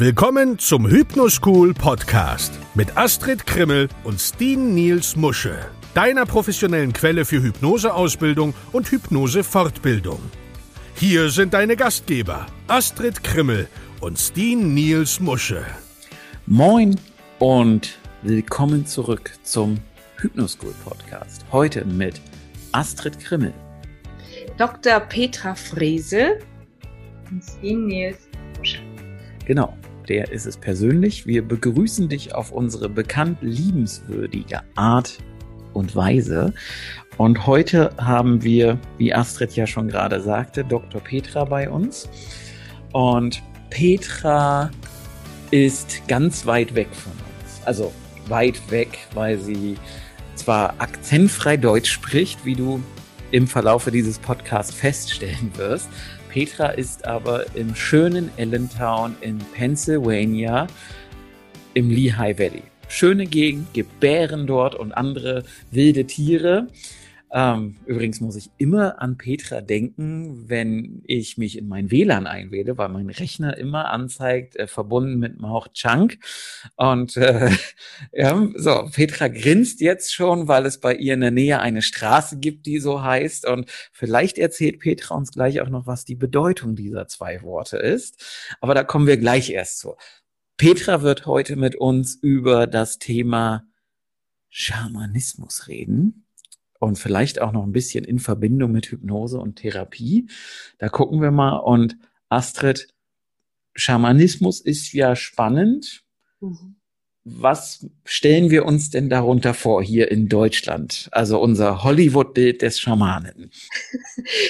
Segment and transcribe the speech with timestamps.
[0.00, 5.58] Willkommen zum Hypnoschool Podcast mit Astrid Krimmel und Steen Niels Musche,
[5.92, 10.20] deiner professionellen Quelle für Hypnoseausbildung und Hypnosefortbildung.
[10.94, 13.66] Hier sind deine Gastgeber Astrid Krimmel
[14.00, 15.66] und Steen Niels Musche.
[16.46, 16.94] Moin
[17.40, 19.78] und willkommen zurück zum
[20.18, 21.44] Hypnoschool Podcast.
[21.50, 22.20] Heute mit
[22.70, 23.52] Astrid Krimmel,
[24.58, 25.00] Dr.
[25.00, 26.38] Petra Frese
[27.32, 28.78] und Steen Niels Musche.
[29.44, 29.74] Genau,
[30.08, 31.26] der ist es persönlich.
[31.26, 35.18] Wir begrüßen dich auf unsere bekannt liebenswürdige Art
[35.72, 36.52] und Weise.
[37.16, 41.00] Und heute haben wir, wie Astrid ja schon gerade sagte, Dr.
[41.00, 42.08] Petra bei uns.
[42.92, 44.70] Und Petra
[45.50, 47.60] ist ganz weit weg von uns.
[47.64, 47.92] Also
[48.28, 49.76] weit weg, weil sie
[50.34, 52.82] zwar akzentfrei Deutsch spricht, wie du
[53.30, 55.88] im Verlaufe dieses Podcasts feststellen wirst,
[56.28, 60.66] Petra ist aber im schönen Allentown in Pennsylvania
[61.74, 62.62] im Lehigh Valley.
[62.88, 66.68] Schöne Gegend, gibt Bären dort und andere wilde Tiere.
[67.30, 72.78] Ähm, übrigens muss ich immer an Petra denken, wenn ich mich in mein WLAN einwähle,
[72.78, 76.18] weil mein Rechner immer anzeigt, äh, verbunden mit Mauch Chunk.
[76.76, 77.50] Und äh,
[78.12, 82.38] ja, so, Petra grinst jetzt schon, weil es bei ihr in der Nähe eine Straße
[82.38, 83.46] gibt, die so heißt.
[83.46, 88.56] Und vielleicht erzählt Petra uns gleich auch noch, was die Bedeutung dieser zwei Worte ist.
[88.60, 89.96] Aber da kommen wir gleich erst zu.
[90.56, 93.64] Petra wird heute mit uns über das Thema
[94.48, 96.24] Schamanismus reden
[96.78, 100.28] und vielleicht auch noch ein bisschen in Verbindung mit Hypnose und Therapie.
[100.78, 101.56] Da gucken wir mal.
[101.56, 101.96] Und
[102.28, 102.88] Astrid,
[103.74, 106.04] Schamanismus ist ja spannend.
[106.40, 106.76] Mhm.
[107.30, 111.08] Was stellen wir uns denn darunter vor hier in Deutschland?
[111.12, 113.50] Also unser Hollywood-Bild des Schamanen.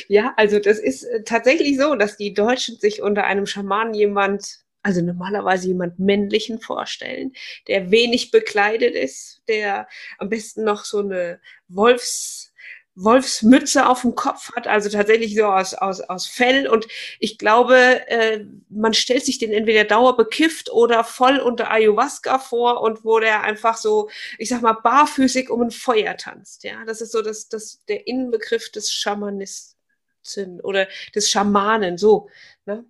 [0.09, 4.61] Ja, also das ist äh, tatsächlich so, dass die Deutschen sich unter einem Schamanen jemand
[4.89, 7.35] also normalerweise jemand männlichen vorstellen,
[7.67, 12.55] der wenig bekleidet ist, der am besten noch so eine Wolfs
[13.01, 16.67] Wolfsmütze auf dem Kopf hat, also tatsächlich so aus, aus, aus Fell.
[16.67, 16.89] Und
[17.21, 17.77] ich glaube,
[18.09, 23.43] äh, man stellt sich den entweder dauerbekifft oder voll unter Ayahuasca vor und wo der
[23.43, 26.65] einfach so, ich sag mal, barfüßig um ein Feuer tanzt.
[26.65, 32.31] Ja, das ist so das, das, der Innenbegriff des Schamanisten oder des Schamanen, so.
[32.67, 32.85] Ne?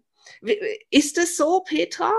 [0.90, 2.12] Ist es so, Petra?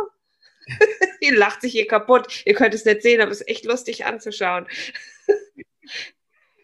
[1.21, 2.43] Ihr lacht sich hier kaputt.
[2.45, 4.67] Ihr könnt es nicht sehen, aber es ist echt lustig anzuschauen.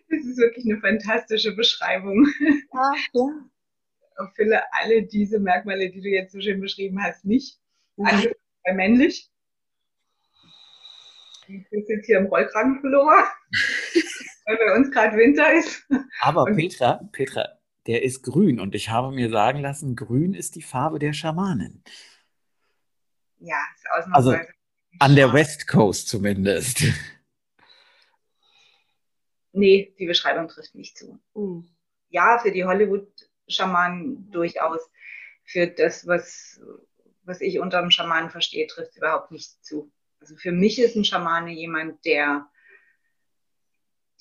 [0.10, 2.28] Das ist wirklich eine fantastische Beschreibung.
[2.74, 3.28] Ja, ja.
[4.18, 7.60] Erfülle alle diese Merkmale, die du jetzt so schön beschrieben hast, nicht.
[7.98, 9.30] Alle bei männlich.
[11.48, 13.24] Du bist jetzt hier im Rollkragenpullover,
[14.46, 15.86] weil bei uns gerade Winter ist.
[16.22, 20.56] Aber und Petra, Petra, der ist grün und ich habe mir sagen lassen, grün ist
[20.56, 21.84] die Farbe der Schamanen.
[23.40, 24.40] Ja, ist ausnahmsweise.
[24.40, 24.52] Also
[25.00, 26.84] an der West Coast zumindest.
[29.58, 31.18] Nee, die Beschreibung trifft nicht zu.
[31.34, 31.66] Mhm.
[32.10, 34.82] Ja, für die Hollywood-Schamanen durchaus.
[35.46, 36.60] Für das, was,
[37.24, 39.94] was ich unter einem Schamanen verstehe, trifft überhaupt nicht zu.
[40.20, 42.50] Also für mich ist ein Schamane jemand, der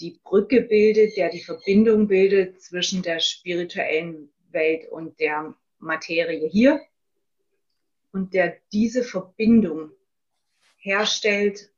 [0.00, 6.80] die Brücke bildet, der die Verbindung bildet zwischen der spirituellen Welt und der Materie hier
[8.12, 9.90] und der diese Verbindung
[10.76, 11.70] herstellt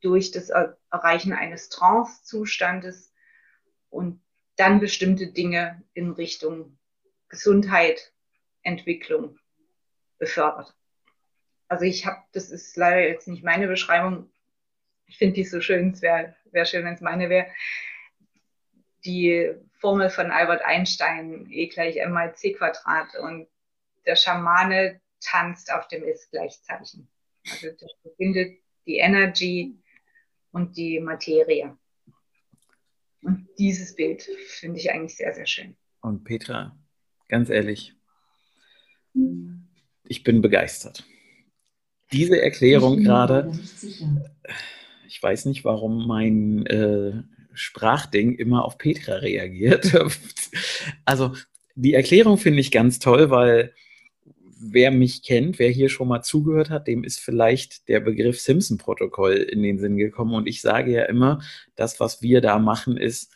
[0.00, 0.50] durch das
[0.90, 3.12] Erreichen eines Trance-Zustandes
[3.90, 4.20] und
[4.56, 6.78] dann bestimmte Dinge in Richtung
[7.28, 8.12] Gesundheit,
[8.62, 9.38] Entwicklung
[10.18, 10.74] befördert.
[11.68, 14.30] Also ich habe, das ist leider jetzt nicht meine Beschreibung,
[15.06, 17.46] ich finde die so schön, es wäre wär schön, wenn es meine wäre.
[19.04, 23.46] Die Formel von Albert Einstein, E gleich M mal C Quadrat und
[24.04, 27.08] der Schamane tanzt auf dem Ist-Gleichzeichen.
[27.48, 29.76] Also das verbindet die Energy
[30.52, 31.76] und die Materie.
[33.22, 35.76] Und dieses Bild finde ich eigentlich sehr, sehr schön.
[36.00, 36.76] Und Petra,
[37.28, 37.94] ganz ehrlich,
[40.04, 41.04] ich bin begeistert.
[42.12, 43.52] Diese Erklärung gerade,
[45.06, 47.12] ich weiß nicht, warum mein äh,
[47.54, 49.92] Sprachding immer auf Petra reagiert.
[51.04, 51.34] also
[51.74, 53.72] die Erklärung finde ich ganz toll, weil
[54.58, 59.34] wer mich kennt, wer hier schon mal zugehört hat, dem ist vielleicht der Begriff Simpson-Protokoll
[59.34, 60.34] in den Sinn gekommen.
[60.34, 61.40] Und ich sage ja immer,
[61.76, 63.32] das, was wir da machen, ist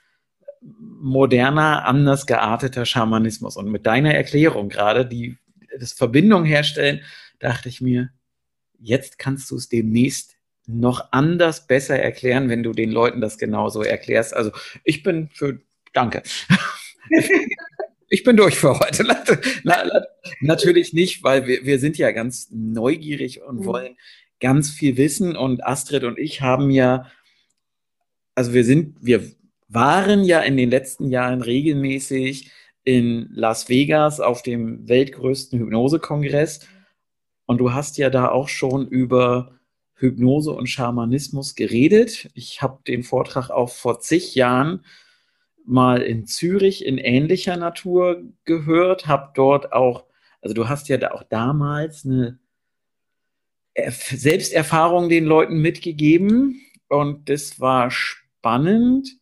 [0.62, 3.56] moderner, anders gearteter Schamanismus.
[3.56, 5.36] Und mit deiner Erklärung gerade, die
[5.78, 7.00] das Verbindung herstellen,
[7.38, 8.10] dachte ich mir,
[8.78, 10.36] jetzt kannst du es demnächst
[10.78, 14.34] noch anders besser erklären, wenn du den Leuten das genauso erklärst.
[14.34, 14.52] Also
[14.84, 15.60] ich bin für,
[15.92, 16.22] danke.
[18.08, 19.04] ich bin durch für heute.
[20.40, 23.64] Natürlich nicht, weil wir, wir sind ja ganz neugierig und mhm.
[23.64, 23.96] wollen
[24.40, 25.36] ganz viel wissen.
[25.36, 27.10] Und Astrid und ich haben ja,
[28.34, 29.22] also wir sind, wir
[29.68, 32.50] waren ja in den letzten Jahren regelmäßig
[32.84, 36.66] in Las Vegas auf dem weltgrößten Hypnosekongress.
[37.46, 39.59] Und du hast ja da auch schon über
[40.00, 42.30] Hypnose und Schamanismus geredet.
[42.34, 44.84] Ich habe den Vortrag auch vor zig Jahren
[45.66, 50.06] mal in Zürich in ähnlicher Natur gehört, habe dort auch,
[50.40, 52.38] also du hast ja da auch damals eine
[53.76, 59.18] Selbsterfahrung den Leuten mitgegeben und das war spannend.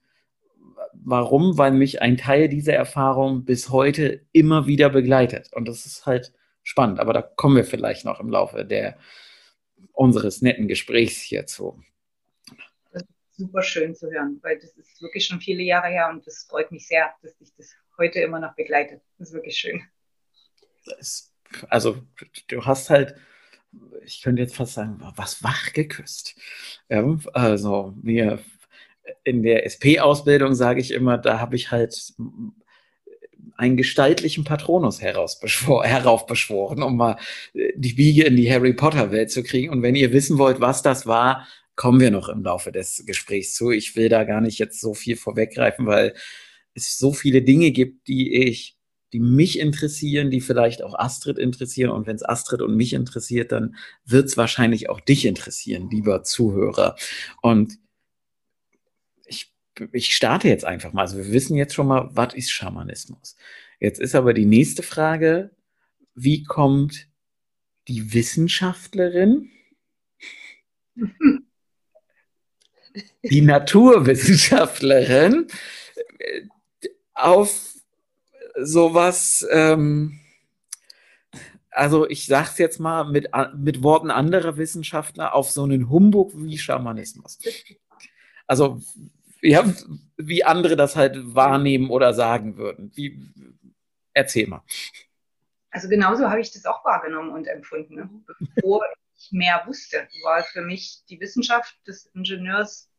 [0.95, 1.59] Warum?
[1.59, 6.33] Weil mich ein Teil dieser Erfahrung bis heute immer wieder begleitet und das ist halt
[6.63, 8.97] spannend, aber da kommen wir vielleicht noch im Laufe der
[9.93, 11.83] unseres netten Gesprächs hierzu.
[12.93, 16.27] Das ist super schön zu hören, weil das ist wirklich schon viele Jahre her und
[16.27, 19.03] das freut mich sehr, dass dich das heute immer noch begleitet.
[19.19, 19.83] Das ist wirklich schön.
[20.87, 21.33] Das,
[21.69, 22.03] also
[22.47, 23.15] du hast halt,
[24.05, 26.37] ich könnte jetzt fast sagen, was wach geküsst.
[26.89, 28.39] Ja, also mir
[29.25, 32.15] in der SP-Ausbildung sage ich immer, da habe ich halt
[33.59, 37.17] einen gestaltlichen Patronus heraufbeschworen, um mal
[37.53, 39.71] äh, die Biege in die Harry Potter-Welt zu kriegen.
[39.71, 43.55] Und wenn ihr wissen wollt, was das war, kommen wir noch im Laufe des Gesprächs
[43.55, 43.71] zu.
[43.71, 46.15] Ich will da gar nicht jetzt so viel vorweggreifen, weil
[46.75, 48.77] es so viele Dinge gibt, die ich,
[49.13, 51.91] die mich interessieren, die vielleicht auch Astrid interessieren.
[51.91, 53.75] Und wenn es Astrid und mich interessiert, dann
[54.05, 56.95] wird es wahrscheinlich auch dich interessieren, lieber Zuhörer.
[57.43, 57.79] Und
[59.93, 61.03] ich starte jetzt einfach mal.
[61.03, 63.37] Also wir wissen jetzt schon mal, was ist Schamanismus?
[63.81, 65.51] Jetzt ist aber die nächste Frage,
[66.15, 67.09] wie kommt
[67.87, 69.51] die Wissenschaftlerin,
[73.23, 75.47] die Naturwissenschaftlerin
[77.15, 77.77] auf
[78.61, 80.21] sowas, ähm,
[81.71, 86.33] also ich sage es jetzt mal mit, mit Worten anderer Wissenschaftler, auf so einen Humbug
[86.35, 87.39] wie Schamanismus.
[88.47, 88.81] Also
[89.43, 89.65] ja,
[90.17, 92.91] wie andere das halt wahrnehmen oder sagen würden.
[92.95, 93.19] Wie,
[94.13, 94.63] erzähl mal.
[95.71, 97.95] Also genauso habe ich das auch wahrgenommen und empfunden.
[97.95, 98.11] Ne?
[98.55, 98.83] Bevor
[99.17, 102.91] ich mehr wusste, war für mich die Wissenschaft des Ingenieurs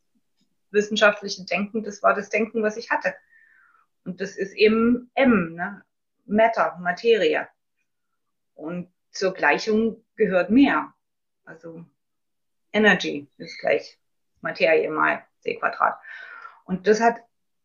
[0.71, 3.15] wissenschaftlichen Denken, das war das Denken, was ich hatte.
[4.05, 5.83] Und das ist eben M, ne?
[6.25, 7.47] Matter, Materie.
[8.53, 10.93] Und zur Gleichung gehört mehr.
[11.43, 11.85] Also
[12.71, 13.97] Energy ist gleich
[14.41, 15.99] Materie mal C Quadrat.
[16.69, 17.17] Und das hat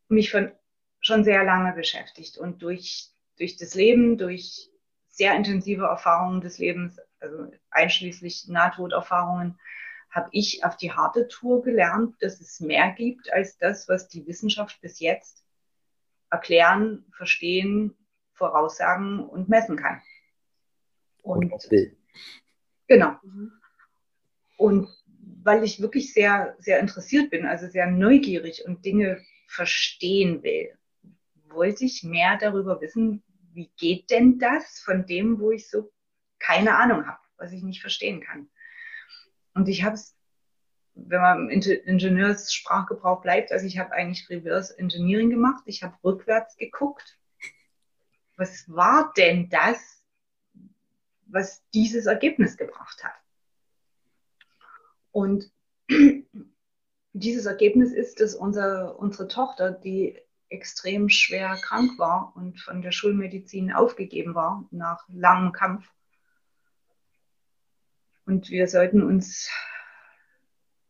[0.09, 0.51] mich von,
[1.01, 2.39] schon sehr lange beschäftigt.
[2.39, 4.71] Und durch, durch das Leben, durch
[5.09, 9.61] sehr intensive Erfahrungen des Lebens, also einschließlich Nahtoderfahrungen,
[10.09, 14.27] habe ich auf die harte Tour gelernt, dass es mehr gibt als das, was die
[14.27, 15.45] Wissenschaft bis jetzt
[16.31, 17.95] erklären, verstehen,
[18.33, 20.01] voraussagen und messen kann.
[21.21, 21.95] Und, und will.
[22.87, 23.19] Genau.
[23.23, 23.53] Mhm.
[24.57, 24.89] Und
[25.45, 30.77] weil ich wirklich sehr, sehr interessiert bin, also sehr neugierig und Dinge verstehen will,
[31.49, 35.93] wollte ich mehr darüber wissen, wie geht denn das von dem, wo ich so
[36.39, 38.49] keine Ahnung habe, was ich nicht verstehen kann.
[39.55, 40.17] Und ich habe es,
[40.95, 46.57] wenn man im Ingenieurssprachgebrauch bleibt, also ich habe eigentlich Reverse Engineering gemacht, ich habe rückwärts
[46.57, 47.19] geguckt.
[48.37, 50.03] Was war denn das,
[51.27, 53.24] was dieses Ergebnis gebracht hat?
[55.15, 55.49] Und
[57.13, 60.19] dieses Ergebnis ist, dass unser, unsere Tochter, die
[60.49, 65.89] extrem schwer krank war und von der Schulmedizin aufgegeben war nach langem Kampf.
[68.27, 69.49] Und wir sollten uns,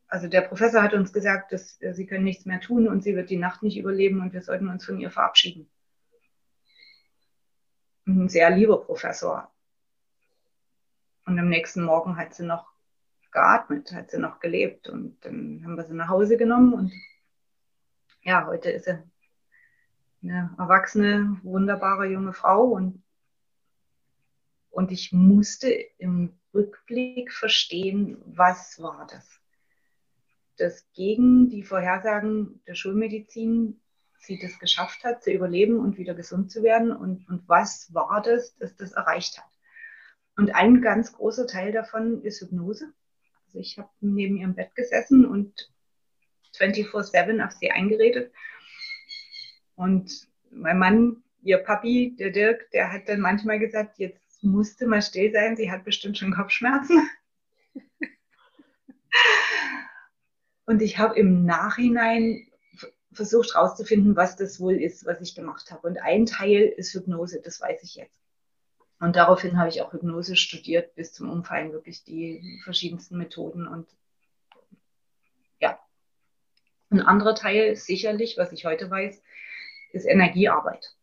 [0.08, 3.28] also der Professor hat uns gesagt, dass sie können nichts mehr tun und sie wird
[3.28, 5.70] die Nacht nicht überleben und wir sollten uns von ihr verabschieden.
[8.06, 9.52] Ein sehr lieber Professor.
[11.26, 12.73] Und am nächsten Morgen hat sie noch
[13.34, 14.88] geatmet, hat sie noch gelebt.
[14.88, 16.92] Und dann haben wir sie nach Hause genommen und
[18.22, 18.98] ja, heute ist sie
[20.22, 23.02] eine erwachsene, wunderbare junge Frau und,
[24.70, 29.28] und ich musste im Rückblick verstehen, was war das?
[30.56, 33.80] Dass gegen die Vorhersagen der Schulmedizin
[34.18, 38.22] sie das geschafft hat, zu überleben und wieder gesund zu werden und, und was war
[38.22, 39.50] das, dass das erreicht hat?
[40.36, 42.92] Und ein ganz großer Teil davon ist Hypnose.
[43.54, 45.70] Also ich habe neben ihrem Bett gesessen und
[46.58, 48.32] 24-7 auf sie eingeredet.
[49.76, 55.02] Und mein Mann, ihr Papi, der Dirk, der hat dann manchmal gesagt, jetzt musste mal
[55.02, 57.08] still sein, sie hat bestimmt schon Kopfschmerzen.
[60.66, 62.48] und ich habe im Nachhinein
[63.12, 65.86] versucht herauszufinden, was das wohl ist, was ich gemacht habe.
[65.86, 68.23] Und ein Teil ist Hypnose, das weiß ich jetzt.
[69.04, 73.66] Und daraufhin habe ich auch Hypnose studiert, bis zum Umfallen wirklich die verschiedensten Methoden.
[73.66, 73.86] Und
[75.60, 75.78] ja,
[76.88, 79.20] ein anderer Teil sicherlich, was ich heute weiß,
[79.92, 80.96] ist Energiearbeit.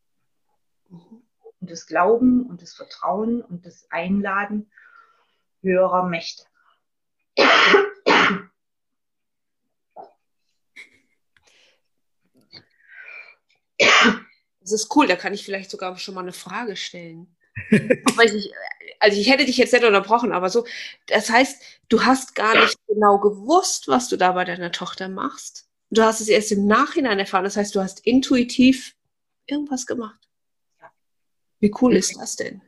[0.89, 1.21] Mhm.
[1.59, 4.71] Und das Glauben und das Vertrauen und das Einladen
[5.61, 6.45] höherer Mächte.
[14.59, 17.35] Das ist cool, da kann ich vielleicht sogar schon mal eine Frage stellen.
[17.71, 18.53] Ich,
[18.99, 20.65] also ich hätte dich jetzt nicht unterbrochen, aber so,
[21.07, 25.67] das heißt, du hast gar nicht genau gewusst, was du da bei deiner Tochter machst.
[25.89, 27.43] Du hast es erst im Nachhinein erfahren.
[27.43, 28.95] Das heißt, du hast intuitiv
[29.45, 30.19] irgendwas gemacht.
[31.59, 32.61] Wie cool ist das denn?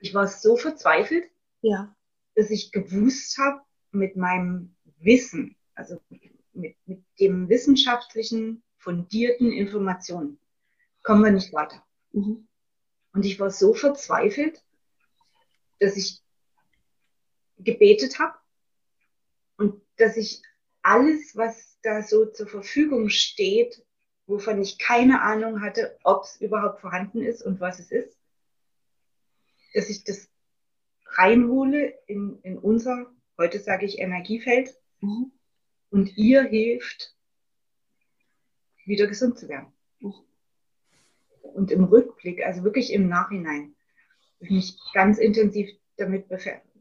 [0.00, 1.24] Ich war so verzweifelt,
[1.60, 1.94] ja.
[2.34, 3.60] dass ich gewusst habe,
[3.92, 6.00] mit meinem Wissen, also
[6.54, 10.38] mit, mit dem wissenschaftlichen, fundierten Informationen,
[11.02, 11.84] kommen wir nicht weiter.
[12.12, 12.48] Mhm.
[13.12, 14.62] Und ich war so verzweifelt,
[15.80, 16.20] dass ich
[17.58, 18.36] gebetet habe
[19.56, 20.42] und dass ich
[20.82, 23.84] alles, was da so zur Verfügung steht,
[24.26, 28.16] wovon ich keine Ahnung hatte, ob es überhaupt vorhanden ist und was es ist,
[29.74, 30.28] dass ich das
[31.06, 35.32] reinhole in, in unser, heute sage ich Energiefeld, mhm.
[35.90, 37.14] und ihr hilft,
[38.84, 39.72] wieder gesund zu werden.
[40.00, 40.31] Mhm
[41.42, 43.74] und im Rückblick, also wirklich im Nachhinein,
[44.40, 46.26] mich ganz intensiv damit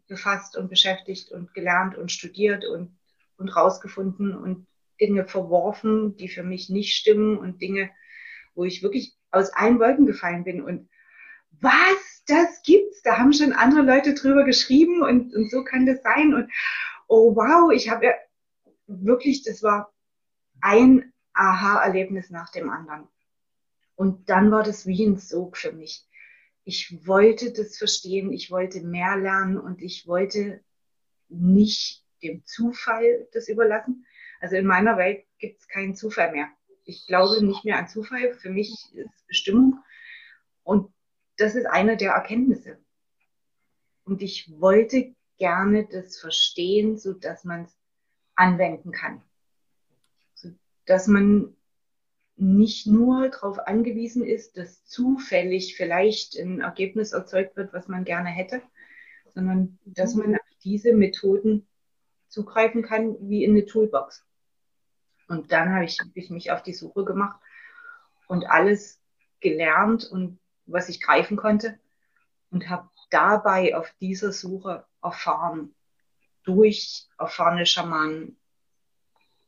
[0.07, 2.97] befasst und beschäftigt und gelernt und studiert und,
[3.37, 4.67] und rausgefunden und
[4.99, 7.89] Dinge verworfen, die für mich nicht stimmen und Dinge,
[8.55, 10.61] wo ich wirklich aus allen Wolken gefallen bin.
[10.61, 10.89] Und
[11.59, 16.01] was, das gibt's, da haben schon andere Leute drüber geschrieben und, und so kann das
[16.03, 16.33] sein.
[16.33, 16.51] Und
[17.07, 18.13] oh wow, ich habe ja
[18.87, 19.93] wirklich, das war
[20.61, 23.07] ein Aha-Erlebnis nach dem anderen.
[24.01, 26.09] Und dann war das wie ein Sog für mich.
[26.63, 30.63] Ich wollte das verstehen, ich wollte mehr lernen und ich wollte
[31.29, 34.07] nicht dem Zufall das überlassen.
[34.39, 36.47] Also in meiner Welt gibt es keinen Zufall mehr.
[36.83, 38.33] Ich glaube nicht mehr an Zufall.
[38.33, 39.77] Für mich ist Bestimmung.
[40.63, 40.91] Und
[41.37, 42.79] das ist eine der Erkenntnisse.
[44.03, 47.77] Und ich wollte gerne das verstehen, so dass man es
[48.33, 49.21] anwenden kann.
[50.33, 50.49] So
[50.87, 51.55] dass man
[52.35, 58.29] nicht nur darauf angewiesen ist, dass zufällig vielleicht ein Ergebnis erzeugt wird, was man gerne
[58.29, 58.61] hätte,
[59.33, 61.67] sondern dass man auf diese Methoden
[62.27, 64.25] zugreifen kann wie in eine Toolbox.
[65.27, 67.39] Und dann habe ich, hab ich mich auf die Suche gemacht
[68.27, 68.99] und alles
[69.39, 71.79] gelernt und was ich greifen konnte
[72.49, 75.75] und habe dabei auf dieser Suche erfahren,
[76.43, 78.37] durch erfahrene Schamanen,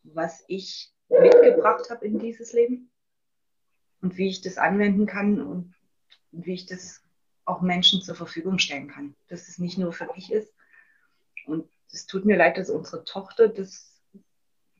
[0.04, 2.92] was ich mitgebracht habe in dieses Leben
[4.02, 5.74] und wie ich das anwenden kann und
[6.32, 7.02] wie ich das
[7.46, 9.16] auch Menschen zur Verfügung stellen kann.
[9.28, 10.54] Dass es nicht nur für mich ist.
[11.46, 14.02] Und es tut mir leid, dass unsere Tochter das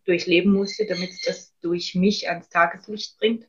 [0.06, 3.48] durchleben musste, damit es das durch mich ans Tageslicht bringt.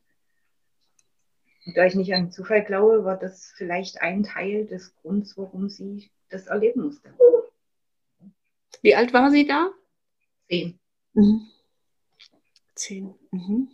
[1.65, 5.69] Und da ich nicht an Zufall glaube, war das vielleicht ein Teil des Grunds, warum
[5.69, 7.13] sie das erleben musste.
[8.81, 9.71] Wie alt war sie da?
[10.47, 10.79] Zehn.
[11.13, 11.47] Mhm.
[12.75, 13.15] Zehn.
[13.31, 13.69] Mhm.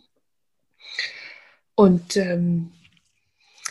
[1.74, 2.72] Und ähm,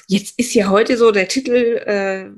[0.08, 2.30] jetzt ist ja heute so der Titel, äh,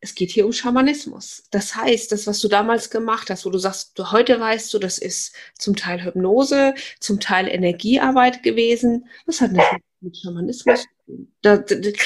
[0.00, 1.44] es geht hier um Schamanismus.
[1.50, 4.78] Das heißt, das, was du damals gemacht hast, wo du sagst, du heute weißt du,
[4.78, 9.08] das ist zum Teil Hypnose, zum Teil Energiearbeit gewesen.
[9.26, 9.64] Was hat das
[10.00, 11.32] mit Schamanismus zu tun?
[11.42, 11.64] Da,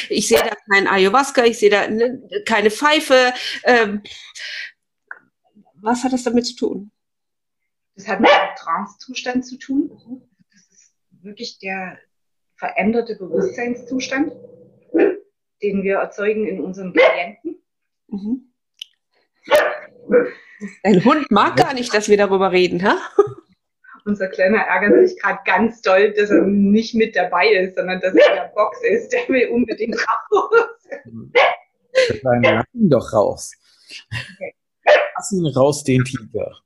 [0.08, 3.34] ich sehe da kein Ayahuasca, ich sehe da ne, keine Pfeife.
[3.64, 4.02] Ähm,
[5.74, 6.90] was hat das damit zu tun?
[7.94, 9.90] Das hat mit einem Trance-Zustand zu tun.
[10.52, 11.98] Das ist wirklich der
[12.56, 14.32] veränderte Bewusstseinszustand,
[15.62, 17.62] den wir erzeugen in unseren Klienten.
[18.08, 18.52] Mhm.
[20.84, 22.96] Dein Hund mag gar nicht, dass wir darüber reden, ha?
[24.04, 28.14] Unser Kleiner ärgert sich gerade ganz doll, dass er nicht mit dabei ist, sondern dass
[28.14, 29.12] er in der Box ist.
[29.12, 30.68] Der will unbedingt raus.
[32.22, 33.52] Dann lass ihn doch raus.
[34.34, 34.54] Okay.
[35.16, 36.58] Lass ihn raus, den Tiger.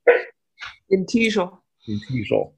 [0.89, 1.61] Den Tiger.
[1.85, 2.53] Den Tiger.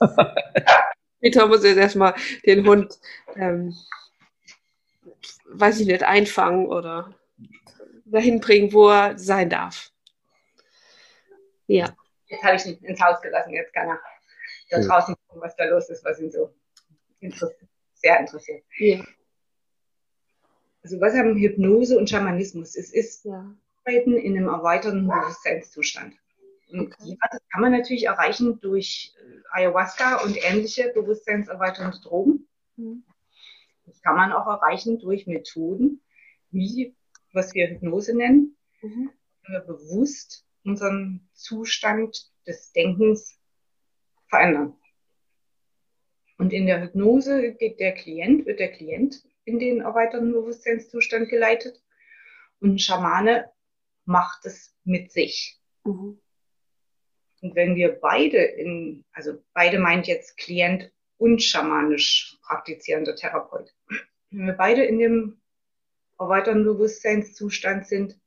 [1.20, 2.14] Peter muss jetzt erstmal
[2.46, 2.98] den Hund,
[3.36, 3.74] ähm,
[5.46, 7.14] weiß ich nicht, einfangen oder
[8.06, 9.90] dahin bringen, wo er sein darf.
[11.66, 11.94] Ja.
[12.26, 14.00] Jetzt habe ich ihn ins Haus gelassen, jetzt kann er
[14.70, 16.54] da draußen gucken, was da los ist, was ihn so
[17.20, 18.64] interessiert, sehr interessiert.
[18.78, 19.04] Ja
[20.82, 22.76] also was haben Hypnose und Schamanismus?
[22.76, 23.54] Es ist ja.
[23.84, 26.14] Arbeiten in einem erweiterten Bewusstseinszustand.
[26.70, 27.16] Und okay.
[27.20, 32.46] ja, das kann man natürlich erreichen durch äh, Ayahuasca und ähnliche bewusstseinserweiternde Drogen.
[32.76, 33.04] Mhm.
[33.86, 36.00] Das kann man auch erreichen durch Methoden,
[36.50, 36.94] wie,
[37.32, 39.10] was wir Hypnose nennen, mhm.
[39.48, 43.38] wir bewusst unseren Zustand des Denkens
[44.28, 44.76] verändern.
[46.38, 51.82] Und in der Hypnose geht der Klient, wird der Klient in den erweiterten Bewusstseinszustand geleitet
[52.60, 53.50] und ein Schamane
[54.04, 55.60] macht es mit sich.
[55.84, 56.20] Mhm.
[57.42, 63.74] Und wenn wir beide in, also beide meint jetzt Klient und schamanisch praktizierender Therapeut,
[64.30, 65.40] wenn wir beide in dem
[66.18, 68.20] erweiterten Bewusstseinszustand sind,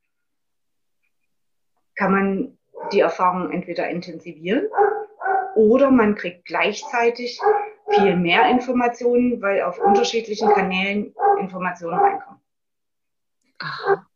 [1.95, 2.57] kann man
[2.91, 4.67] die Erfahrung entweder intensivieren
[5.55, 7.39] oder man kriegt gleichzeitig
[7.89, 12.39] viel mehr Informationen, weil auf unterschiedlichen Kanälen Informationen reinkommen.
[13.59, 14.07] Aha.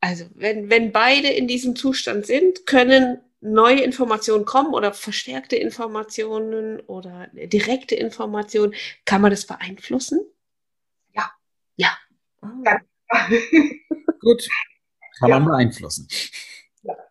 [0.00, 6.80] Also, wenn, wenn beide in diesem Zustand sind, können neue Informationen kommen oder verstärkte Informationen
[6.80, 8.74] oder direkte Informationen.
[9.04, 10.20] Kann man das beeinflussen?
[11.12, 11.30] Ja.
[11.76, 11.96] Ja.
[12.40, 12.78] Ah.
[14.20, 14.48] Gut.
[15.18, 15.38] Kann ja.
[15.38, 16.08] man beeinflussen.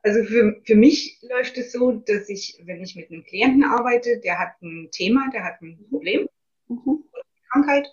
[0.05, 4.19] Also für, für mich läuft es so, dass ich, wenn ich mit einem Klienten arbeite,
[4.19, 6.29] der hat ein Thema, der hat ein Problem,
[6.67, 7.03] mhm.
[7.51, 7.87] Krankheit,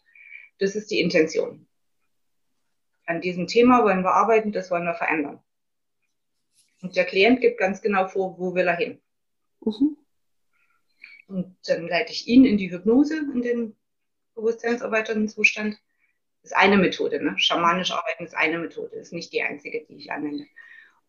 [0.58, 1.66] das ist die Intention
[3.06, 5.40] an diesem Thema wollen wir arbeiten, das wollen wir verändern.
[6.80, 9.00] Und der Klient gibt ganz genau vor, wo will er hin.
[9.60, 9.96] Mhm.
[11.28, 13.76] Und dann leite ich ihn in die Hypnose, in den
[14.34, 15.78] bewusstseinserweiternden Zustand.
[16.42, 17.22] Das ist eine Methode.
[17.22, 17.38] Ne?
[17.38, 20.46] Schamanisch arbeiten ist eine Methode, ist nicht die einzige, die ich anwende.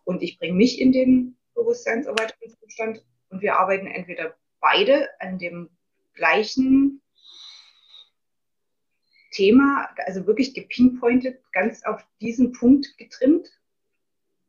[0.05, 5.69] Und ich bringe mich in den bewusstseinserweiternden Zustand und wir arbeiten entweder beide an dem
[6.13, 7.01] gleichen
[9.31, 13.49] Thema, also wirklich gepinpointet, ganz auf diesen Punkt getrimmt.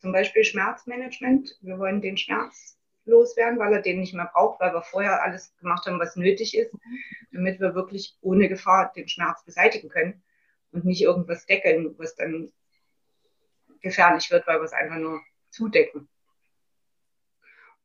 [0.01, 1.59] Zum Beispiel Schmerzmanagement.
[1.63, 5.55] Wir wollen den Schmerz loswerden, weil er den nicht mehr braucht, weil wir vorher alles
[5.57, 6.75] gemacht haben, was nötig ist,
[7.33, 10.23] damit wir wirklich ohne Gefahr den Schmerz beseitigen können
[10.73, 12.53] und nicht irgendwas deckeln, was dann
[13.81, 15.21] gefährlich wird, weil wir es einfach nur
[15.55, 16.09] zudecken.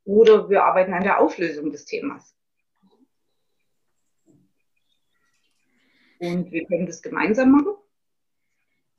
[0.03, 2.35] Oder wir arbeiten an der Auflösung des Themas.
[6.19, 7.75] Und wir können das gemeinsam machen,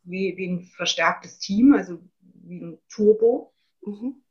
[0.05, 3.53] wie, wie ein verstärktes Team, also wie ein Turbo.
[3.83, 4.23] Mhm.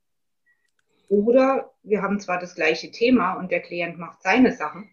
[1.07, 4.89] Oder wir haben zwar das gleiche Thema und der Klient macht seine Sachen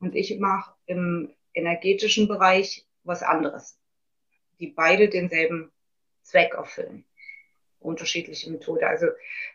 [0.00, 3.78] und ich mache im energetischen Bereich was anderes,
[4.58, 5.70] die beide denselben
[6.22, 7.04] Zweck erfüllen.
[7.82, 8.86] Unterschiedliche Methode.
[8.86, 9.06] Also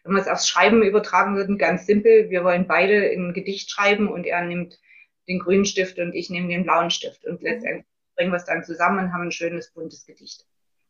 [0.04, 4.08] wenn wir es aufs Schreiben übertragen würden, ganz simpel, wir wollen beide ein Gedicht schreiben
[4.10, 4.80] und er nimmt
[5.28, 7.26] den grünen Stift und ich nehme den blauen Stift.
[7.26, 7.48] Und mhm.
[7.48, 7.86] letztendlich
[8.16, 10.46] bringen wir es dann zusammen und haben ein schönes, buntes Gedicht.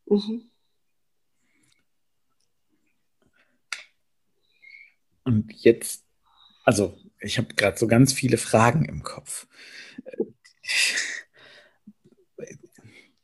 [0.06, 0.50] Mhm.
[5.23, 6.06] Und jetzt,
[6.63, 9.47] also ich habe gerade so ganz viele Fragen im Kopf.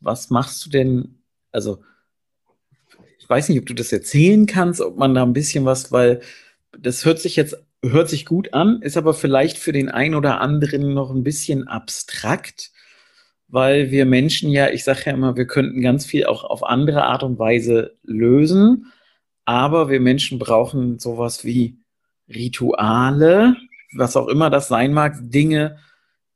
[0.01, 1.83] Was machst du denn, also
[3.23, 6.19] ich weiß nicht, ob du das erzählen kannst, ob man da ein bisschen was, weil
[6.77, 10.41] das hört sich jetzt hört sich gut an, ist aber vielleicht für den einen oder
[10.41, 12.71] anderen noch ein bisschen abstrakt,
[13.47, 17.05] weil wir Menschen ja, ich sage ja immer, wir könnten ganz viel auch auf andere
[17.05, 18.91] Art und Weise lösen,
[19.45, 21.77] aber wir Menschen brauchen sowas wie
[22.27, 23.55] Rituale,
[23.93, 25.77] was auch immer das sein mag, Dinge,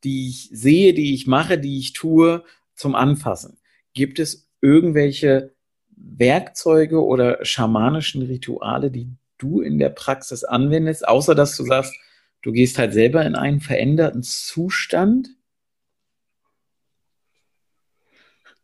[0.04, 3.58] die ich sehe, die ich mache, die ich tue, zum Anfassen.
[3.92, 5.54] Gibt es irgendwelche
[6.00, 11.94] Werkzeuge oder schamanischen Rituale, die du in der Praxis anwendest, außer dass du sagst,
[12.42, 15.28] du gehst halt selber in einen veränderten Zustand?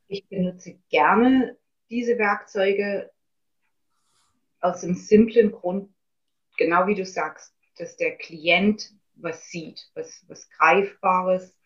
[0.09, 1.57] Ich benutze gerne
[1.91, 3.11] diese Werkzeuge
[4.61, 5.91] aus dem simplen Grund,
[6.57, 11.57] genau wie du sagst, dass der Klient was sieht, was, was Greifbares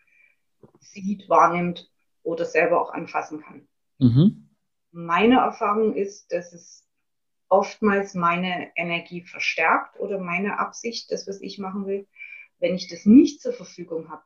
[0.79, 1.89] sieht, wahrnimmt
[2.23, 3.67] oder selber auch anfassen kann.
[3.97, 4.48] Mhm.
[4.91, 6.85] Meine Erfahrung ist, dass es
[7.47, 12.07] oftmals meine Energie verstärkt oder meine Absicht, das, was ich machen will.
[12.59, 14.23] Wenn ich das nicht zur Verfügung habe,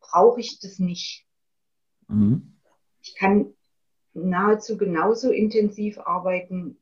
[0.00, 1.26] brauche ich das nicht.
[2.08, 2.56] Mhm.
[3.02, 3.54] Ich kann
[4.12, 6.76] nahezu genauso intensiv arbeiten,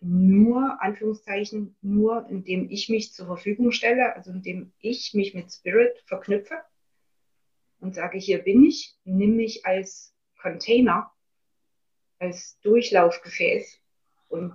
[0.00, 5.98] nur, Anführungszeichen, nur indem ich mich zur Verfügung stelle, also indem ich mich mit Spirit
[6.06, 6.60] verknüpfe
[7.80, 11.10] und sage, hier bin ich, nimm mich als Container,
[12.18, 13.80] als Durchlaufgefäß
[14.28, 14.54] und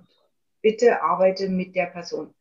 [0.60, 2.34] bitte arbeite mit der Person.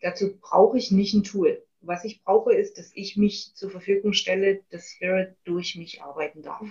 [0.00, 1.64] Dazu brauche ich nicht ein Tool.
[1.80, 6.42] Was ich brauche, ist, dass ich mich zur Verfügung stelle, dass Spirit durch mich arbeiten
[6.42, 6.66] darf.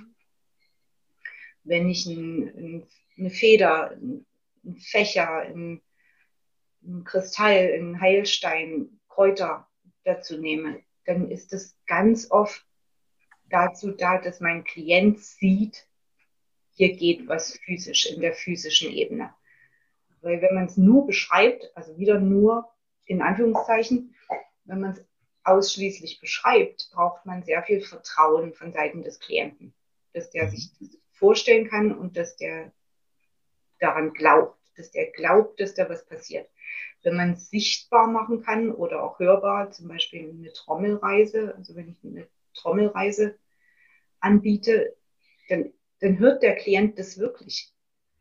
[1.64, 2.88] Wenn ich ein, ein,
[3.18, 4.26] eine Feder, ein
[4.78, 5.82] Fächer, ein,
[6.84, 9.68] ein Kristall, ein Heilstein, Kräuter
[10.04, 12.66] dazu nehme, dann ist es ganz oft
[13.50, 15.88] dazu da, dass mein Klient sieht,
[16.73, 19.34] hier geht was physisch in der physischen Ebene.
[20.21, 22.69] Weil wenn man es nur beschreibt, also wieder nur
[23.05, 24.15] in Anführungszeichen,
[24.65, 25.05] wenn man es
[25.43, 29.73] ausschließlich beschreibt, braucht man sehr viel Vertrauen von Seiten des Klienten,
[30.13, 30.49] dass der mhm.
[30.51, 32.71] sich das vorstellen kann und dass der
[33.79, 36.49] daran glaubt, dass der glaubt, dass da was passiert.
[37.03, 41.89] Wenn man es sichtbar machen kann oder auch hörbar, zum Beispiel eine Trommelreise, also wenn
[41.89, 43.38] ich eine Trommelreise
[44.19, 44.95] anbiete,
[45.49, 47.72] dann, dann hört der Klient das wirklich.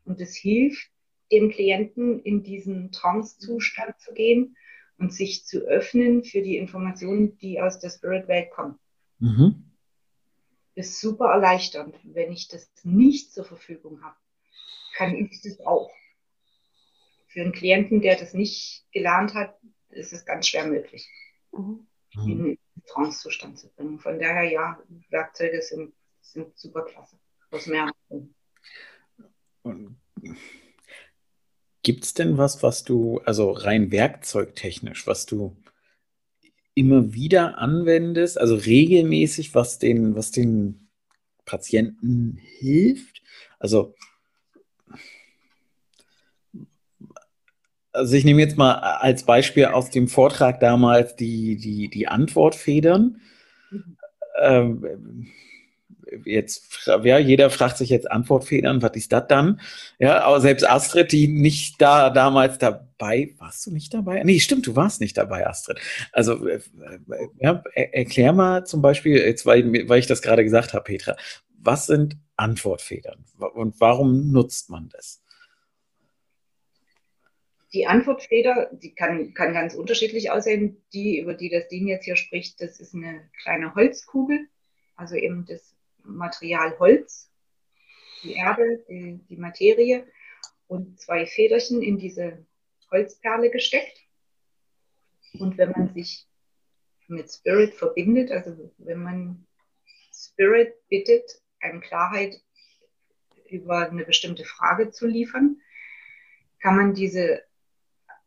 [0.05, 0.89] Und es hilft
[1.31, 4.55] dem Klienten in diesen Trance-Zustand zu gehen
[4.97, 8.79] und sich zu öffnen für die Informationen, die aus der Spirit-Welt kommen.
[9.19, 9.71] Mhm.
[10.75, 11.95] Ist super erleichternd.
[12.03, 14.15] Wenn ich das nicht zur Verfügung habe,
[14.95, 15.91] kann ich das auch.
[17.27, 19.57] Für einen Klienten, der das nicht gelernt hat,
[19.89, 21.09] ist es ganz schwer möglich,
[21.51, 21.87] mhm.
[22.13, 23.99] in den Trance-Zustand zu bringen.
[23.99, 27.17] Von daher, ja, Werkzeuge sind, sind super klasse.
[27.67, 27.93] Mehreren
[29.63, 30.01] Gründen.
[31.83, 35.57] Gibt es denn was, was du, also rein werkzeugtechnisch, was du
[36.75, 40.89] immer wieder anwendest, also regelmäßig, was den, was den
[41.45, 43.21] Patienten hilft?
[43.59, 43.95] Also,
[47.91, 53.21] also ich nehme jetzt mal als Beispiel aus dem Vortrag damals die, die, die Antwortfedern.
[53.71, 53.97] Mhm.
[54.39, 55.27] Ähm,
[56.25, 59.61] jetzt, ja, jeder fragt sich jetzt Antwortfedern, was ist das dann?
[59.99, 64.23] Ja, aber selbst Astrid, die nicht da damals dabei, warst du nicht dabei?
[64.23, 65.79] Nee, stimmt, du warst nicht dabei, Astrid.
[66.11, 66.59] Also, äh,
[67.39, 71.15] ja, erklär mal zum Beispiel, jetzt, weil, weil ich das gerade gesagt habe, Petra,
[71.57, 75.21] was sind Antwortfedern und warum nutzt man das?
[77.73, 80.83] Die Antwortfeder, die kann, kann ganz unterschiedlich aussehen.
[80.91, 84.47] Die, über die das Ding jetzt hier spricht, das ist eine kleine Holzkugel,
[84.97, 87.31] also eben das Material Holz,
[88.23, 90.07] die Erde, die, die Materie
[90.67, 92.45] und zwei Federchen in diese
[92.91, 93.97] Holzperle gesteckt.
[95.33, 96.27] Und wenn man sich
[97.07, 99.47] mit Spirit verbindet, also wenn man
[100.13, 102.41] Spirit bittet, eine Klarheit
[103.49, 105.61] über eine bestimmte Frage zu liefern,
[106.59, 107.43] kann man diese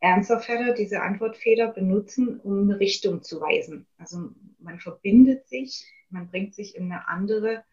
[0.00, 3.86] Answerfeder, diese Antwortfeder benutzen, um eine Richtung zu weisen.
[3.96, 7.64] Also man verbindet sich man bringt sich in eine andere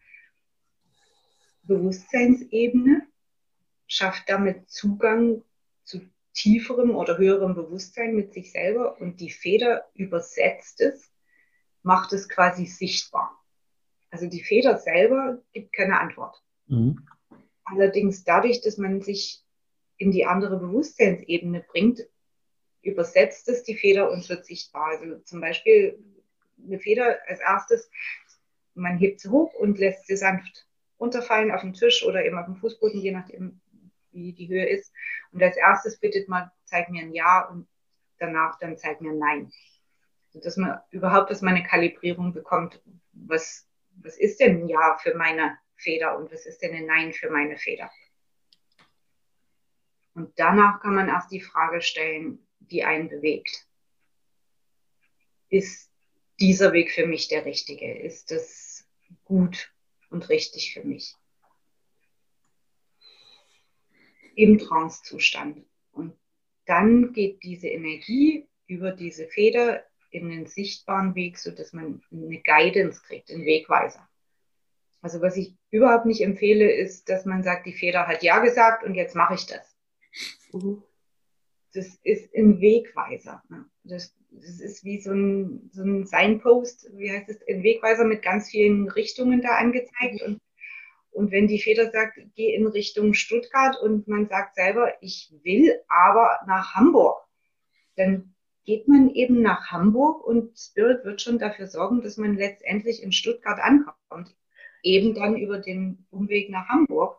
[1.62, 3.06] Bewusstseinsebene,
[3.86, 5.42] schafft damit Zugang
[5.84, 6.00] zu
[6.34, 11.12] tieferem oder höherem Bewusstsein mit sich selber und die Feder übersetzt es,
[11.82, 13.38] macht es quasi sichtbar.
[14.10, 16.42] Also die Feder selber gibt keine Antwort.
[16.66, 17.06] Mhm.
[17.64, 19.44] Allerdings dadurch, dass man sich
[19.96, 22.00] in die andere Bewusstseinsebene bringt,
[22.82, 24.98] übersetzt es die Feder und wird sichtbar.
[24.98, 25.98] Also zum Beispiel
[26.66, 27.90] eine Feder als erstes
[28.74, 30.66] man hebt sie hoch und lässt sie sanft
[30.98, 33.60] runterfallen auf den Tisch oder eben auf den Fußboden, je nachdem,
[34.12, 34.92] wie die Höhe ist.
[35.32, 37.68] Und als erstes bittet man, zeig mir ein Ja und
[38.18, 39.52] danach dann zeig mir ein Nein.
[40.32, 42.80] Dass man überhaupt man eine Kalibrierung bekommt,
[43.12, 47.12] was, was ist denn ein Ja für meine Feder und was ist denn ein Nein
[47.12, 47.90] für meine Feder.
[50.14, 53.66] Und danach kann man erst die Frage stellen, die einen bewegt.
[55.48, 55.91] Ist
[56.42, 57.96] dieser Weg für mich der richtige?
[57.98, 58.84] Ist das
[59.24, 59.72] gut
[60.10, 61.14] und richtig für mich?
[64.34, 65.64] Im Trancezustand.
[65.92, 66.18] Und
[66.66, 73.00] dann geht diese Energie über diese Feder in den sichtbaren Weg, sodass man eine Guidance
[73.06, 74.08] kriegt, einen Wegweiser.
[75.00, 78.84] Also was ich überhaupt nicht empfehle, ist, dass man sagt, die Feder hat Ja gesagt
[78.84, 79.76] und jetzt mache ich das.
[80.52, 80.82] Mhm.
[81.72, 83.42] Das ist ein Wegweiser.
[83.48, 83.64] Ne?
[83.84, 88.22] Das, das ist wie so ein, so ein Signpost, wie heißt es, ein Wegweiser mit
[88.22, 90.22] ganz vielen Richtungen da angezeigt.
[90.22, 90.40] Und,
[91.10, 95.80] und wenn die Feder sagt, geh in Richtung Stuttgart und man sagt selber, ich will
[95.88, 97.18] aber nach Hamburg,
[97.96, 103.02] dann geht man eben nach Hamburg und Spirit wird schon dafür sorgen, dass man letztendlich
[103.02, 104.34] in Stuttgart ankommt.
[104.82, 107.16] Eben dann über den Umweg nach Hamburg.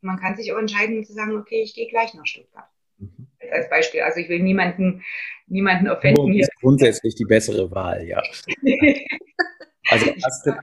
[0.00, 2.68] Man kann sich auch entscheiden zu sagen, okay, ich gehe gleich nach Stuttgart.
[2.98, 3.27] Mhm.
[3.52, 4.02] Als Beispiel.
[4.02, 5.02] Also ich will niemanden,
[5.46, 6.42] niemanden offenden hier.
[6.42, 8.22] Ist grundsätzlich die bessere Wahl, ja.
[9.90, 10.10] also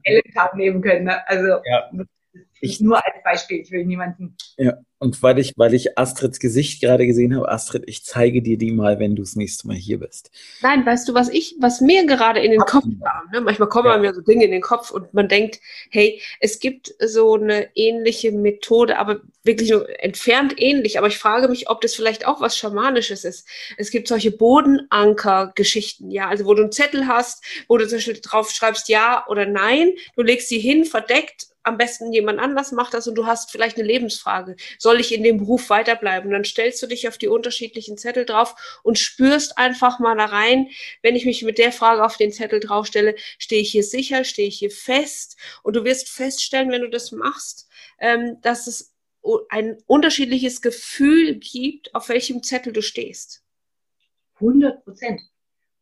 [0.03, 0.21] Ellen
[0.55, 1.05] nehmen können.
[1.05, 1.27] Ne?
[1.27, 1.91] Also ja.
[2.61, 4.35] Ich, nur als Beispiel, ich will niemanden.
[4.57, 8.57] Ja, und weil ich, weil ich Astrids Gesicht gerade gesehen habe, Astrid, ich zeige dir
[8.57, 10.31] die mal, wenn du das nächste Mal hier bist.
[10.61, 13.41] Nein, weißt du, was ich, was mir gerade in den Ach, Kopf kam, ne?
[13.41, 13.97] manchmal kommen ja.
[13.97, 15.59] mir so Dinge in den Kopf und man denkt,
[15.91, 21.49] hey, es gibt so eine ähnliche Methode, aber wirklich nur entfernt ähnlich, aber ich frage
[21.49, 23.47] mich, ob das vielleicht auch was Schamanisches ist.
[23.77, 28.19] Es gibt solche Bodenanker-Geschichten, ja, also wo du einen Zettel hast, wo du zum Beispiel
[28.21, 32.93] drauf schreibst ja oder nein, du legst sie hin, verdeckt am besten jemand anders macht
[32.93, 34.55] das und du hast vielleicht eine Lebensfrage.
[34.77, 36.31] Soll ich in dem Beruf weiterbleiben?
[36.31, 40.69] dann stellst du dich auf die unterschiedlichen Zettel drauf und spürst einfach mal da rein,
[41.01, 44.47] wenn ich mich mit der Frage auf den Zettel draufstelle, stehe ich hier sicher, stehe
[44.47, 45.37] ich hier fest?
[45.63, 47.67] Und du wirst feststellen, wenn du das machst,
[47.99, 48.93] ähm, dass es
[49.49, 53.43] ein unterschiedliches Gefühl gibt, auf welchem Zettel du stehst.
[54.35, 55.21] 100 Prozent.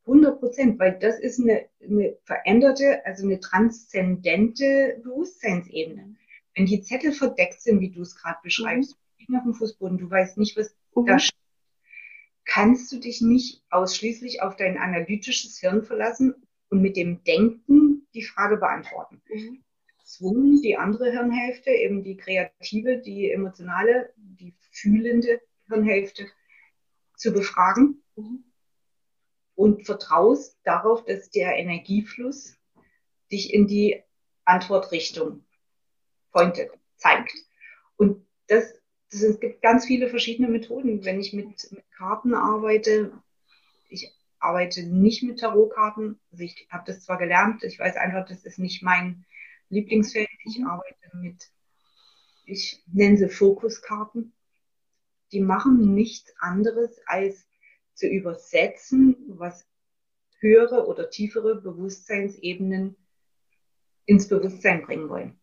[0.05, 6.15] 100 Prozent, weil das ist eine, eine veränderte, also eine transzendente Bewusstseinsebene.
[6.55, 9.35] Wenn die Zettel verdeckt sind, wie du es gerade beschreibst, mhm.
[9.35, 11.05] auf dem Fußboden, du weißt nicht, was mhm.
[11.05, 11.39] da steht,
[12.45, 16.35] kannst du dich nicht ausschließlich auf dein analytisches Hirn verlassen
[16.69, 19.21] und mit dem Denken die Frage beantworten.
[19.29, 19.63] Mhm.
[20.03, 25.39] Zwungen, die andere Hirnhälfte, eben die kreative, die emotionale, die fühlende
[25.69, 26.27] Hirnhälfte
[27.15, 28.03] zu befragen.
[28.17, 28.43] Mhm
[29.63, 32.57] und vertraust darauf, dass der Energiefluss
[33.31, 34.03] dich in die
[34.43, 35.45] Antwortrichtung
[36.33, 37.33] pointet, zeigt.
[37.95, 38.73] Und das,
[39.09, 41.05] das, es gibt ganz viele verschiedene Methoden.
[41.05, 43.13] Wenn ich mit, mit Karten arbeite,
[43.87, 46.19] ich arbeite nicht mit Tarotkarten.
[46.29, 49.23] Also ich habe das zwar gelernt, ich weiß einfach, das ist nicht mein
[49.69, 50.27] Lieblingsfeld.
[50.43, 50.67] Ich mhm.
[50.67, 51.49] arbeite mit,
[52.43, 54.33] ich nenne sie Fokuskarten.
[55.31, 57.47] Die machen nichts anderes als
[57.93, 59.65] zu übersetzen, was
[60.39, 62.95] höhere oder tiefere Bewusstseinsebenen
[64.05, 65.39] ins Bewusstsein bringen wollen.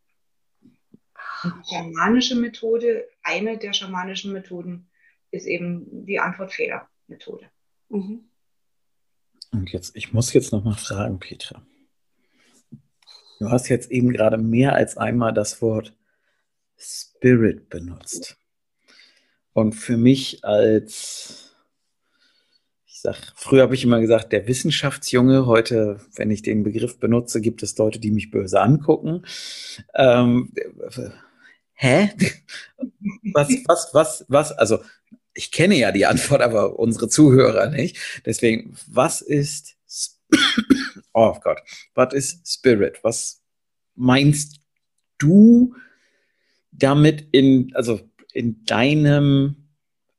[1.42, 4.90] Und die schamanische Methode, eine der schamanischen Methoden,
[5.30, 7.50] ist eben die Antwortfehler-Methode.
[7.88, 8.28] Mhm.
[9.52, 11.64] Und jetzt, ich muss jetzt nochmal fragen, Petra.
[13.38, 15.96] Du hast jetzt eben gerade mehr als einmal das Wort
[16.76, 18.36] Spirit benutzt.
[19.52, 21.49] Und für mich als
[23.00, 25.46] ich sag, früher habe ich immer gesagt, der Wissenschaftsjunge.
[25.46, 29.22] Heute, wenn ich den Begriff benutze, gibt es Leute, die mich böse angucken.
[29.94, 30.52] Ähm,
[31.72, 32.10] hä?
[33.32, 34.52] Was, was, was, was?
[34.52, 34.80] Also,
[35.32, 37.96] ich kenne ja die Antwort, aber unsere Zuhörer nicht.
[38.26, 39.78] Deswegen, was ist,
[41.14, 41.60] oh Gott,
[41.94, 42.98] was ist Spirit?
[43.02, 43.42] Was
[43.94, 44.60] meinst
[45.18, 45.74] du
[46.72, 48.00] damit in, also
[48.32, 49.68] in deinem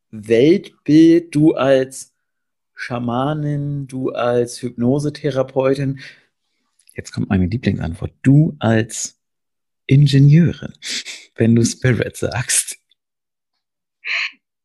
[0.09, 2.10] Weltbild, du als
[2.81, 5.99] Schamanin, du als Hypnosetherapeutin.
[6.95, 8.11] Jetzt kommt meine Lieblingsantwort.
[8.23, 9.21] Du als
[9.85, 10.73] Ingenieurin,
[11.35, 12.79] wenn du Spirit sagst.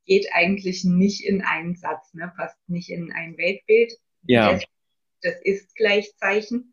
[0.06, 2.32] Geht eigentlich nicht in einen Satz, ne?
[2.34, 3.92] passt nicht in ein Weltbild.
[4.22, 4.58] Ja.
[5.20, 6.72] Das, ist Gleichzeichen.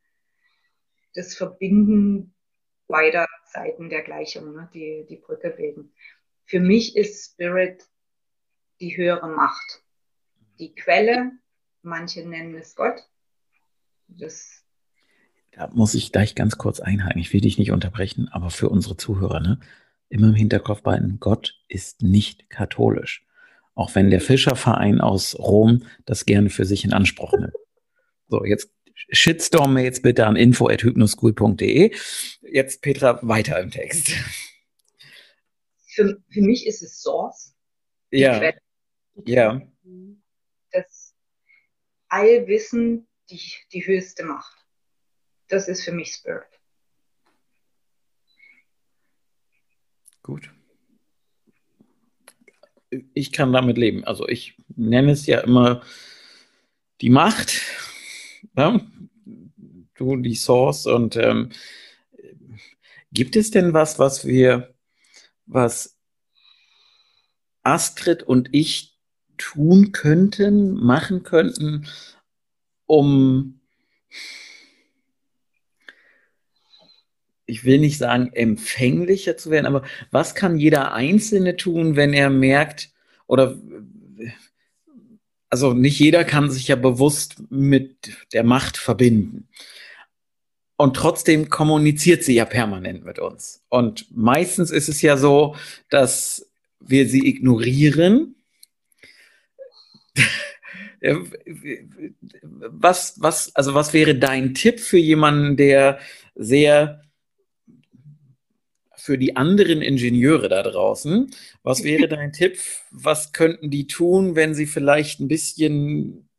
[1.13, 2.33] Das Verbinden
[2.87, 4.69] beider Seiten der Gleichung, ne?
[4.73, 5.91] die die Brücke bilden.
[6.45, 7.83] Für mich ist Spirit
[8.79, 9.82] die höhere Macht
[10.59, 11.31] die Quelle,
[11.81, 13.07] manche nennen es Gott.
[14.07, 14.63] Das
[15.55, 17.21] da muss ich gleich ganz kurz einhaken.
[17.21, 19.59] Ich will dich nicht unterbrechen, aber für unsere Zuhörer, ne?
[20.09, 23.25] immer im Hinterkopf behalten, Gott ist nicht katholisch.
[23.75, 27.53] Auch wenn der Fischerverein aus Rom das gerne für sich in Anspruch nimmt.
[28.29, 28.69] So, jetzt
[29.09, 31.95] Shitstorm mir jetzt bitte an info.hypnoschool.de.
[32.41, 34.11] Jetzt Petra weiter im Text.
[35.87, 37.53] Für, für mich ist es Source.
[38.11, 38.53] Ja.
[39.25, 39.61] Ja
[40.73, 41.15] das
[42.09, 44.57] Allwissen die, die höchste Macht.
[45.47, 46.47] Das ist für mich Spirit.
[50.21, 50.51] Gut.
[53.13, 54.03] Ich kann damit leben.
[54.03, 55.83] Also ich nenne es ja immer
[57.01, 57.61] die Macht.
[58.55, 58.79] Ja?
[59.95, 60.85] Du die Source.
[60.85, 61.51] Und ähm,
[63.11, 64.73] gibt es denn was, was wir,
[65.45, 65.97] was
[67.63, 68.92] Astrid und ich
[69.43, 71.85] tun könnten, machen könnten,
[72.85, 73.59] um,
[77.45, 82.29] ich will nicht sagen, empfänglicher zu werden, aber was kann jeder Einzelne tun, wenn er
[82.29, 82.91] merkt,
[83.27, 83.57] oder
[85.49, 89.49] also nicht jeder kann sich ja bewusst mit der Macht verbinden.
[90.77, 93.63] Und trotzdem kommuniziert sie ja permanent mit uns.
[93.69, 95.55] Und meistens ist es ja so,
[95.89, 98.35] dass wir sie ignorieren
[102.69, 105.99] was, was, also was wäre dein Tipp für jemanden, der
[106.35, 107.01] sehr
[108.95, 111.29] für die anderen Ingenieure da draußen.
[111.61, 112.57] Was wäre dein Tipp?
[112.89, 116.29] Was könnten die tun, wenn sie vielleicht ein bisschen,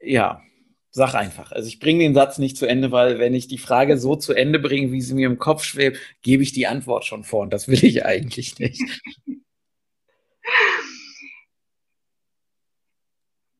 [0.00, 0.42] ja,
[0.90, 1.52] sag einfach.
[1.52, 4.34] Also ich bringe den Satz nicht zu Ende, weil wenn ich die Frage so zu
[4.34, 7.52] Ende bringe, wie sie mir im Kopf schwebt, gebe ich die Antwort schon vor und
[7.52, 8.82] das will ich eigentlich nicht.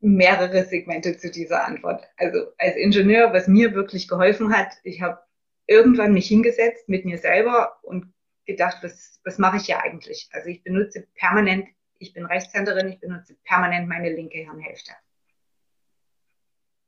[0.01, 2.05] mehrere Segmente zu dieser Antwort.
[2.17, 5.21] Also als Ingenieur, was mir wirklich geholfen hat, ich habe
[5.67, 8.13] irgendwann mich hingesetzt mit mir selber und
[8.47, 10.29] gedacht, was, was mache ich hier eigentlich?
[10.33, 14.93] Also ich benutze permanent, ich bin Rechtshänderin, ich benutze permanent meine linke Hirnhälfte.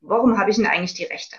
[0.01, 1.37] Warum habe ich denn eigentlich die rechte?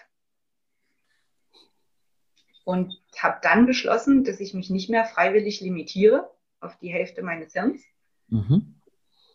[2.63, 7.53] Und habe dann beschlossen, dass ich mich nicht mehr freiwillig limitiere auf die Hälfte meines
[7.53, 7.83] Hirns,
[8.27, 8.79] mhm.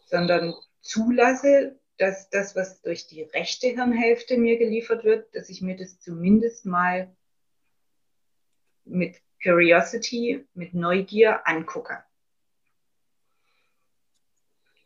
[0.06, 5.76] sondern zulasse, dass das, was durch die rechte Hirnhälfte mir geliefert wird, dass ich mir
[5.76, 7.14] das zumindest mal
[8.84, 12.02] mit Curiosity, mit Neugier angucke.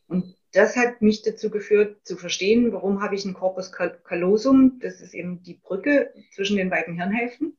[0.06, 5.00] Und das hat mich dazu geführt, zu verstehen, warum habe ich ein Corpus callosum, das
[5.00, 7.56] ist eben die Brücke zwischen den beiden Hirnhälften.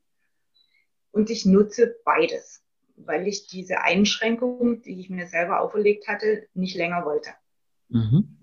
[1.11, 2.63] Und ich nutze beides,
[2.95, 7.31] weil ich diese Einschränkung, die ich mir selber auferlegt hatte, nicht länger wollte.
[7.87, 8.40] Mhm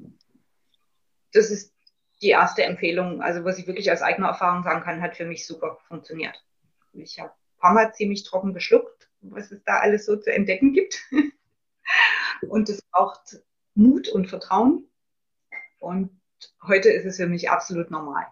[1.39, 1.73] das ist
[2.21, 5.47] die erste Empfehlung, also was ich wirklich aus eigener Erfahrung sagen kann, hat für mich
[5.47, 6.45] super funktioniert.
[6.93, 10.73] Ich habe ein paar Mal ziemlich trocken geschluckt, was es da alles so zu entdecken
[10.73, 11.01] gibt.
[12.49, 13.41] und es braucht
[13.75, 14.89] Mut und Vertrauen.
[15.79, 16.11] Und
[16.67, 18.27] heute ist es für mich absolut normal.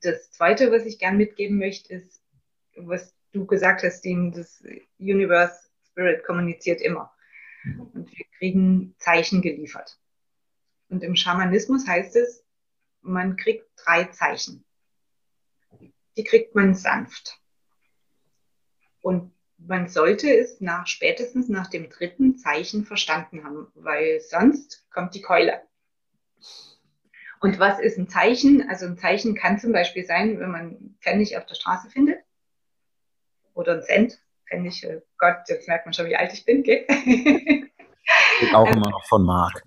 [0.00, 2.22] Das Zweite, was ich gern mitgeben möchte, ist,
[2.76, 4.62] was du gesagt hast, das
[4.98, 7.12] Universe Spirit kommuniziert immer.
[7.64, 9.98] Und wir kriegen Zeichen geliefert.
[10.92, 12.44] Und im Schamanismus heißt es,
[13.00, 14.62] man kriegt drei Zeichen.
[16.18, 17.40] Die kriegt man sanft.
[19.00, 25.14] Und man sollte es nach spätestens nach dem dritten Zeichen verstanden haben, weil sonst kommt
[25.14, 25.62] die Keule.
[27.40, 28.68] Und was ist ein Zeichen?
[28.68, 32.22] Also ein Zeichen kann zum Beispiel sein, wenn man Pfennig auf der Straße findet
[33.54, 34.20] oder ein Cent.
[34.46, 36.86] Pfennig, oh Gott, jetzt merkt man schon, wie alt ich bin, gell?
[38.54, 39.62] auch immer noch von Mark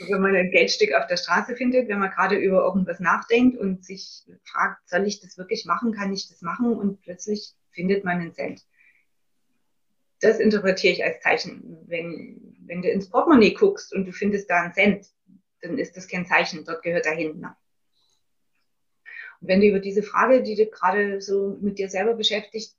[0.00, 3.84] wenn man ein Geldstück auf der Straße findet, wenn man gerade über irgendwas nachdenkt und
[3.84, 8.20] sich fragt, soll ich das wirklich machen, kann ich das machen und plötzlich findet man
[8.20, 8.62] einen Cent.
[10.20, 11.78] Das interpretiere ich als Zeichen.
[11.86, 15.06] Wenn, wenn du ins Portemonnaie guckst und du findest da einen Cent,
[15.60, 17.44] dann ist das kein Zeichen, dort gehört er hin.
[19.40, 22.74] Und wenn du über diese Frage, die du gerade so mit dir selber beschäftigt,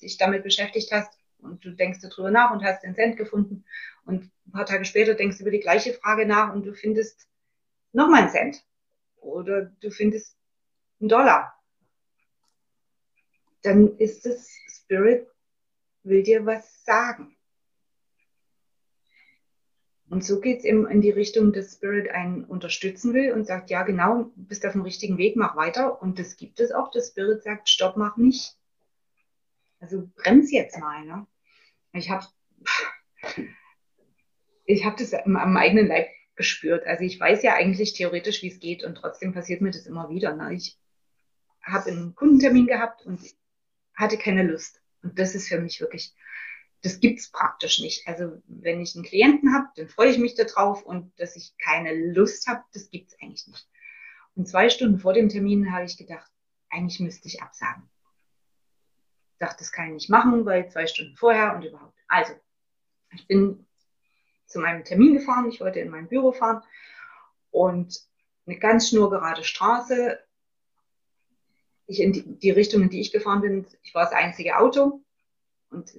[0.00, 3.64] dich damit beschäftigt hast, und du denkst darüber nach und hast den Cent gefunden
[4.04, 7.28] und ein paar Tage später denkst du über die gleiche Frage nach und du findest
[7.92, 8.64] nochmal einen Cent
[9.16, 10.36] oder du findest
[11.00, 11.54] einen Dollar.
[13.62, 15.26] Dann ist es Spirit
[16.08, 17.36] will dir was sagen.
[20.10, 23.68] Und so geht es eben in die Richtung, dass Spirit einen unterstützen will und sagt,
[23.68, 26.00] ja genau, bist auf dem richtigen Weg, mach weiter.
[26.00, 28.57] Und das gibt es auch, dass Spirit sagt, stopp, mach nicht.
[29.80, 31.04] Also bremst jetzt mal.
[31.04, 31.26] Ne?
[31.92, 32.26] Ich habe
[34.64, 36.86] ich hab das am, eigenen Leib gespürt.
[36.86, 40.10] Also ich weiß ja eigentlich theoretisch, wie es geht und trotzdem passiert mir das immer
[40.10, 40.34] wieder.
[40.34, 40.54] Ne?
[40.54, 40.78] Ich
[41.62, 43.20] habe einen Kundentermin gehabt und
[43.94, 44.80] hatte keine Lust.
[45.02, 46.14] Und das ist für mich wirklich,
[46.82, 48.06] das gibt es praktisch nicht.
[48.06, 51.94] Also wenn ich einen Klienten habe, dann freue ich mich darauf und dass ich keine
[51.94, 53.68] Lust habe, das gibt es eigentlich nicht.
[54.34, 56.30] Und zwei Stunden vor dem Termin habe ich gedacht,
[56.68, 57.88] eigentlich müsste ich absagen
[59.38, 61.96] dachte, das kann ich nicht machen, weil zwei Stunden vorher und überhaupt.
[62.08, 62.32] Also,
[63.12, 63.66] ich bin
[64.46, 66.62] zu meinem Termin gefahren, ich wollte in mein Büro fahren
[67.50, 68.00] und
[68.46, 70.18] eine ganz schnurgerade Straße.
[71.86, 75.02] Ich in die, die Richtung, in die ich gefahren bin, ich war das einzige Auto
[75.70, 75.92] und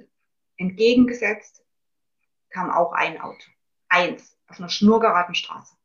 [0.58, 1.64] entgegengesetzt
[2.50, 3.46] kam auch ein Auto.
[3.88, 5.76] Eins, auf einer schnurgeraden Straße.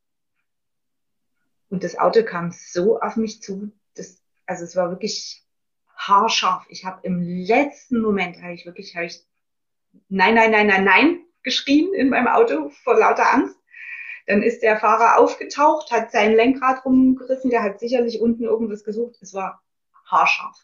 [1.69, 5.44] Und das Auto kam so auf mich zu, dass, also es war wirklich
[5.95, 6.65] haarscharf.
[6.69, 9.21] Ich habe im letzten Moment, habe ich wirklich, habe ich
[10.09, 13.57] nein, nein, nein, nein, nein geschrien in meinem Auto vor lauter Angst.
[14.27, 19.17] Dann ist der Fahrer aufgetaucht, hat sein Lenkrad rumgerissen, der hat sicherlich unten irgendwas gesucht.
[19.21, 19.61] Es war
[20.09, 20.57] haarscharf.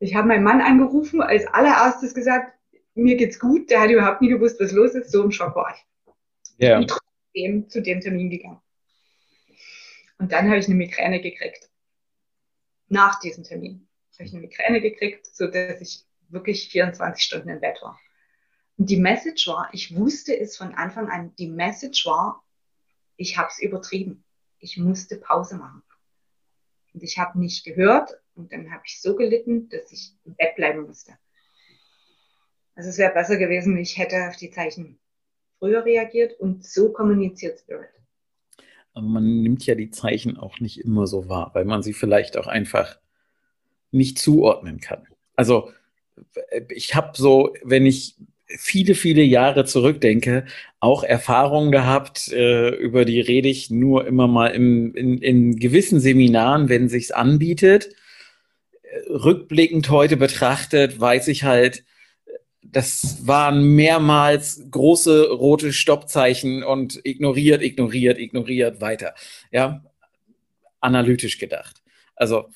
[0.00, 2.52] Ich habe meinen Mann angerufen, als allererstes gesagt,
[2.94, 3.70] mir geht's gut.
[3.70, 5.10] Der hat überhaupt nie gewusst, was los ist.
[5.10, 6.60] So im Schock war ich.
[6.60, 6.78] Yeah.
[6.78, 8.60] Und trotzdem zu dem Termin gegangen.
[10.18, 11.67] Und dann habe ich eine Migräne gekriegt
[12.88, 17.60] nach diesem Termin habe ich eine Migräne gekriegt, so dass ich wirklich 24 Stunden im
[17.60, 17.98] Bett war.
[18.76, 22.44] Und die Message war, ich wusste es von Anfang an, die Message war,
[23.16, 24.24] ich habe es übertrieben.
[24.60, 25.82] Ich musste Pause machen.
[26.94, 30.56] Und ich habe nicht gehört und dann habe ich so gelitten, dass ich im Bett
[30.56, 31.16] bleiben musste.
[32.74, 35.00] Also es wäre besser gewesen, ich hätte auf die Zeichen
[35.58, 37.90] früher reagiert und so kommuniziert Spirit.
[39.00, 42.46] Man nimmt ja die Zeichen auch nicht immer so wahr, weil man sie vielleicht auch
[42.46, 42.98] einfach
[43.90, 45.06] nicht zuordnen kann.
[45.36, 45.70] Also
[46.68, 50.46] ich habe so, wenn ich viele, viele Jahre zurückdenke,
[50.80, 56.00] auch Erfahrungen gehabt, äh, über die rede ich nur immer mal im, in, in gewissen
[56.00, 57.90] Seminaren, wenn sich's anbietet.
[59.10, 61.84] Rückblickend heute betrachtet, weiß ich halt,
[62.72, 69.14] das waren mehrmals große rote Stoppzeichen und ignoriert, ignoriert, ignoriert, weiter.
[69.50, 69.84] Ja,
[70.80, 71.82] analytisch gedacht.
[72.14, 72.48] Also,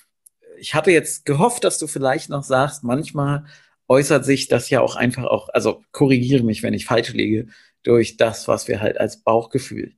[0.58, 3.44] ich hatte jetzt gehofft, dass du vielleicht noch sagst, manchmal
[3.88, 7.48] äußert sich das ja auch einfach auch, also korrigiere mich, wenn ich falsch liege,
[7.82, 9.94] durch das, was wir halt als Bauchgefühl.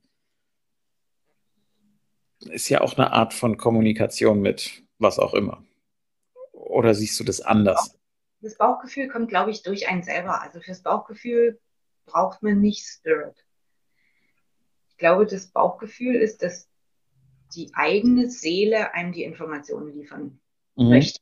[2.39, 5.63] Ist ja auch eine Art von Kommunikation mit was auch immer.
[6.51, 7.97] Oder siehst du das anders?
[8.45, 10.41] Das Bauchgefühl kommt, glaube ich, durch einen selber.
[10.41, 11.59] Also fürs Bauchgefühl
[12.05, 13.45] braucht man nicht Spirit.
[14.89, 16.69] Ich glaube, das Bauchgefühl ist, dass
[17.55, 20.39] die eigene Seele einem die Informationen liefern
[20.75, 20.89] mhm.
[20.89, 21.19] möchte.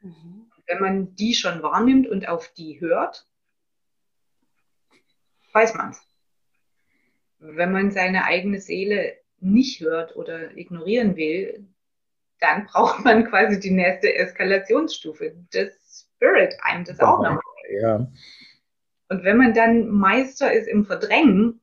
[0.00, 3.26] Mhm wenn man die schon wahrnimmt und auf die hört,
[5.52, 6.02] weiß man es.
[7.38, 11.68] Wenn man seine eigene Seele nicht hört oder ignorieren will,
[12.40, 15.36] dann braucht man quasi die nächste Eskalationsstufe.
[15.52, 15.72] Das
[16.16, 17.40] Spirit einem das auch noch.
[17.80, 18.06] Ja.
[19.08, 21.60] Und wenn man dann Meister ist im Verdrängen,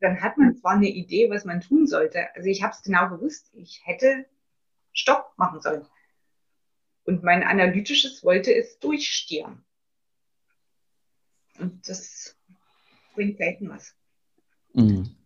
[0.00, 2.34] dann hat man zwar eine Idee, was man tun sollte.
[2.34, 3.50] Also ich habe es genau gewusst.
[3.54, 4.26] Ich hätte
[4.92, 5.86] Stopp machen sollen.
[7.04, 9.64] Und mein analytisches wollte es durchstieren.
[11.58, 12.36] Und das
[13.14, 13.96] bringt selten was.
[14.74, 15.17] Mhm.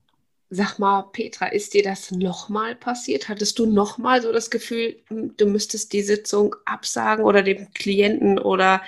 [0.54, 3.30] Sag mal, Petra, ist dir das nochmal passiert?
[3.30, 8.38] Hattest du nochmal so das Gefühl, hm, du müsstest die Sitzung absagen oder dem Klienten
[8.38, 8.82] oder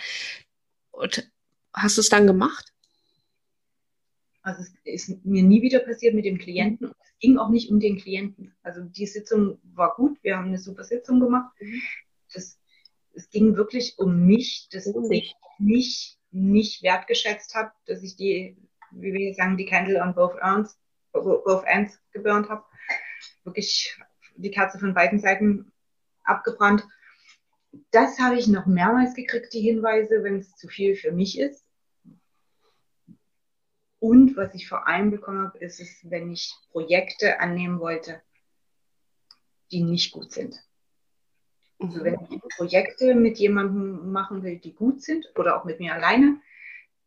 [1.73, 2.71] hast du es dann gemacht?
[4.43, 6.93] Also es ist mir nie wieder passiert mit dem Klienten.
[7.03, 8.55] Es ging auch nicht um den Klienten.
[8.63, 11.51] Also die Sitzung war gut, wir haben eine super Sitzung gemacht.
[11.61, 11.81] Mhm.
[12.35, 12.59] Das
[13.15, 15.09] es ging wirklich um mich, dass oh.
[15.11, 18.55] ich mich nicht wertgeschätzt habe, dass ich die,
[18.91, 20.77] wie wir sagen, die Candle on both ends,
[21.15, 22.65] both ends geburnt habe.
[23.45, 23.97] Wirklich
[24.37, 25.73] die Kerze von beiden Seiten
[26.25, 26.87] abgebrannt.
[27.91, 31.65] Das habe ich noch mehrmals gekriegt, die Hinweise, wenn es zu viel für mich ist.
[33.99, 38.21] Und was ich vor allem bekommen habe, ist es, wenn ich Projekte annehmen wollte,
[39.73, 40.63] die nicht gut sind.
[41.79, 45.95] Also wenn ich Projekte mit jemandem machen will, die gut sind oder auch mit mir
[45.95, 46.41] alleine,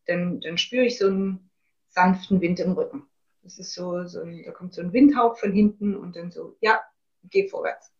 [0.05, 1.49] dann, dann spüre ich so einen
[1.89, 3.07] sanften Wind im Rücken.
[3.47, 6.57] Das ist so, so ein, da kommt so ein Windhauch von hinten und dann so,
[6.59, 6.83] ja,
[7.23, 7.93] geh vorwärts.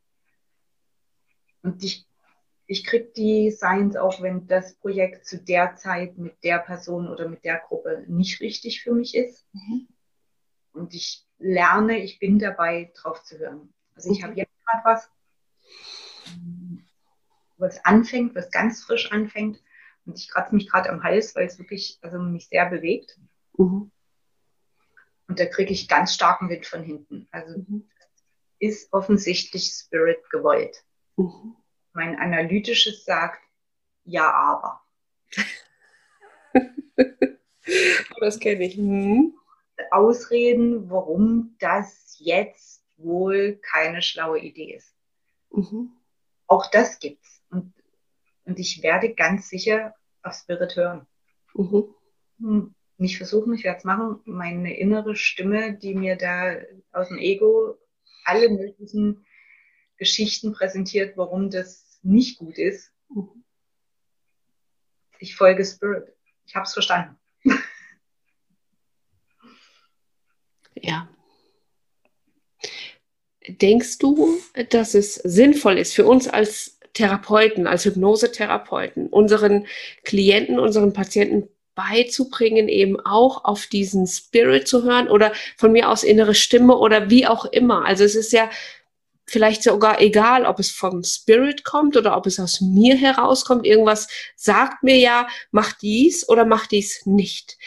[1.62, 2.06] Und ich,
[2.66, 7.30] ich kriege die Signs auch, wenn das Projekt zu der Zeit mit der Person oder
[7.30, 9.48] mit der Gruppe nicht richtig für mich ist.
[9.54, 9.88] Mhm.
[10.74, 13.74] Und ich lerne, ich bin dabei, drauf zu hören.
[13.96, 15.10] Also ich habe jetzt gerade was,
[17.56, 19.64] was anfängt, was ganz frisch anfängt.
[20.06, 23.18] Und ich kratze mich gerade am Hals, weil es wirklich also mich sehr bewegt.
[23.58, 23.92] Mhm.
[25.28, 27.28] Und da kriege ich ganz starken Wind von hinten.
[27.32, 27.90] Also mhm.
[28.60, 30.84] ist offensichtlich Spirit gewollt.
[31.18, 31.56] Mhm.
[31.94, 33.42] Mein analytisches sagt,
[34.04, 34.82] ja, aber.
[38.20, 38.78] das kenne ich.
[38.78, 39.34] Mhm.
[39.92, 44.96] Ausreden, warum das jetzt wohl keine schlaue Idee ist.
[45.52, 45.92] Mhm.
[46.48, 47.44] Auch das gibt's.
[47.50, 47.74] Und,
[48.46, 51.08] und ich werde ganz sicher auf Spirit hören.
[52.38, 52.74] Mhm.
[52.98, 54.20] Nicht versuchen, ich werde es machen.
[54.26, 56.56] Meine innere Stimme, die mir da
[56.92, 57.78] aus dem Ego
[58.26, 59.26] alle möglichen
[59.98, 62.92] Geschichten präsentiert, warum das nicht gut ist.
[65.20, 66.14] Ich folge Spirit.
[66.46, 67.18] Ich habe es verstanden.
[70.80, 71.10] Ja,
[73.48, 74.40] Denkst du,
[74.70, 79.68] dass es sinnvoll ist für uns als Therapeuten, als Hypnosetherapeuten, unseren
[80.04, 86.04] Klienten, unseren Patienten beizubringen, eben auch auf diesen Spirit zu hören oder von mir aus
[86.04, 87.86] innere Stimme oder wie auch immer.
[87.86, 88.50] Also es ist ja
[89.28, 93.66] vielleicht sogar egal, ob es vom Spirit kommt oder ob es aus mir herauskommt.
[93.66, 97.58] Irgendwas sagt mir ja, mach dies oder mach dies nicht.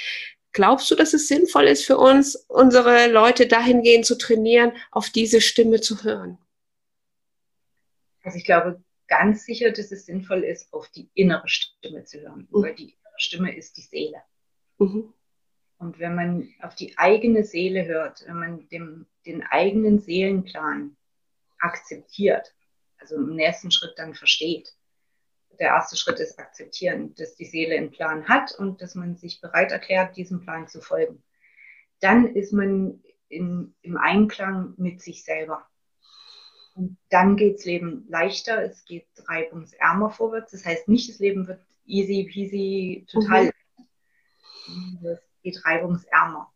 [0.53, 5.41] Glaubst du, dass es sinnvoll ist für uns, unsere Leute dahingehend zu trainieren, auf diese
[5.41, 6.39] Stimme zu hören?
[8.25, 12.49] Also ich glaube ganz sicher, dass es sinnvoll ist, auf die innere Stimme zu hören,
[12.51, 12.63] mhm.
[12.63, 14.23] weil die Stimme ist die Seele.
[14.79, 15.13] Mhm.
[15.79, 20.97] Und wenn man auf die eigene Seele hört, wenn man dem, den eigenen Seelenplan
[21.59, 22.55] akzeptiert,
[22.99, 24.75] also im nächsten Schritt dann versteht,
[25.59, 29.41] der erste Schritt ist akzeptieren, dass die Seele einen Plan hat und dass man sich
[29.41, 31.23] bereit erklärt, diesem Plan zu folgen.
[32.01, 35.67] Dann ist man in, im Einklang mit sich selber.
[36.75, 40.53] Und dann geht's Leben leichter, es geht reibungsärmer vorwärts.
[40.53, 41.61] Das heißt nicht, das Leben wird
[41.91, 43.53] easy peasy, total.
[44.69, 45.07] Mhm.
[45.07, 46.53] Es geht reibungsärmer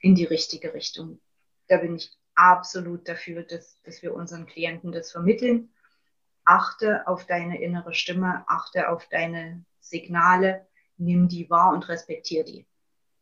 [0.00, 1.20] in die richtige Richtung.
[1.68, 5.70] Da bin ich absolut dafür, dass, dass wir unseren Klienten das vermitteln.
[6.44, 10.66] Achte auf deine innere Stimme, achte auf deine Signale,
[10.96, 12.66] nimm die wahr und respektiere die.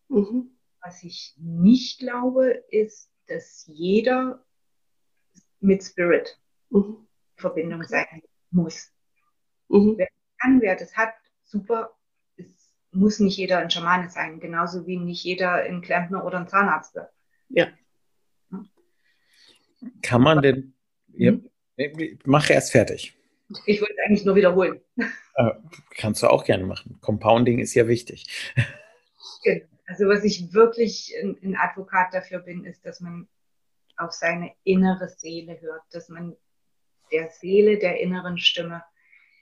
[0.09, 0.51] Mhm.
[0.81, 4.45] Was ich nicht glaube, ist, dass jeder
[5.61, 6.39] mit Spirit
[6.71, 7.07] mhm.
[7.35, 8.93] in Verbindung sein muss.
[9.69, 9.95] Mhm.
[9.97, 11.15] Wer kann, wer das hat,
[11.47, 11.97] super.
[12.37, 16.49] Es muss nicht jeder ein Schamane sein, genauso wie nicht jeder ein Klempner oder ein
[16.49, 17.11] Zahnarzt wird.
[17.49, 17.69] Ja.
[20.03, 20.75] Kann man denn,
[21.13, 21.49] ja, mhm.
[22.25, 23.17] mach erst fertig.
[23.67, 24.81] Ich wollte eigentlich nur wiederholen.
[25.35, 25.51] Äh,
[25.91, 26.99] kannst du auch gerne machen.
[27.01, 28.27] Compounding ist ja wichtig.
[29.45, 29.67] Genau.
[29.87, 33.29] Also was ich wirklich ein Advokat dafür bin, ist, dass man
[33.97, 36.37] auf seine innere Seele hört, dass man
[37.13, 38.83] der Seele, der inneren Stimme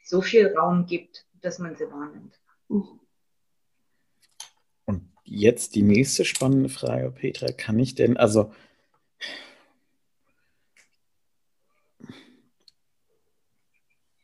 [0.04, 2.40] so viel Raum gibt, dass man sie wahrnimmt.
[4.86, 7.52] Und jetzt die nächste spannende Frage, Petra.
[7.52, 8.52] Kann ich denn, also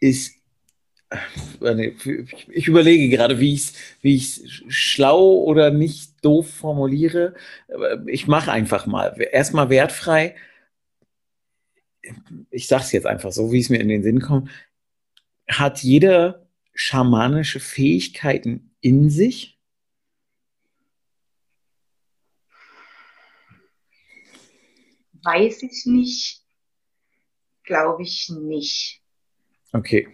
[0.01, 0.37] ist
[2.53, 4.21] ich überlege gerade, wie ich es wie
[4.71, 7.35] schlau oder nicht doof formuliere.
[8.07, 9.21] Ich mache einfach mal.
[9.33, 10.37] Erstmal wertfrei.
[12.51, 14.51] Ich sage es jetzt einfach so, wie es mir in den Sinn kommt.
[15.49, 16.49] Hat jeder
[16.81, 19.59] schamanische Fähigkeiten in sich?
[25.23, 26.43] Weiß ich nicht.
[27.65, 29.03] Glaube ich nicht.
[29.73, 30.09] Okay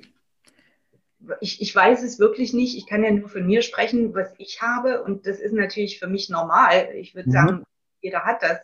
[1.41, 2.77] ich, ich weiß es wirklich nicht.
[2.77, 5.03] Ich kann ja nur von mir sprechen, was ich habe.
[5.03, 6.91] Und das ist natürlich für mich normal.
[6.95, 7.33] Ich würde mhm.
[7.33, 7.65] sagen,
[8.01, 8.61] jeder hat das.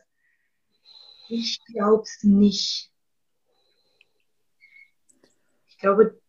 [1.29, 2.91] Ich glaube es nicht.
[5.69, 6.21] Ich glaube,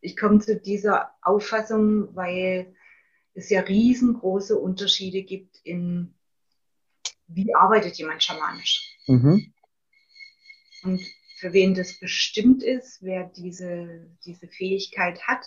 [0.00, 2.74] ich komme zu dieser Auffassung, weil
[3.34, 6.14] es ja riesengroße Unterschiede gibt in,
[7.26, 8.96] wie arbeitet jemand schamanisch.
[9.06, 9.52] Mhm.
[10.84, 11.00] Und
[11.38, 15.46] für wen das bestimmt ist, wer diese, diese Fähigkeit hat,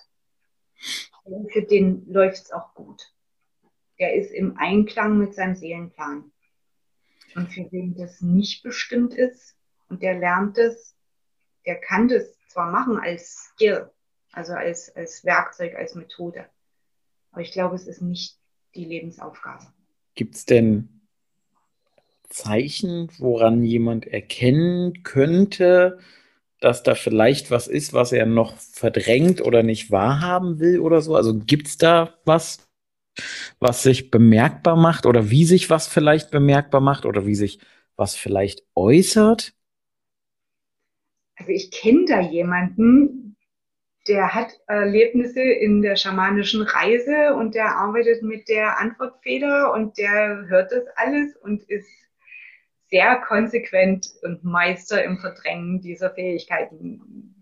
[1.49, 3.13] für den läuft es auch gut.
[3.99, 6.31] Der ist im Einklang mit seinem Seelenplan.
[7.35, 9.55] Und für wen das nicht bestimmt ist
[9.87, 10.95] und der lernt es,
[11.65, 13.91] der kann das zwar machen als Skill,
[14.32, 16.45] also als, als Werkzeug, als Methode,
[17.32, 18.38] aber ich glaube, es ist nicht
[18.75, 19.65] die Lebensaufgabe.
[20.15, 21.01] Gibt es denn
[22.29, 25.99] Zeichen, woran jemand erkennen könnte,
[26.59, 31.15] dass da vielleicht was ist, was er noch verdrängt oder nicht wahrhaben will oder so?
[31.15, 32.69] Also gibt es da was,
[33.59, 37.59] was sich bemerkbar macht oder wie sich was vielleicht bemerkbar macht oder wie sich
[37.95, 39.53] was vielleicht äußert?
[41.36, 43.30] Also ich kenne da jemanden,
[44.07, 50.45] der hat Erlebnisse in der schamanischen Reise und der arbeitet mit der Antwortfeder und der
[50.47, 51.89] hört das alles und ist
[52.89, 57.35] sehr konsequent und Meister im Verdrängen dieser Fähigkeiten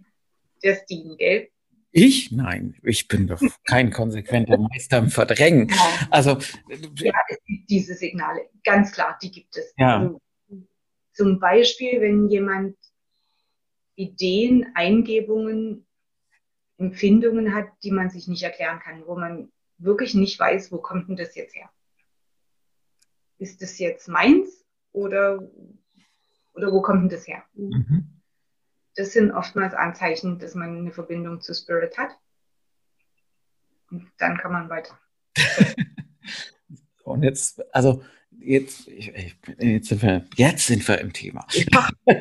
[0.63, 1.49] der Steam, gell?
[1.91, 2.31] Ich?
[2.31, 5.69] Nein, ich bin doch kein konsequenter Meister im Verdrängen.
[5.69, 6.07] Ja.
[6.11, 6.37] Also,
[6.97, 7.13] ja,
[7.67, 9.73] diese Signale, ganz klar, die gibt es.
[9.77, 9.99] Ja.
[9.99, 10.21] Also,
[11.13, 12.75] zum Beispiel, wenn jemand
[13.95, 15.85] Ideen, Eingebungen,
[16.79, 21.09] Empfindungen hat, die man sich nicht erklären kann, wo man wirklich nicht weiß, wo kommt
[21.09, 21.69] denn das jetzt her?
[23.37, 25.49] Ist das jetzt meins oder,
[26.53, 27.43] oder wo kommt denn das her?
[27.53, 28.21] Mhm.
[28.95, 32.11] Das sind oftmals Anzeichen, dass man eine Verbindung zu Spirit hat.
[33.91, 34.99] Und dann kann man weiter.
[37.03, 38.03] Und jetzt, also
[38.39, 41.45] jetzt, jetzt, sind wir, jetzt sind wir im Thema.
[41.51, 41.89] Ja.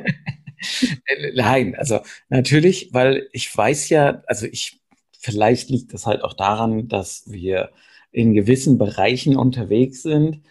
[1.35, 4.81] Nein, also natürlich, weil ich weiß ja, also ich,
[5.19, 7.71] vielleicht liegt das halt auch daran, dass wir
[8.11, 10.43] in gewissen Bereichen unterwegs sind.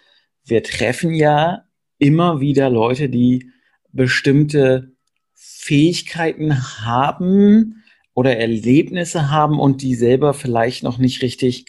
[0.45, 1.65] Wir treffen ja
[1.97, 3.51] immer wieder Leute, die
[3.91, 4.91] bestimmte
[5.33, 7.83] Fähigkeiten haben
[8.13, 11.65] oder Erlebnisse haben und die selber vielleicht noch nicht richtig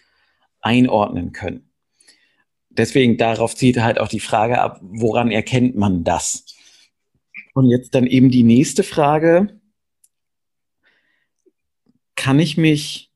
[0.60, 1.70] einordnen können.
[2.70, 6.44] Deswegen darauf zieht halt auch die Frage ab, woran erkennt man das?
[7.58, 9.48] Und jetzt dann eben die nächste Frage.
[12.14, 13.10] Kann ich mich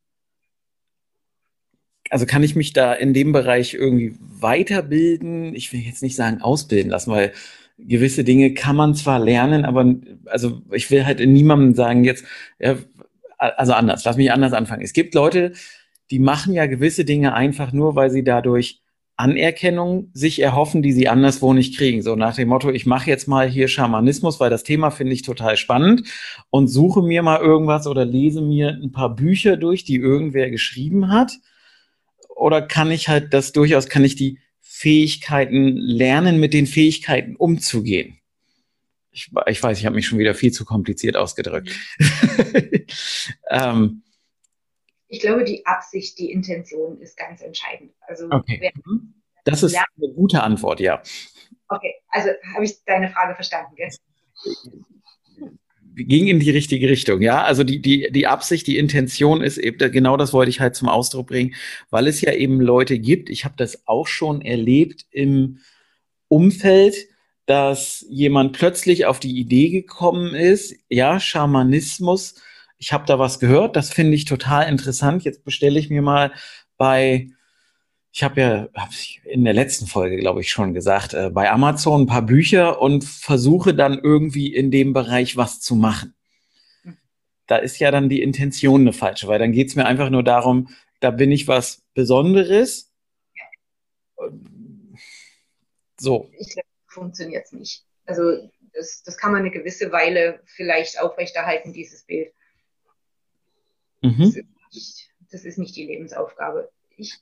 [2.10, 5.54] also kann ich mich da in dem Bereich irgendwie weiterbilden?
[5.54, 7.32] Ich will jetzt nicht sagen ausbilden lassen, weil
[7.78, 9.94] gewisse Dinge kann man zwar lernen, aber
[10.26, 12.24] also ich will halt niemandem sagen jetzt,
[12.58, 12.76] ja,
[13.38, 14.82] also anders, lass mich anders anfangen.
[14.82, 15.52] Es gibt Leute,
[16.10, 18.82] die machen ja gewisse Dinge einfach nur, weil sie dadurch
[19.16, 22.02] Anerkennung sich erhoffen, die sie anderswo nicht kriegen.
[22.02, 25.22] So nach dem Motto, ich mache jetzt mal hier Schamanismus, weil das Thema finde ich
[25.22, 26.08] total spannend
[26.50, 31.10] und suche mir mal irgendwas oder lese mir ein paar Bücher durch, die irgendwer geschrieben
[31.10, 31.32] hat.
[32.34, 38.18] Oder kann ich halt das durchaus, kann ich die Fähigkeiten lernen, mit den Fähigkeiten umzugehen?
[39.12, 41.70] Ich, ich weiß, ich habe mich schon wieder viel zu kompliziert ausgedrückt.
[43.50, 44.02] ähm,
[45.12, 47.92] ich glaube, die Absicht, die Intention ist ganz entscheidend.
[48.00, 48.72] Also okay.
[48.86, 49.12] Mhm.
[49.44, 51.02] das ist eine gute Antwort, ja.
[51.68, 53.90] Okay, also habe ich deine Frage verstanden, gell?
[55.94, 57.42] ging in die richtige Richtung, ja.
[57.42, 60.88] Also die, die, die Absicht, die Intention ist eben, genau das wollte ich halt zum
[60.88, 61.54] Ausdruck bringen,
[61.90, 65.58] weil es ja eben Leute gibt, ich habe das auch schon erlebt im
[66.28, 66.96] Umfeld,
[67.44, 72.36] dass jemand plötzlich auf die Idee gekommen ist, ja, Schamanismus
[72.82, 75.22] ich habe da was gehört, das finde ich total interessant.
[75.22, 76.32] Jetzt bestelle ich mir mal
[76.76, 77.28] bei,
[78.10, 78.90] ich habe ja hab
[79.24, 83.04] in der letzten Folge, glaube ich, schon gesagt, äh, bei Amazon ein paar Bücher und
[83.04, 86.16] versuche dann irgendwie in dem Bereich was zu machen.
[87.46, 90.24] Da ist ja dann die Intention eine falsche, weil dann geht es mir einfach nur
[90.24, 90.68] darum,
[90.98, 92.90] da bin ich was Besonderes.
[96.00, 96.28] So.
[96.36, 97.84] Ich glaube, funktioniert es nicht.
[98.06, 102.32] Also das, das kann man eine gewisse Weile vielleicht aufrechterhalten, dieses Bild.
[104.02, 104.18] Mhm.
[104.18, 106.70] Das, ist nicht, das, ist nicht, die Lebensaufgabe.
[106.96, 107.18] Ich,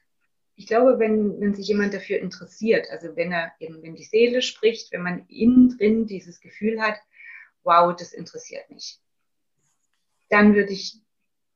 [0.57, 4.43] ich glaube, wenn, wenn sich jemand dafür interessiert, also wenn er eben, wenn die Seele
[4.43, 6.97] spricht, wenn man innen drin dieses Gefühl hat,
[7.63, 8.99] wow, das interessiert mich,
[10.31, 10.99] dann würde ich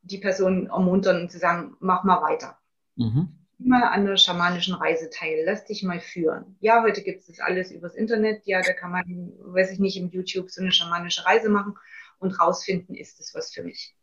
[0.02, 2.58] die Person ermuntern und zu sagen, mach mal weiter.
[2.96, 3.28] Mhm.
[3.58, 6.56] Mal an der schamanischen Reise teil, lass dich mal führen.
[6.60, 9.96] Ja, heute gibt es das alles übers Internet, ja, da kann man, weiß ich nicht,
[9.96, 11.78] im YouTube so eine schamanische Reise machen
[12.18, 13.94] und rausfinden, ist das was für mich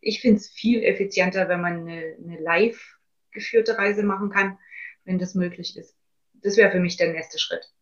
[0.00, 2.98] ich finde es viel effizienter, wenn man eine, eine live
[3.32, 4.58] geführte Reise machen kann,
[5.04, 5.96] wenn das möglich ist.
[6.34, 7.72] Das wäre für mich der nächste Schritt.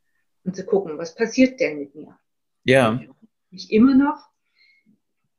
[0.45, 2.19] Und zu gucken, was passiert denn mit mir?
[2.65, 3.01] Ja.
[3.51, 4.29] Ich immer noch?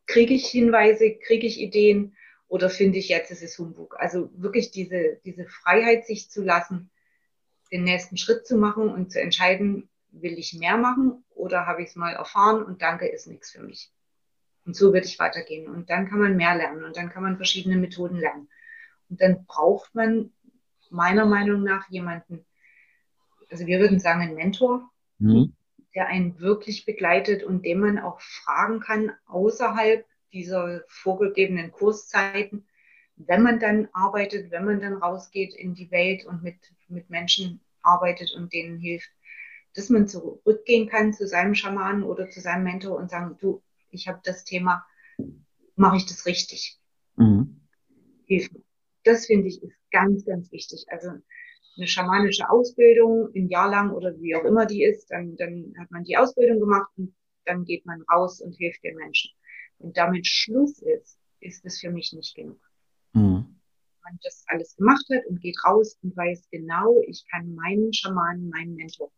[0.07, 2.15] Kriege ich Hinweise, kriege ich Ideen
[2.47, 3.95] oder finde ich jetzt, es ist Humbug?
[3.99, 6.89] Also wirklich diese, diese Freiheit, sich zu lassen,
[7.71, 11.89] den nächsten Schritt zu machen und zu entscheiden, will ich mehr machen oder habe ich
[11.89, 13.91] es mal erfahren und danke, ist nichts für mich.
[14.70, 15.67] Und so würde ich weitergehen.
[15.67, 18.49] Und dann kann man mehr lernen und dann kann man verschiedene Methoden lernen.
[19.09, 20.32] Und dann braucht man
[20.91, 22.45] meiner Meinung nach jemanden,
[23.49, 25.55] also wir würden sagen, einen Mentor, mhm.
[25.95, 32.67] der einen wirklich begleitet und dem man auch fragen kann außerhalb dieser vorgegebenen Kurszeiten,
[33.15, 36.57] wenn man dann arbeitet, wenn man dann rausgeht in die Welt und mit,
[36.89, 39.09] mit Menschen arbeitet und denen hilft,
[39.74, 44.07] dass man zurückgehen kann zu seinem Schamanen oder zu seinem Mentor und sagen, du, ich
[44.07, 44.85] habe das Thema,
[45.75, 46.79] mache ich das richtig?
[47.15, 47.61] Mhm.
[49.03, 50.85] Das finde ich ist ganz, ganz wichtig.
[50.89, 51.09] Also
[51.77, 55.89] eine schamanische Ausbildung ein Jahr lang oder wie auch immer die ist, dann, dann hat
[55.91, 57.15] man die Ausbildung gemacht und
[57.45, 59.31] dann geht man raus und hilft den Menschen.
[59.79, 62.59] Wenn damit Schluss ist, ist es für mich nicht genug.
[63.13, 63.45] Mhm.
[64.01, 67.93] Wenn man das alles gemacht hat und geht raus und weiß genau, ich kann meinen
[67.93, 69.11] Schamanen, meinen Mentor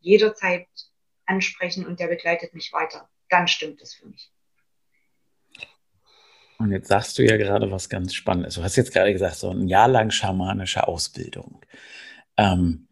[0.00, 0.68] jederzeit
[1.24, 4.30] ansprechen und der begleitet mich weiter dann stimmt es für mich.
[6.58, 8.54] Und jetzt sagst du ja gerade was ganz Spannendes.
[8.54, 11.60] Du hast jetzt gerade gesagt, so ein Jahr lang schamanische Ausbildung.
[12.36, 12.88] Ähm,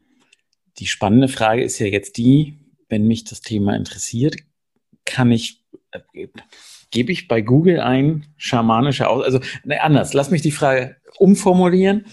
[0.78, 2.58] die spannende Frage ist ja jetzt die,
[2.88, 4.36] wenn mich das Thema interessiert,
[5.04, 6.00] kann ich, äh,
[6.90, 12.06] gebe ich bei Google ein schamanische Ausbildung, also ne, anders, lass mich die Frage umformulieren.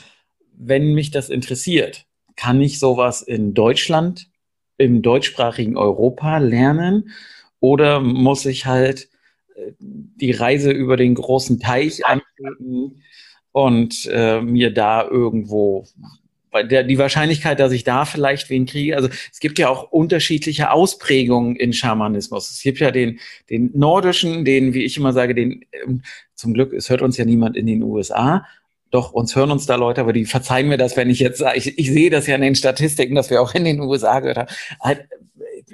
[0.53, 2.05] Wenn mich das interessiert,
[2.35, 4.29] kann ich sowas in Deutschland,
[4.77, 7.11] im deutschsprachigen Europa lernen?
[7.61, 9.07] Oder muss ich halt
[9.55, 13.01] äh, die Reise über den großen Teich antreten
[13.53, 15.85] und äh, mir da irgendwo
[16.63, 20.71] der, die Wahrscheinlichkeit, dass ich da vielleicht wen kriege, also es gibt ja auch unterschiedliche
[20.71, 22.51] Ausprägungen in Schamanismus.
[22.51, 26.01] Es gibt ja den, den nordischen, den, wie ich immer sage, den, ähm,
[26.35, 28.45] zum Glück, es hört uns ja niemand in den USA,
[28.89, 31.57] doch uns hören uns da Leute, aber die verzeihen mir das, wenn ich jetzt sage,
[31.57, 34.37] ich, ich sehe das ja in den Statistiken, dass wir auch in den USA gehört
[34.37, 34.51] haben.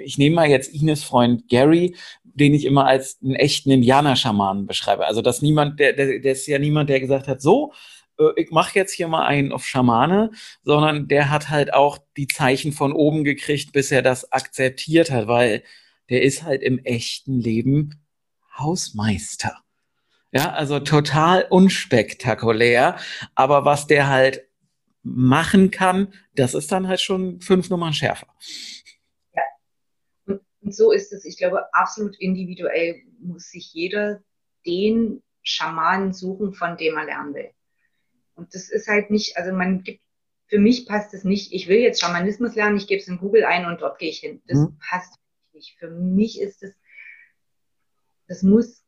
[0.00, 5.06] Ich nehme mal jetzt Ines Freund Gary, den ich immer als einen echten Indianer-Schamanen beschreibe.
[5.06, 7.72] Also, dass niemand, der, der, der ist ja niemand, der gesagt hat, so,
[8.18, 10.30] äh, ich mache jetzt hier mal einen auf Schamane,
[10.62, 15.26] sondern der hat halt auch die Zeichen von oben gekriegt, bis er das akzeptiert hat,
[15.26, 15.62] weil
[16.10, 18.00] der ist halt im echten Leben
[18.56, 19.56] Hausmeister.
[20.32, 22.96] Ja, also total unspektakulär,
[23.34, 24.42] aber was der halt
[25.02, 28.26] machen kann, das ist dann halt schon fünf Nummern schärfer.
[30.68, 34.22] Und so ist es, ich glaube, absolut individuell muss sich jeder
[34.66, 37.50] den Schamanen suchen, von dem er lernen will.
[38.34, 40.02] Und das ist halt nicht, also man gibt,
[40.46, 43.46] für mich passt es nicht, ich will jetzt Schamanismus lernen, ich gebe es in Google
[43.46, 44.42] ein und dort gehe ich hin.
[44.46, 44.78] Das mhm.
[44.78, 45.18] passt
[45.54, 45.78] nicht.
[45.78, 46.74] Für mich ist es,
[48.26, 48.84] das muss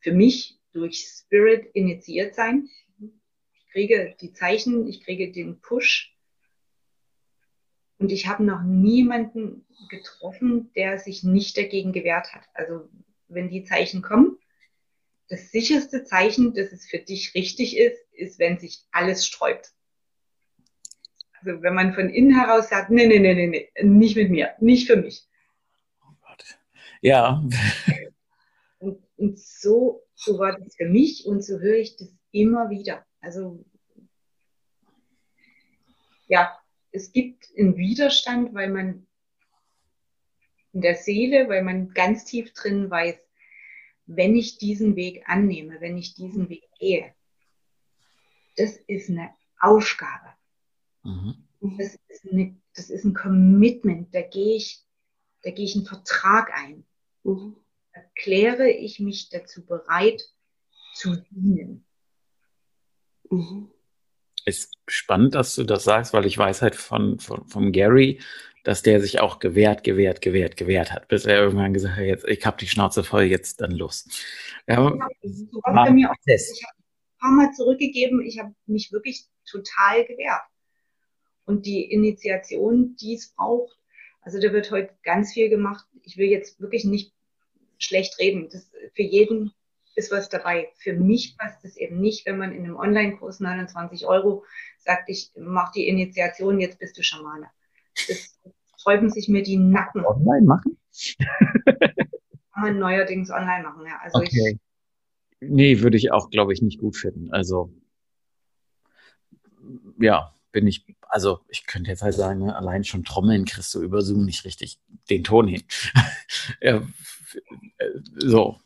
[0.00, 2.68] für mich durch Spirit initiiert sein.
[2.98, 6.12] Ich kriege die Zeichen, ich kriege den Push.
[8.00, 12.44] Und ich habe noch niemanden getroffen, der sich nicht dagegen gewehrt hat.
[12.54, 12.88] Also
[13.28, 14.38] wenn die Zeichen kommen,
[15.28, 19.72] das sicherste Zeichen, dass es für dich richtig ist, ist, wenn sich alles sträubt.
[21.34, 24.54] Also wenn man von innen heraus sagt, nee, nee, nee, nee, nee, nicht mit mir,
[24.60, 25.28] nicht für mich.
[26.02, 26.44] Oh Gott.
[27.02, 27.44] Ja.
[28.78, 33.04] Und, und so, so war das für mich und so höre ich das immer wieder.
[33.20, 33.62] Also
[36.28, 36.59] ja,
[36.92, 39.06] es gibt einen Widerstand, weil man
[40.72, 43.16] in der Seele, weil man ganz tief drin weiß,
[44.06, 47.14] wenn ich diesen Weg annehme, wenn ich diesen Weg gehe,
[48.56, 50.34] das ist eine Aufgabe.
[51.02, 51.46] Mhm.
[51.60, 54.84] Das, ist eine, das ist ein Commitment, da gehe ich,
[55.42, 56.84] da gehe ich einen Vertrag ein.
[57.22, 57.56] Mhm.
[57.92, 60.22] Erkläre ich mich dazu bereit
[60.94, 61.84] zu dienen.
[63.30, 63.70] Mhm.
[64.44, 68.20] Ist spannend, dass du das sagst, weil ich weiß halt von, von, von Gary,
[68.64, 72.26] dass der sich auch gewehrt, gewehrt, gewehrt, gewehrt hat, bis er irgendwann gesagt hat, jetzt,
[72.26, 74.08] ich habe die Schnauze voll, jetzt dann los.
[74.66, 76.14] Ja, ja so bei mir auch.
[76.26, 80.42] Ich habe ein paar Mal zurückgegeben, ich habe mich wirklich total gewehrt.
[81.44, 83.76] Und die Initiation, die es braucht,
[84.22, 85.86] also da wird heute ganz viel gemacht.
[86.02, 87.12] Ich will jetzt wirklich nicht
[87.78, 88.48] schlecht reden.
[88.50, 89.52] Das, für jeden
[89.94, 90.70] ist was dabei.
[90.76, 94.44] Für mich passt es eben nicht, wenn man in einem Online-Kurs 29 Euro
[94.78, 97.46] sagt, ich mache die Initiation, jetzt bist du Schamane.
[98.08, 98.38] Das
[98.78, 100.04] sträuben sich mir die Nacken.
[100.04, 100.78] Online machen?
[102.54, 103.98] Kann man neuerdings online machen, ja.
[104.02, 104.58] Also okay.
[105.40, 107.32] ich, nee, würde ich auch, glaube ich, nicht gut finden.
[107.32, 107.72] Also,
[109.98, 113.82] ja, bin ich, also ich könnte jetzt halt sagen, ne, allein schon Trommeln kriegst du
[113.82, 115.62] über Zoom nicht richtig den Ton hin.
[116.60, 116.82] ja,
[118.16, 118.60] so,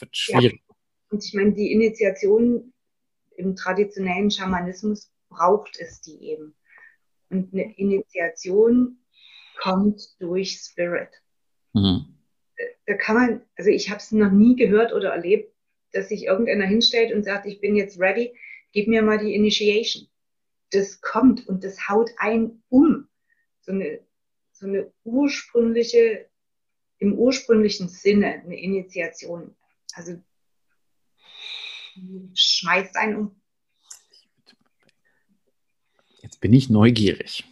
[0.00, 0.62] wird schwierig.
[0.68, 0.74] Ja.
[1.10, 2.72] Und ich meine, die Initiation
[3.36, 6.54] im traditionellen Schamanismus braucht es die eben.
[7.30, 8.98] Und eine Initiation
[9.60, 11.10] kommt durch Spirit.
[11.72, 12.14] Mhm.
[12.86, 15.54] Da kann man, also ich habe es noch nie gehört oder erlebt,
[15.92, 18.34] dass sich irgendeiner hinstellt und sagt, ich bin jetzt ready,
[18.72, 20.08] gib mir mal die Initiation.
[20.70, 23.08] Das kommt und das haut ein um.
[23.60, 24.00] So eine,
[24.52, 26.28] so eine ursprüngliche,
[26.98, 29.54] im ursprünglichen Sinne eine Initiation.
[29.94, 30.22] Also
[32.34, 33.40] schmeißt einen um.
[36.22, 37.44] Jetzt bin ich neugierig.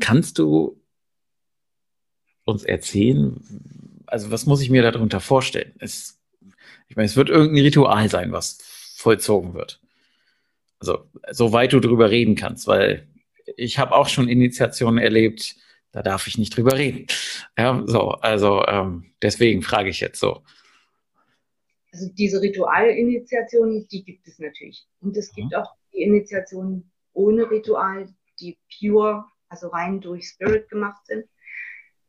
[0.00, 0.80] Kannst du
[2.44, 3.40] uns erzählen,
[4.06, 5.74] also was muss ich mir darunter vorstellen?
[5.78, 6.20] Es,
[6.88, 8.58] ich meine, es wird irgendein Ritual sein, was
[8.96, 9.80] vollzogen wird.
[10.78, 13.08] Also, soweit du drüber reden kannst, weil
[13.56, 15.56] ich habe auch schon Initiationen erlebt,
[15.96, 17.06] da darf ich nicht drüber reden.
[17.56, 20.42] Ja, so, also ähm, deswegen frage ich jetzt so.
[21.90, 24.86] Also diese Ritualinitiationen, die gibt es natürlich.
[25.00, 25.54] Und es gibt mhm.
[25.54, 31.24] auch die Initiationen ohne Ritual, die pure, also rein durch Spirit gemacht sind.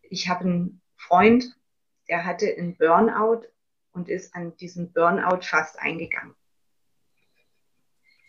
[0.02, 1.46] Ich habe einen Freund,
[2.10, 3.48] der hatte einen Burnout
[3.94, 6.36] und ist an diesen Burnout fast eingegangen.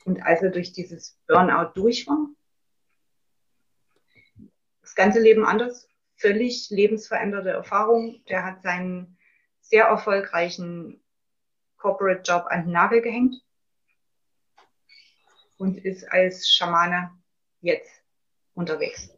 [0.04, 2.28] Und als er durch dieses Burnout durch war,
[4.88, 5.86] das ganze Leben anders,
[6.16, 8.24] völlig lebensveränderte Erfahrung.
[8.28, 9.18] Der hat seinen
[9.60, 11.02] sehr erfolgreichen
[11.76, 13.34] Corporate Job an den Nagel gehängt
[15.58, 17.10] und ist als Schamane
[17.60, 18.02] jetzt
[18.54, 19.10] unterwegs.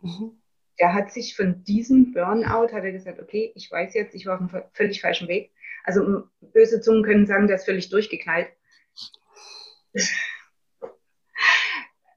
[0.00, 0.42] Mhm.
[0.80, 4.34] Der hat sich von diesem Burnout, hat er gesagt, okay, ich weiß jetzt, ich war
[4.34, 5.52] auf einem völlig falschen Weg.
[5.84, 8.48] Also böse Zungen können sagen, der ist völlig durchgeknallt.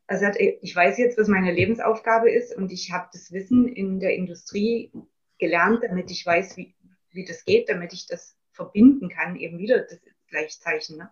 [0.10, 4.00] Also hat, ich weiß jetzt, was meine Lebensaufgabe ist und ich habe das Wissen in
[4.00, 4.92] der Industrie
[5.38, 6.76] gelernt, damit ich weiß, wie,
[7.12, 10.98] wie das geht, damit ich das verbinden kann, eben wieder das Gleichzeichen.
[10.98, 11.12] Ne?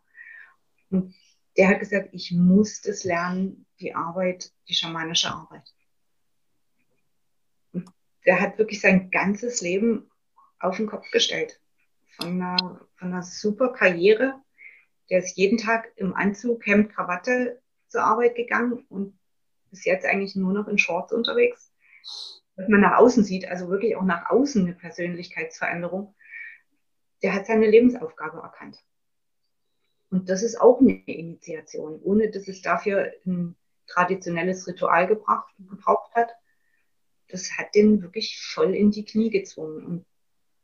[0.90, 1.14] Und
[1.58, 5.76] der hat gesagt, ich muss das lernen, die Arbeit, die schamanische Arbeit.
[7.74, 7.88] Und
[8.26, 10.10] der hat wirklich sein ganzes Leben
[10.58, 11.62] auf den Kopf gestellt.
[12.16, 14.42] Von einer, von einer super Karriere.
[15.12, 19.18] Der ist jeden Tag im Anzug, Hemd, Krawatte zur Arbeit gegangen und
[19.72, 21.74] ist jetzt eigentlich nur noch in Shorts unterwegs.
[22.56, 26.16] Was man nach außen sieht, also wirklich auch nach außen eine Persönlichkeitsveränderung
[27.22, 28.84] der hat seine Lebensaufgabe erkannt.
[30.10, 33.56] Und das ist auch eine Initiation, ohne dass es dafür ein
[33.88, 36.30] traditionelles Ritual gebracht, gebraucht hat.
[37.30, 39.86] Das hat den wirklich voll in die Knie gezwungen.
[39.86, 40.06] Und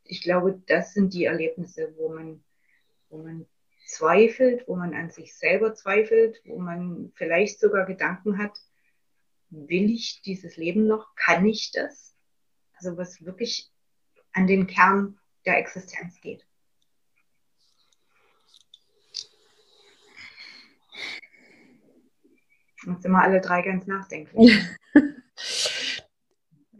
[0.04, 2.42] ich glaube, das sind die Erlebnisse, wo man,
[3.10, 3.46] wo man
[3.84, 8.58] zweifelt, wo man an sich selber zweifelt, wo man vielleicht sogar Gedanken hat,
[9.50, 11.14] will ich dieses Leben noch?
[11.16, 12.14] Kann ich das?
[12.74, 13.70] Also was wirklich
[14.32, 16.44] an den Kern der Existenz geht.
[22.86, 24.58] Jetzt sind wir alle drei ganz nachdenklich.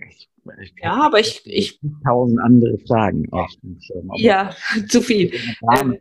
[0.07, 0.29] Ich,
[0.61, 4.11] ich ja, aber ich, ich tausend andere Fragen auf dem Schirm.
[4.17, 4.55] Ja,
[4.89, 5.33] zu viel.
[5.79, 5.99] Ähm,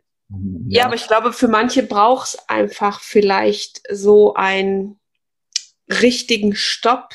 [0.68, 0.80] ja.
[0.80, 4.98] ja, aber ich glaube, für manche braucht es einfach vielleicht so einen
[5.88, 7.14] richtigen Stopp,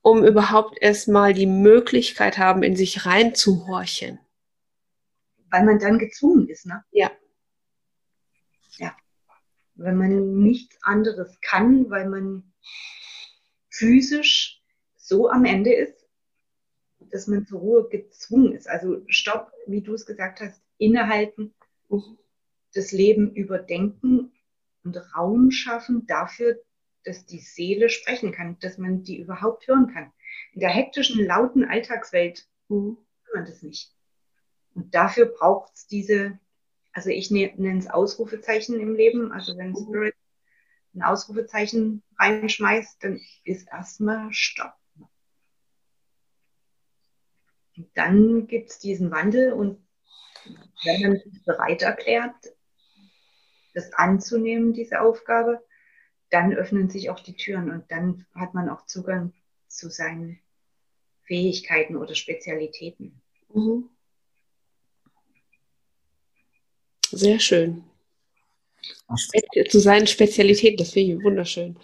[0.00, 4.18] um überhaupt erstmal die Möglichkeit haben, in sich reinzuhorchen.
[5.50, 6.84] Weil man dann gezwungen ist, ne?
[6.90, 7.10] Ja.
[8.78, 8.96] Ja.
[9.74, 12.52] Wenn man nichts anderes kann, weil man
[13.70, 14.62] physisch
[14.96, 16.06] so am Ende ist,
[17.10, 18.68] dass man zur Ruhe gezwungen ist.
[18.68, 21.54] Also Stopp, wie du es gesagt hast, innehalten,
[21.88, 22.18] mhm.
[22.74, 24.32] Das Leben überdenken
[24.84, 26.60] und Raum schaffen dafür,
[27.04, 30.12] dass die Seele sprechen kann, dass man die überhaupt hören kann.
[30.52, 32.96] In der hektischen, lauten Alltagswelt mhm.
[33.24, 33.92] kann man das nicht.
[34.74, 36.38] Und dafür braucht es diese,
[36.92, 39.76] also ich ne, nenne es Ausrufezeichen im Leben, also wenn mhm.
[39.76, 40.14] Spirit
[40.94, 44.74] ein Ausrufezeichen reinschmeißt, dann ist erstmal Stopp.
[47.76, 49.84] Und dann gibt es diesen Wandel und
[50.84, 52.53] wenn man sich bereit erklärt,
[53.74, 55.62] das anzunehmen, diese Aufgabe,
[56.30, 59.32] dann öffnen sich auch die Türen und dann hat man auch Zugang
[59.68, 60.38] zu seinen
[61.24, 63.20] Fähigkeiten oder Spezialitäten.
[63.52, 63.88] Mhm.
[67.10, 67.84] Sehr schön.
[69.68, 71.78] Zu seinen Spezialitäten, das finde ich wunderschön.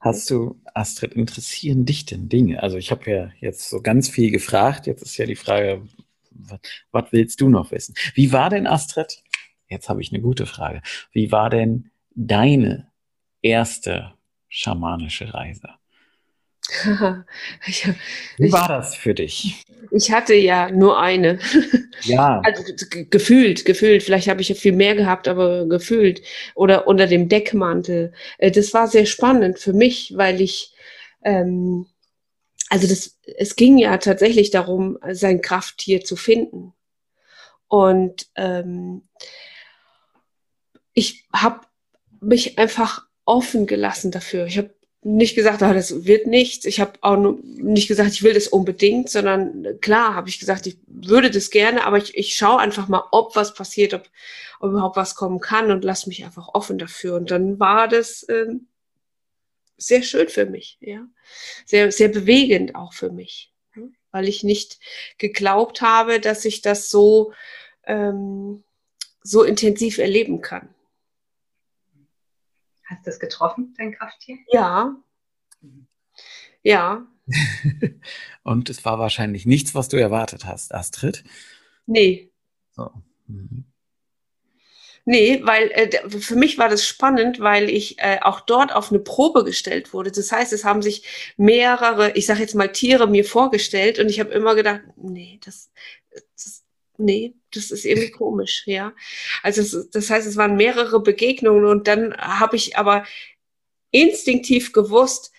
[0.00, 2.62] Hast du, Astrid, interessieren dich denn Dinge?
[2.62, 4.86] Also ich habe ja jetzt so ganz viel gefragt.
[4.86, 5.88] Jetzt ist ja die Frage,
[6.30, 7.94] was, was willst du noch wissen?
[8.14, 9.22] Wie war denn, Astrid?
[9.74, 10.82] Jetzt habe ich eine gute Frage.
[11.10, 12.92] Wie war denn deine
[13.42, 14.14] erste
[14.48, 15.68] schamanische Reise?
[17.66, 17.88] ich,
[18.38, 19.64] Wie war das für dich?
[19.90, 21.38] Ich hatte ja nur eine.
[22.02, 22.42] Ja.
[22.44, 22.62] Also
[23.08, 24.02] gefühlt, gefühlt.
[24.02, 26.20] Vielleicht habe ich ja viel mehr gehabt, aber gefühlt.
[26.54, 28.12] Oder unter dem Deckmantel.
[28.36, 30.74] Äh, das war sehr spannend für mich, weil ich,
[31.22, 31.86] ähm,
[32.68, 36.74] also das, es ging ja tatsächlich darum, sein Krafttier zu finden.
[37.68, 39.08] Und ähm,
[40.94, 41.60] ich habe
[42.20, 44.46] mich einfach offen gelassen dafür.
[44.46, 46.64] Ich habe nicht gesagt, oh, das wird nichts.
[46.64, 50.78] Ich habe auch nicht gesagt, ich will das unbedingt, sondern klar habe ich gesagt, ich
[50.86, 54.08] würde das gerne, aber ich, ich schaue einfach mal, ob was passiert, ob,
[54.60, 57.16] ob überhaupt was kommen kann und lass mich einfach offen dafür.
[57.16, 58.68] Und dann war das ähm,
[59.76, 61.06] sehr schön für mich, ja,
[61.66, 63.52] sehr sehr bewegend auch für mich,
[64.10, 64.78] weil ich nicht
[65.18, 67.32] geglaubt habe, dass ich das so
[67.84, 68.64] ähm,
[69.22, 70.73] so intensiv erleben kann.
[72.94, 74.38] Hast du es getroffen, dein Krafttier?
[74.52, 74.96] Ja.
[75.60, 75.86] Mhm.
[76.62, 77.06] Ja.
[78.42, 81.24] Und es war wahrscheinlich nichts, was du erwartet hast, Astrid.
[81.86, 82.30] Nee.
[82.72, 82.90] So.
[83.26, 83.64] Mhm.
[85.06, 89.00] Nee, weil äh, für mich war das spannend, weil ich äh, auch dort auf eine
[89.00, 90.10] Probe gestellt wurde.
[90.10, 94.18] Das heißt, es haben sich mehrere, ich sage jetzt mal Tiere mir vorgestellt und ich
[94.18, 95.70] habe immer gedacht, nee, das,
[96.34, 96.63] das
[96.98, 98.92] nee, das ist irgendwie komisch, ja.
[99.42, 103.04] Also es, das heißt, es waren mehrere Begegnungen und dann habe ich aber
[103.90, 105.32] instinktiv gewusst,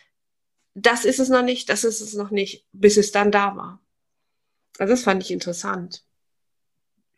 [0.73, 3.81] das ist es noch nicht, das ist es noch nicht, bis es dann da war.
[4.77, 6.03] Also das fand ich interessant.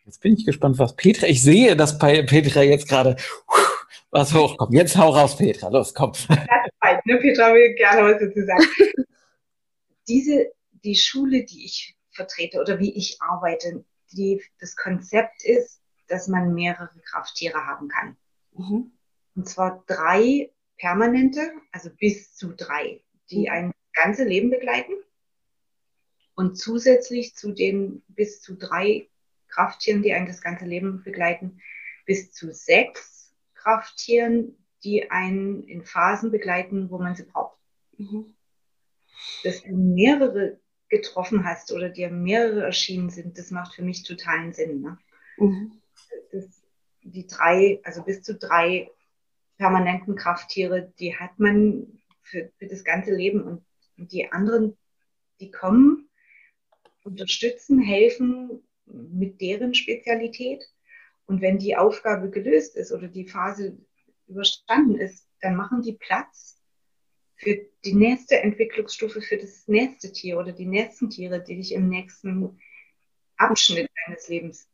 [0.06, 3.18] Jetzt bin ich gespannt, was Petra, ich sehe, dass Petra jetzt gerade
[4.10, 4.74] was hochkommt.
[4.74, 6.14] Jetzt hau raus, Petra, los, komm.
[6.14, 7.18] Zeit, ne?
[7.18, 8.66] Petra will gerne was dazu sagen.
[10.08, 16.28] Diese, die Schule, die ich vertrete oder wie ich arbeite, die, das Konzept ist, dass
[16.28, 18.18] man mehrere Krafttiere haben kann.
[18.54, 18.92] Mhm.
[19.36, 23.52] Und zwar drei permanente, also bis zu drei, die mhm.
[23.52, 24.94] ein ganze Leben begleiten.
[26.36, 29.10] Und zusätzlich zu den bis zu drei
[29.48, 31.60] Krafttieren, die einen das ganze Leben begleiten,
[32.06, 37.58] bis zu sechs Krafttieren, die einen in Phasen begleiten, wo man sie braucht.
[37.98, 38.36] Mhm.
[39.44, 40.60] Dass mehrere
[40.90, 44.82] getroffen hast oder dir mehrere erschienen sind, das macht für mich totalen Sinn.
[44.82, 44.98] Ne?
[45.38, 45.72] Mhm.
[46.32, 46.46] Das,
[47.04, 48.90] die drei, also bis zu drei
[49.58, 53.66] permanenten Krafttiere, die hat man für, für das ganze Leben und,
[53.98, 54.78] und die anderen,
[55.40, 56.10] die kommen,
[57.04, 60.64] unterstützen, helfen mit deren Spezialität.
[61.26, 63.78] Und wenn die Aufgabe gelöst ist oder die Phase
[64.28, 66.57] überstanden ist, dann machen die Platz
[67.38, 71.88] für die nächste Entwicklungsstufe, für das nächste Tier oder die nächsten Tiere, die dich im
[71.88, 72.60] nächsten
[73.38, 74.68] Abschnitt deines Lebens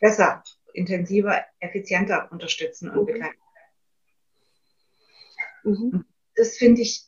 [0.00, 0.42] besser,
[0.72, 3.06] intensiver, effizienter unterstützen und mhm.
[3.06, 3.40] begleiten.
[5.64, 6.04] Mhm.
[6.34, 7.06] Das finde ich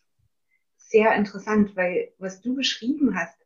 [0.77, 3.37] sehr interessant, weil was du beschrieben hast,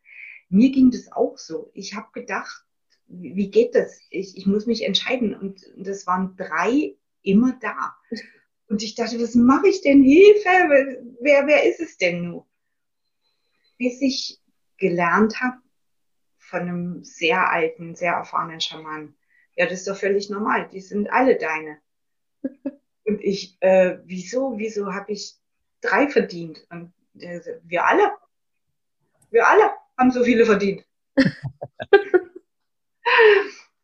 [0.49, 1.71] mir ging das auch so.
[1.75, 2.65] Ich habe gedacht,
[3.09, 4.01] wie geht das?
[4.11, 5.35] Ich, ich muss mich entscheiden.
[5.35, 7.97] Und das waren drei immer da.
[8.73, 10.03] Und ich dachte, was mache ich denn?
[10.03, 11.05] Hilfe!
[11.21, 12.45] Wer, wer ist es denn nun?
[13.77, 14.41] Bis ich
[14.79, 15.59] gelernt habe
[16.39, 19.15] von einem sehr alten, sehr erfahrenen Schaman.
[19.57, 20.71] Ja, das ist doch völlig normal.
[20.73, 21.83] Die sind alle deine.
[23.05, 25.35] Und ich, äh, wieso, wieso habe ich
[25.83, 26.67] drei verdient?
[26.71, 28.11] Und äh, wir alle.
[29.31, 30.83] Wir alle haben so viele verdient.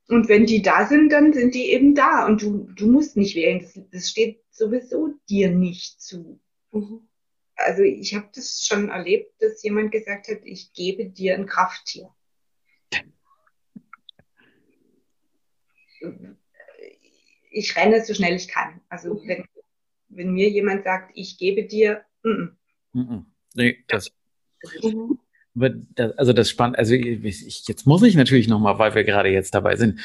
[0.08, 3.36] Und wenn die da sind, dann sind die eben da und du, du musst nicht
[3.36, 3.60] wählen.
[3.60, 6.40] Das, das steht sowieso dir nicht zu.
[6.72, 7.08] Mhm.
[7.54, 12.08] Also ich habe das schon erlebt, dass jemand gesagt hat, ich gebe dir ein Krafttier.
[17.50, 18.80] Ich renne so schnell ich kann.
[18.88, 19.28] Also mhm.
[19.28, 19.44] wenn,
[20.08, 22.56] wenn mir jemand sagt, ich gebe dir, mm
[22.94, 23.24] -mm.
[23.54, 24.12] Nee, das.
[24.82, 25.18] Mhm
[26.16, 29.76] also das spannend, also ich, jetzt muss ich natürlich nochmal, weil wir gerade jetzt dabei
[29.76, 30.00] sind,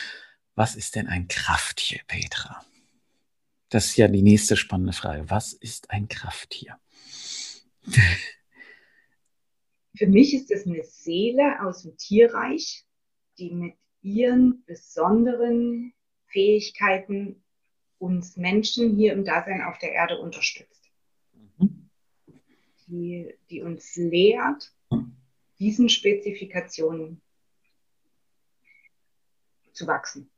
[0.56, 2.64] was ist denn ein Krafttier, Petra?
[3.74, 5.28] Das ist ja die nächste spannende Frage.
[5.32, 6.80] Was ist ein Krafttier?
[9.98, 12.86] Für mich ist es eine Seele aus dem Tierreich,
[13.40, 15.92] die mit ihren besonderen
[16.28, 17.44] Fähigkeiten
[17.98, 20.92] uns Menschen hier im Dasein auf der Erde unterstützt.
[21.34, 21.90] Mhm.
[22.86, 24.72] Die, die uns lehrt,
[25.58, 27.24] diesen Spezifikationen
[29.72, 30.30] zu wachsen.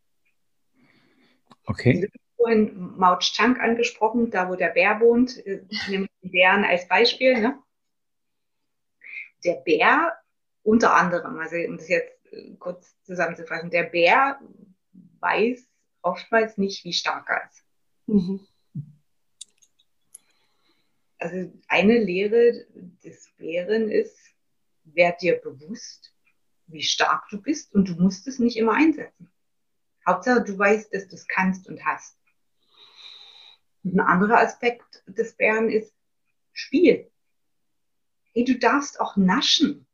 [1.65, 2.09] Okay.
[2.36, 6.88] Vorhin Mouch Chang angesprochen, da wo der Bär wohnt, ich äh, nehme den Bären als
[6.88, 7.39] Beispiel.
[7.39, 7.57] Ne?
[9.43, 10.13] Der Bär
[10.63, 14.39] unter anderem, also um das jetzt äh, kurz zusammenzufassen, der Bär
[15.19, 15.67] weiß
[16.01, 17.63] oftmals nicht, wie stark er ist.
[18.07, 18.47] Mhm.
[21.17, 22.65] Also eine Lehre
[23.03, 24.17] des Bären ist,
[24.83, 26.13] werd dir bewusst,
[26.67, 29.31] wie stark du bist und du musst es nicht immer einsetzen.
[30.05, 32.17] Hauptsache, du weißt, dass du es kannst und hast.
[33.86, 35.93] Und ein anderer Aspekt des Bären ist
[36.51, 37.09] Spiel.
[38.33, 39.88] Hey, du darfst auch naschen.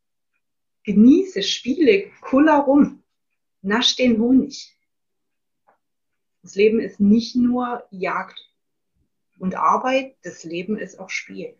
[0.83, 3.03] Genieße, spiele, kuller rum.
[3.61, 4.75] Nasch den Honig.
[6.41, 8.39] Das Leben ist nicht nur Jagd
[9.37, 11.55] und Arbeit, das Leben ist auch Spiel.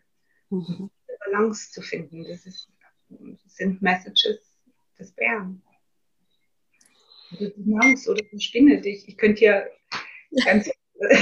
[0.50, 0.90] Mhm.
[1.26, 2.72] Balance zu finden, das ist
[3.46, 4.40] sind Messages
[4.98, 5.62] des Bären.
[7.32, 8.86] Die Maus oder die Spinne.
[8.86, 9.72] Ich, ich könnte hier
[10.46, 10.70] ganz.
[11.10, 11.20] Das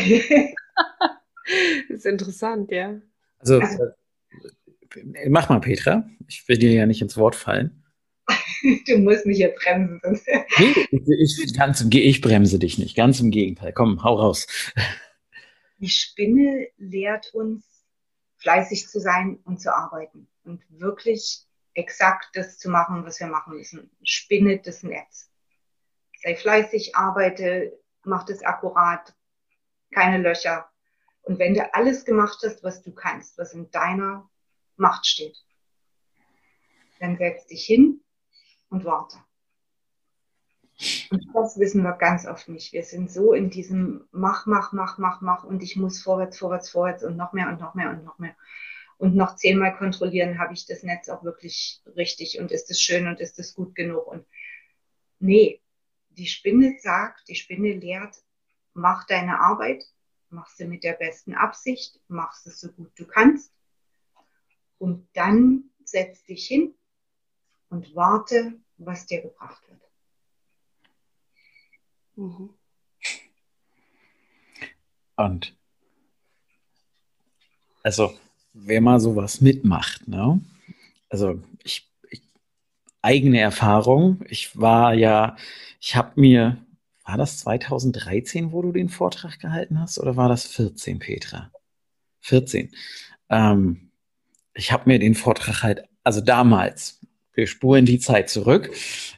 [1.89, 2.99] ist interessant, ja.
[3.39, 3.83] Also, also,
[5.27, 6.07] mach mal, Petra.
[6.27, 7.83] Ich will dir ja nicht ins Wort fallen.
[8.87, 10.19] du musst mich ja bremsen.
[10.57, 12.95] nee, ich, ich, ganz im, ich bremse dich nicht.
[12.95, 13.73] Ganz im Gegenteil.
[13.73, 14.47] Komm, hau raus.
[15.77, 17.65] Die Spinne lehrt uns,
[18.37, 23.55] fleißig zu sein und zu arbeiten und wirklich exakt das zu machen, was wir machen
[23.55, 23.89] müssen.
[24.03, 25.31] Spinne das Netz.
[26.21, 29.13] Sei fleißig, arbeite, mach das akkurat,
[29.91, 30.69] keine Löcher.
[31.21, 34.29] Und wenn du alles gemacht hast, was du kannst, was in deiner
[34.77, 35.37] Macht steht,
[36.99, 38.01] dann setz dich hin
[38.69, 39.17] und warte.
[41.11, 42.71] Und das wissen wir ganz oft nicht.
[42.71, 46.69] Wir sind so in diesem Mach, mach, mach, mach, mach und ich muss vorwärts, vorwärts,
[46.69, 48.35] vorwärts und noch mehr und noch mehr und noch mehr
[48.99, 53.07] und noch zehnmal kontrollieren, habe ich das Netz auch wirklich richtig und ist es schön
[53.07, 54.05] und ist es gut genug.
[54.05, 54.25] Und
[55.19, 55.61] nee,
[56.09, 58.15] die Spinne sagt, die Spinne lehrt,
[58.73, 59.83] mach deine Arbeit,
[60.29, 63.53] mach sie mit der besten Absicht, mach sie so gut du kannst
[64.77, 66.75] und dann setz dich hin
[67.69, 69.81] und warte, was dir gebracht wird.
[72.15, 72.53] Mhm.
[75.15, 75.55] Und
[77.83, 78.13] also
[78.53, 80.39] wer mal sowas mitmacht, ne?
[81.09, 82.21] Also ich, ich
[83.01, 84.23] eigene Erfahrung.
[84.29, 85.35] Ich war ja,
[85.79, 86.65] ich habe mir,
[87.09, 91.51] war das 2013, wo du den Vortrag gehalten hast, oder war das 14, Petra?
[92.19, 92.69] 14.
[93.29, 93.89] Ähm,
[94.53, 96.99] ich habe mir den Vortrag halt, also damals,
[97.33, 98.69] wir spuren die Zeit zurück.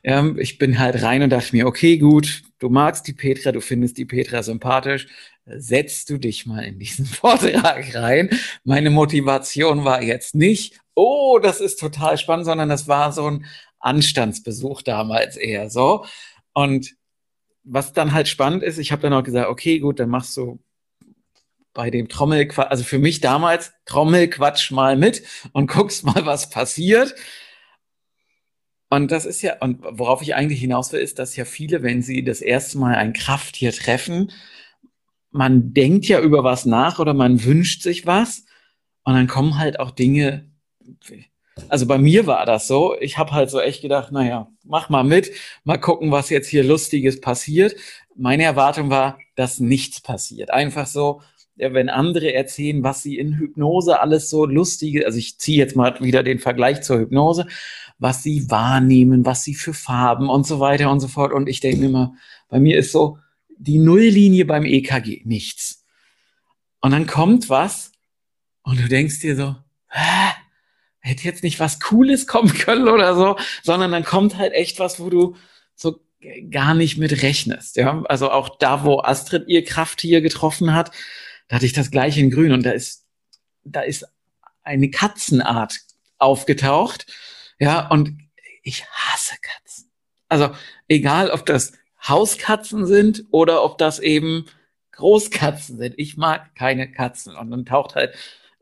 [0.04, 3.60] Ähm, ich bin halt rein und dachte mir, okay, gut, du magst die Petra, du
[3.60, 5.08] findest die Petra sympathisch,
[5.46, 8.30] setzt du dich mal in diesen Vortrag rein.
[8.64, 13.46] Meine Motivation war jetzt nicht, oh, das ist total spannend, sondern das war so ein
[13.80, 16.06] Anstandsbesuch damals eher so.
[16.54, 16.96] Und
[17.64, 20.60] was dann halt spannend ist, ich habe dann auch gesagt, okay, gut, dann machst du
[21.74, 27.16] bei dem Trommelquatsch, also für mich damals Trommelquatsch mal mit und guckst mal, was passiert.
[28.90, 32.02] Und das ist ja, und worauf ich eigentlich hinaus will, ist, dass ja viele, wenn
[32.02, 34.32] sie das erste Mal ein Krafttier treffen,
[35.32, 38.46] man denkt ja über was nach oder man wünscht sich was
[39.04, 40.52] und dann kommen halt auch Dinge.
[41.70, 42.96] Also bei mir war das so.
[43.00, 45.32] Ich habe halt so echt gedacht, naja, mach mal mit,
[45.64, 47.76] mal gucken, was jetzt hier Lustiges passiert.
[48.16, 50.52] Meine Erwartung war, dass nichts passiert.
[50.52, 51.22] Einfach so,
[51.56, 56.00] wenn andere erzählen, was sie in Hypnose alles so lustige, also ich ziehe jetzt mal
[56.00, 57.48] wieder den Vergleich zur Hypnose,
[58.00, 61.34] was sie wahrnehmen, was sie für Farben und so weiter und so fort.
[61.34, 62.16] Und ich denke mir immer,
[62.50, 63.18] bei mir ist so
[63.58, 65.86] die Nulllinie beim EKG, nichts.
[66.80, 67.92] Und dann kommt was
[68.64, 69.56] und du denkst dir so,
[69.88, 70.41] Hä?
[71.02, 75.00] Hätte jetzt nicht was Cooles kommen können oder so, sondern dann kommt halt echt was,
[75.00, 75.36] wo du
[75.76, 76.00] so
[76.50, 77.76] gar nicht mit rechnest.
[77.76, 80.92] Ja, also auch da, wo Astrid ihr Krafttier getroffen hat,
[81.48, 83.06] da hatte ich das gleiche in Grün und da ist,
[83.64, 84.06] da ist
[84.64, 85.80] eine Katzenart
[86.18, 87.08] aufgetaucht.
[87.60, 88.18] Ja, und
[88.64, 89.92] ich hasse Katzen.
[90.30, 90.52] Also
[90.88, 91.74] egal, ob das
[92.08, 94.46] Hauskatzen sind oder ob das eben
[94.94, 95.96] Großkatzen sind.
[95.98, 97.36] Ich mag keine Katzen.
[97.36, 98.16] Und dann taucht halt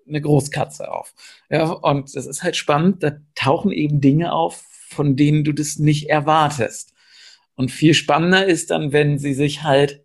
[0.10, 1.14] eine Großkatze auf.
[1.50, 3.04] Ja, und das ist halt spannend.
[3.04, 6.94] Da tauchen eben Dinge auf, von denen du das nicht erwartest.
[7.56, 10.04] Und viel spannender ist dann, wenn sie sich halt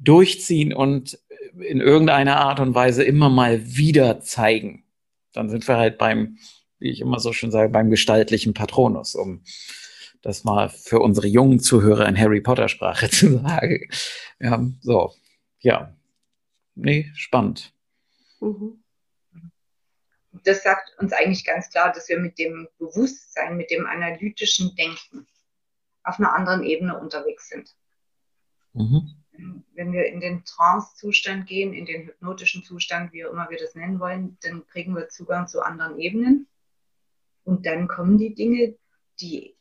[0.00, 1.18] durchziehen und
[1.58, 4.84] in irgendeiner Art und Weise immer mal wieder zeigen.
[5.32, 6.38] Dann sind wir halt beim,
[6.78, 9.42] wie ich immer so schön sage, beim gestaltlichen Patronus, um
[10.22, 13.88] das mal für unsere jungen Zuhörer in Harry Potter Sprache zu sagen.
[14.40, 15.12] Ja, so,
[15.60, 15.94] ja.
[16.74, 17.72] Nee, spannend.
[18.40, 18.82] Mhm.
[20.44, 25.26] Das sagt uns eigentlich ganz klar, dass wir mit dem Bewusstsein, mit dem analytischen Denken
[26.02, 27.74] auf einer anderen Ebene unterwegs sind.
[28.72, 29.14] Mhm.
[29.74, 33.74] Wenn wir in den Trance-Zustand gehen, in den hypnotischen Zustand, wie auch immer wir das
[33.74, 36.48] nennen wollen, dann kriegen wir Zugang zu anderen Ebenen.
[37.44, 38.76] Und dann kommen die Dinge,
[39.20, 39.56] die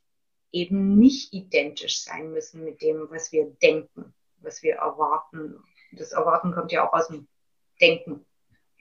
[0.51, 5.61] eben nicht identisch sein müssen mit dem, was wir denken, was wir erwarten.
[5.91, 7.28] Das Erwarten kommt ja auch aus dem
[7.82, 8.26] Denken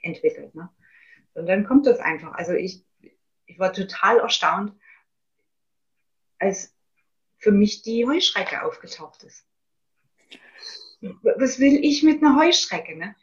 [0.05, 0.55] entwickelt.
[0.55, 0.69] Ne?
[1.33, 2.33] Und dann kommt das einfach.
[2.33, 2.85] Also ich,
[3.45, 4.73] ich war total erstaunt,
[6.39, 6.73] als
[7.37, 9.45] für mich die Heuschrecke aufgetaucht ist.
[11.21, 12.97] Was will ich mit einer Heuschrecke?
[12.97, 13.15] Ne?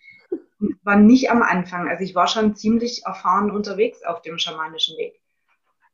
[0.83, 1.89] War nicht am Anfang.
[1.89, 5.21] Also ich war schon ziemlich erfahren unterwegs auf dem schamanischen Weg.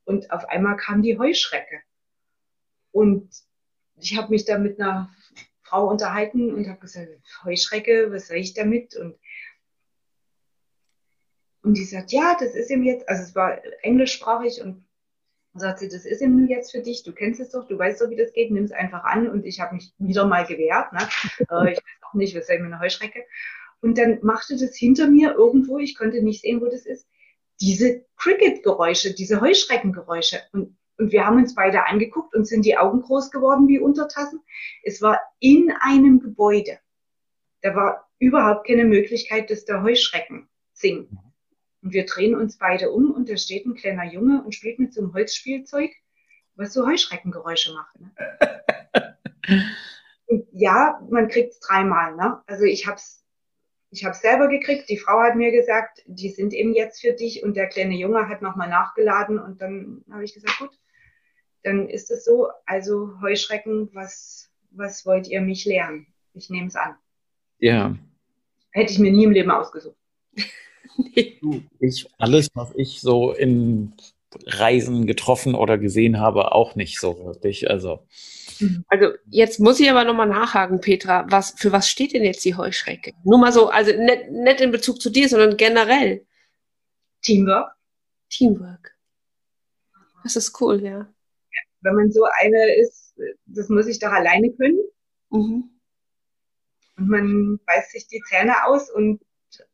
[0.04, 1.82] Und auf einmal kam die Heuschrecke.
[2.90, 3.30] Und
[3.96, 5.10] ich habe mich da mit einer
[5.62, 7.08] Frau unterhalten und habe gesagt,
[7.44, 8.96] Heuschrecke, was soll ich damit?
[8.96, 9.18] Und,
[11.62, 14.84] und die sagt, ja, das ist ihm jetzt, also es war englischsprachig und
[15.54, 18.10] sagt sie, das ist ihm jetzt für dich, du kennst es doch, du weißt doch,
[18.10, 19.28] wie das geht, nimm es einfach an.
[19.28, 20.92] Und ich habe mich wieder mal gewehrt.
[20.92, 21.00] Ne?
[21.50, 23.24] Äh, ich weiß auch nicht, was soll ich mit einer Heuschrecke?
[23.80, 27.06] Und dann machte das hinter mir irgendwo, ich konnte nicht sehen, wo das ist,
[27.60, 30.40] diese Cricket-Geräusche, diese Heuschreckengeräusche.
[30.52, 34.40] Und und wir haben uns beide angeguckt und sind die Augen groß geworden wie Untertassen.
[34.82, 36.78] Es war in einem Gebäude.
[37.62, 41.08] Da war überhaupt keine Möglichkeit, dass der Heuschrecken singt.
[41.88, 44.92] Und wir drehen uns beide um und da steht ein kleiner Junge und spielt mit
[44.92, 45.90] so einem Holzspielzeug,
[46.54, 47.98] was so Heuschreckengeräusche macht.
[47.98, 49.64] Ne?
[50.52, 52.14] ja, man kriegt es dreimal.
[52.14, 52.42] Ne?
[52.46, 53.24] Also ich habe es
[53.88, 54.90] ich habe selber gekriegt.
[54.90, 58.28] Die Frau hat mir gesagt, die sind eben jetzt für dich und der kleine Junge
[58.28, 60.78] hat nochmal nachgeladen und dann habe ich gesagt, gut,
[61.62, 66.06] dann ist es so, also Heuschrecken, was, was wollt ihr mich lernen?
[66.34, 66.96] Ich nehme es an.
[67.60, 67.96] Ja.
[68.72, 69.96] Hätte ich mir nie im Leben ausgesucht.
[71.80, 73.94] ich, alles, was ich so in
[74.46, 77.70] Reisen getroffen oder gesehen habe, auch nicht so wirklich.
[77.70, 78.06] Also.
[78.88, 81.26] Also jetzt muss ich aber nochmal nachhaken, Petra.
[81.30, 83.12] Was, für was steht denn jetzt die Heuschrecke?
[83.24, 86.26] Nur mal so, also nicht, nicht in Bezug zu dir, sondern generell.
[87.22, 87.70] Teamwork.
[88.28, 88.96] Teamwork.
[90.24, 91.08] Das ist cool, ja
[91.80, 93.14] wenn man so eine ist,
[93.46, 94.80] das muss ich doch alleine können.
[95.30, 95.70] Mhm.
[96.96, 99.20] Und man beißt sich die Zähne aus und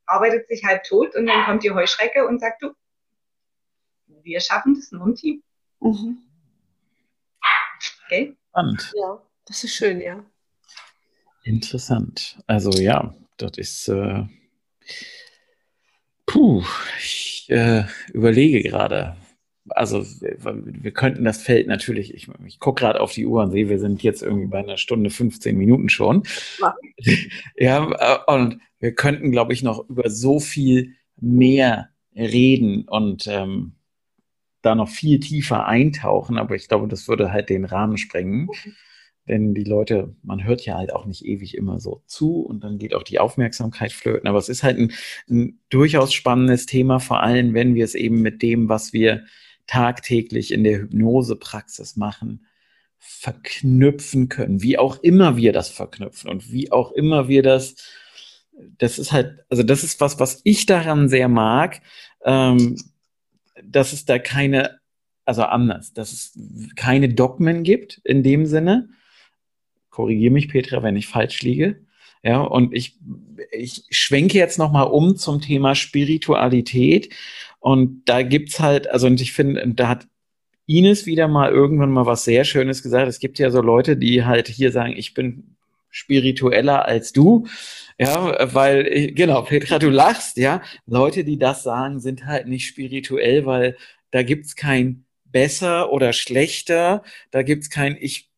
[0.06, 2.74] arbeitet sich halb tot und dann kommt die Heuschrecke und sagt, du,
[4.06, 5.42] wir schaffen das nur im Team.
[5.80, 6.18] Mhm.
[8.06, 8.36] Okay?
[8.50, 8.92] Spannend.
[8.96, 10.24] Ja, das ist schön, ja.
[11.42, 12.38] Interessant.
[12.46, 14.24] Also ja, das ist äh,
[16.26, 16.62] puh,
[16.98, 19.16] ich äh, überlege gerade,
[19.68, 23.68] also wir könnten das Feld natürlich, ich, ich gucke gerade auf die Uhr und sehe,
[23.68, 26.24] wir sind jetzt irgendwie bei einer Stunde 15 Minuten schon.
[26.60, 26.76] Ja,
[27.56, 33.76] ja äh, und wir könnten, glaube ich, noch über so viel mehr reden und ähm,
[34.60, 38.50] da noch viel tiefer eintauchen, aber ich glaube, das würde halt den Rahmen sprengen.
[39.26, 42.76] Denn die Leute, man hört ja halt auch nicht ewig immer so zu und dann
[42.76, 44.28] geht auch die Aufmerksamkeit flöten.
[44.28, 44.92] Aber es ist halt ein,
[45.30, 49.24] ein durchaus spannendes Thema, vor allem wenn wir es eben mit dem, was wir
[49.66, 52.44] tagtäglich in der Hypnosepraxis machen,
[52.98, 57.76] verknüpfen können, wie auch immer wir das verknüpfen und wie auch immer wir das,
[58.78, 61.80] das ist halt, also das ist was, was ich daran sehr mag,
[62.24, 62.76] ähm,
[63.62, 64.78] dass es da keine,
[65.24, 66.38] also anders, dass es
[66.76, 68.88] keine Dogmen gibt in dem Sinne.
[69.90, 71.84] Korrigiere mich, Petra, wenn ich falsch liege.
[72.22, 72.96] Ja, und ich,
[73.52, 77.12] ich schwenke jetzt nochmal um zum Thema Spiritualität.
[77.60, 80.06] Und da gibt's halt, also und ich finde, da hat
[80.66, 83.08] Ines wieder mal irgendwann mal was sehr Schönes gesagt.
[83.08, 85.53] Es gibt ja so Leute, die halt hier sagen, ich bin
[85.94, 87.46] spiritueller als du.
[87.98, 90.60] Ja, weil, genau, Petra, du lachst, ja.
[90.86, 93.76] Leute, die das sagen, sind halt nicht spirituell, weil
[94.10, 97.04] da gibt's kein besser oder schlechter.
[97.30, 98.28] Da gibt's kein, ich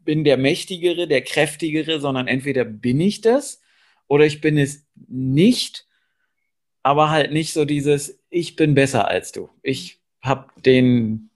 [0.00, 3.62] bin der Mächtigere, der Kräftigere, sondern entweder bin ich das
[4.08, 5.86] oder ich bin es nicht,
[6.82, 9.48] aber halt nicht so dieses, ich bin besser als du.
[9.62, 11.30] Ich hab den,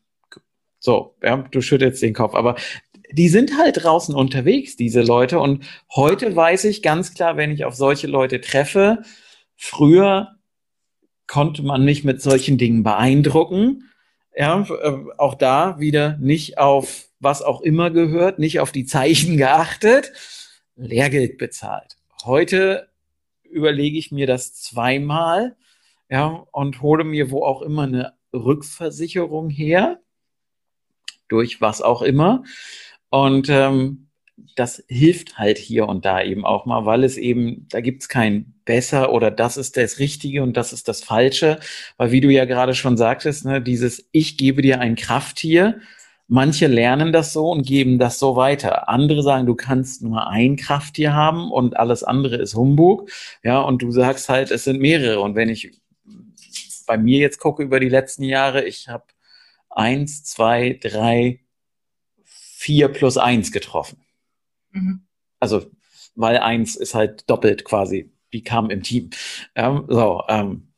[0.80, 2.56] so, ja, du schüttelst den Kopf, aber
[3.10, 5.38] die sind halt draußen unterwegs, diese Leute.
[5.38, 5.64] Und
[5.94, 9.02] heute weiß ich ganz klar, wenn ich auf solche Leute treffe,
[9.56, 10.36] früher
[11.26, 13.84] konnte man mich mit solchen Dingen beeindrucken.
[14.36, 19.36] Ja, äh, auch da wieder nicht auf was auch immer gehört, nicht auf die Zeichen
[19.38, 20.12] geachtet,
[20.76, 21.96] Lehrgeld bezahlt.
[22.24, 22.88] Heute
[23.42, 25.56] überlege ich mir das zweimal,
[26.10, 30.00] ja, und hole mir wo auch immer eine Rückversicherung her,
[31.28, 32.44] durch was auch immer.
[33.10, 34.08] Und ähm,
[34.56, 38.08] das hilft halt hier und da eben auch mal, weil es eben, da gibt es
[38.08, 41.58] kein besser oder das ist das Richtige und das ist das Falsche.
[41.96, 45.80] Weil wie du ja gerade schon sagtest, ne, dieses Ich gebe dir ein Krafttier,
[46.28, 48.88] manche lernen das so und geben das so weiter.
[48.88, 53.10] Andere sagen, du kannst nur ein Krafttier haben und alles andere ist Humbug.
[53.42, 55.20] Ja, und du sagst halt, es sind mehrere.
[55.20, 55.80] Und wenn ich
[56.86, 59.04] bei mir jetzt gucke über die letzten Jahre, ich habe
[59.70, 61.40] eins, zwei, drei,
[62.58, 64.04] vier plus eins getroffen.
[64.72, 65.06] Mhm.
[65.38, 65.70] Also,
[66.16, 69.10] weil eins ist halt doppelt quasi, die kam im Team.
[69.54, 70.72] Ähm, so, ähm,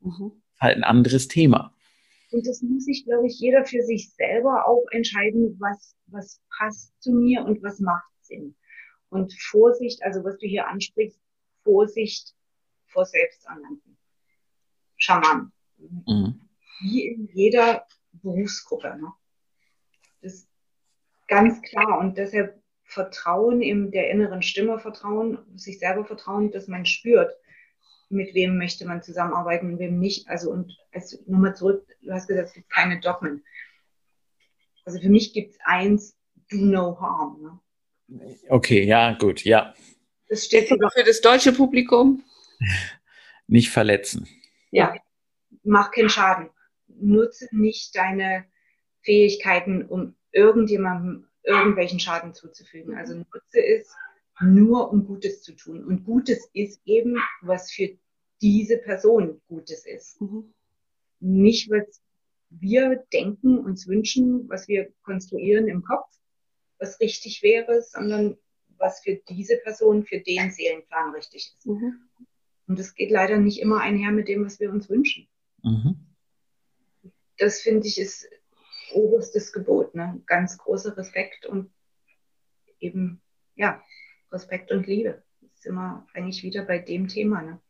[0.00, 0.32] mhm.
[0.58, 1.74] halt ein anderes Thema.
[2.30, 6.94] Und das muss sich, glaube ich, jeder für sich selber auch entscheiden, was, was passt
[7.02, 8.56] zu mir und was macht Sinn.
[9.10, 11.20] Und Vorsicht, also was du hier ansprichst,
[11.62, 12.34] Vorsicht
[12.86, 13.98] vor Selbsternannten.
[14.96, 15.52] Schaman.
[15.76, 16.40] Mhm.
[16.80, 18.96] Wie in jeder Berufsgruppe.
[18.98, 19.12] Ne?
[21.28, 21.98] Ganz klar.
[21.98, 27.32] Und deshalb Vertrauen in der inneren Stimme, Vertrauen, sich selber vertrauen, dass man spürt,
[28.08, 30.28] mit wem möchte man zusammenarbeiten und wem nicht.
[30.28, 33.44] Also und also nochmal zurück, du hast gesagt, es gibt keine Dogmen.
[34.84, 36.16] Also für mich gibt es eins,
[36.50, 37.60] do no harm.
[38.08, 38.36] Ne?
[38.48, 39.74] Okay, ja, gut, ja.
[40.28, 42.22] Das steht sogar für das deutsche Publikum.
[43.48, 44.28] Nicht verletzen.
[44.70, 44.94] Ja,
[45.62, 46.50] mach keinen Schaden.
[46.88, 48.46] Nutze nicht deine
[49.02, 52.94] Fähigkeiten, um irgendjemandem irgendwelchen Schaden zuzufügen.
[52.96, 53.94] Also nutze es
[54.40, 55.84] nur, um Gutes zu tun.
[55.84, 57.96] Und Gutes ist eben, was für
[58.42, 60.20] diese Person Gutes ist.
[60.20, 60.52] Mhm.
[61.20, 62.02] Nicht, was
[62.50, 66.06] wir denken, uns wünschen, was wir konstruieren im Kopf,
[66.78, 68.36] was richtig wäre, sondern
[68.76, 71.66] was für diese Person, für den Seelenplan richtig ist.
[71.66, 72.02] Mhm.
[72.68, 75.28] Und das geht leider nicht immer einher mit dem, was wir uns wünschen.
[75.62, 75.96] Mhm.
[77.38, 78.28] Das finde ich ist
[78.96, 80.20] oberstes Gebot, ne?
[80.26, 81.70] Ganz großer Respekt und
[82.80, 83.20] eben,
[83.54, 83.82] ja,
[84.32, 85.22] Respekt und Liebe.
[85.40, 87.60] Das ist immer eigentlich wieder bei dem Thema, ne?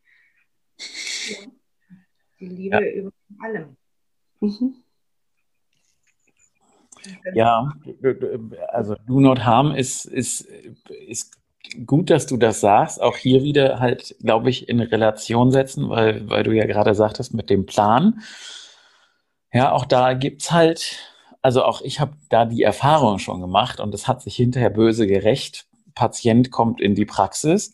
[2.39, 2.93] Die Liebe ja.
[2.93, 3.77] über allem.
[4.41, 4.83] Mhm.
[7.35, 7.73] Ja,
[8.69, 11.39] also Do Not Harm ist, ist, ist
[11.87, 13.01] gut, dass du das sagst.
[13.01, 17.35] Auch hier wieder halt, glaube ich, in Relation setzen, weil, weil du ja gerade sagtest
[17.35, 18.23] mit dem Plan.
[19.53, 21.16] Ja, auch da gibt es halt,
[21.47, 25.07] also auch ich habe da die Erfahrung schon gemacht und es hat sich hinterher böse
[25.07, 25.69] gerecht.
[25.95, 27.73] Patient kommt in die Praxis,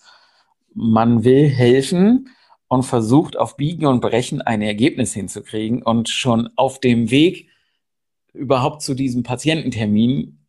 [0.74, 2.28] man will helfen
[2.69, 7.49] und versucht auf Biegen und Brechen ein Ergebnis hinzukriegen und schon auf dem Weg
[8.35, 10.44] überhaupt zu diesem Patiententermin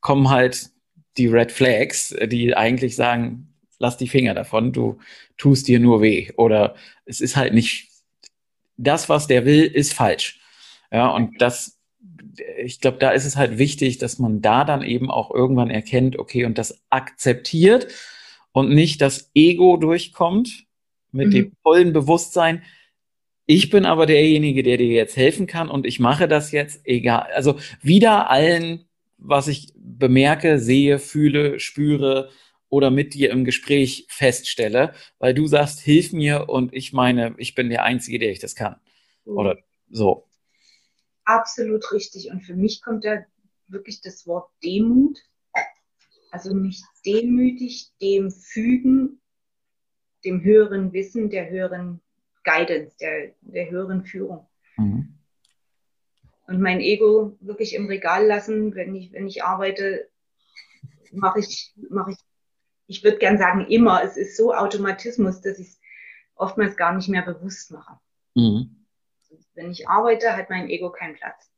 [0.00, 0.70] kommen halt
[1.16, 4.98] die Red Flags, die eigentlich sagen, lass die Finger davon, du
[5.36, 6.74] tust dir nur weh oder
[7.04, 7.88] es ist halt nicht
[8.76, 10.40] das, was der will, ist falsch.
[10.90, 11.78] Ja, und das,
[12.58, 16.18] ich glaube, da ist es halt wichtig, dass man da dann eben auch irgendwann erkennt,
[16.18, 17.88] okay, und das akzeptiert
[18.52, 20.66] und nicht das Ego durchkommt
[21.12, 21.32] mit mhm.
[21.32, 22.62] dem vollen Bewusstsein,
[23.46, 27.28] ich bin aber derjenige, der dir jetzt helfen kann und ich mache das jetzt, egal.
[27.34, 28.86] Also wieder allen,
[29.18, 32.30] was ich bemerke, sehe, fühle, spüre
[32.70, 37.54] oder mit dir im Gespräch feststelle, weil du sagst, hilf mir und ich meine, ich
[37.54, 38.76] bin der Einzige, der ich das kann.
[39.24, 39.36] Mhm.
[39.36, 39.58] Oder
[39.90, 40.26] So.
[41.24, 42.30] Absolut richtig.
[42.30, 43.24] Und für mich kommt da
[43.68, 45.18] wirklich das Wort Demut.
[46.30, 49.20] Also mich demütig dem fügen,
[50.24, 52.00] dem höheren Wissen, der höheren
[52.42, 54.46] Guidance, der, der höheren Führung.
[54.76, 55.14] Mhm.
[56.46, 60.08] Und mein Ego wirklich im Regal lassen, wenn ich, wenn ich arbeite,
[61.12, 62.18] mache ich, mache ich,
[62.86, 65.80] ich würde gern sagen immer, es ist so Automatismus, dass ich es
[66.34, 67.98] oftmals gar nicht mehr bewusst mache.
[68.34, 68.83] Mhm.
[69.54, 71.50] Wenn ich arbeite, hat mein Ego keinen Platz.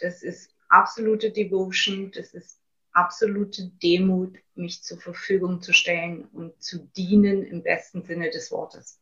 [0.00, 2.60] Das ist absolute Devotion, das ist
[2.92, 9.00] absolute Demut, mich zur Verfügung zu stellen und zu dienen im besten Sinne des Wortes.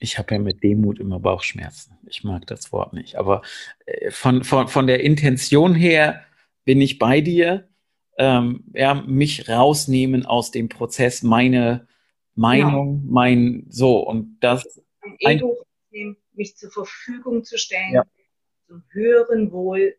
[0.00, 1.96] Ich habe ja mit Demut immer Bauchschmerzen.
[2.06, 3.14] Ich mag das Wort nicht.
[3.14, 3.42] Aber
[3.86, 6.24] äh, von, von, von der Intention her
[6.64, 7.68] bin ich bei dir.
[8.18, 11.86] Ähm, ja, mich rausnehmen aus dem Prozess, meine
[12.34, 13.10] Meinung, ja.
[13.10, 14.82] mein so und das.
[15.00, 18.04] Ein Ego nehmen, mich zur Verfügung zu stellen, ja.
[18.66, 19.96] zum höheren Wohl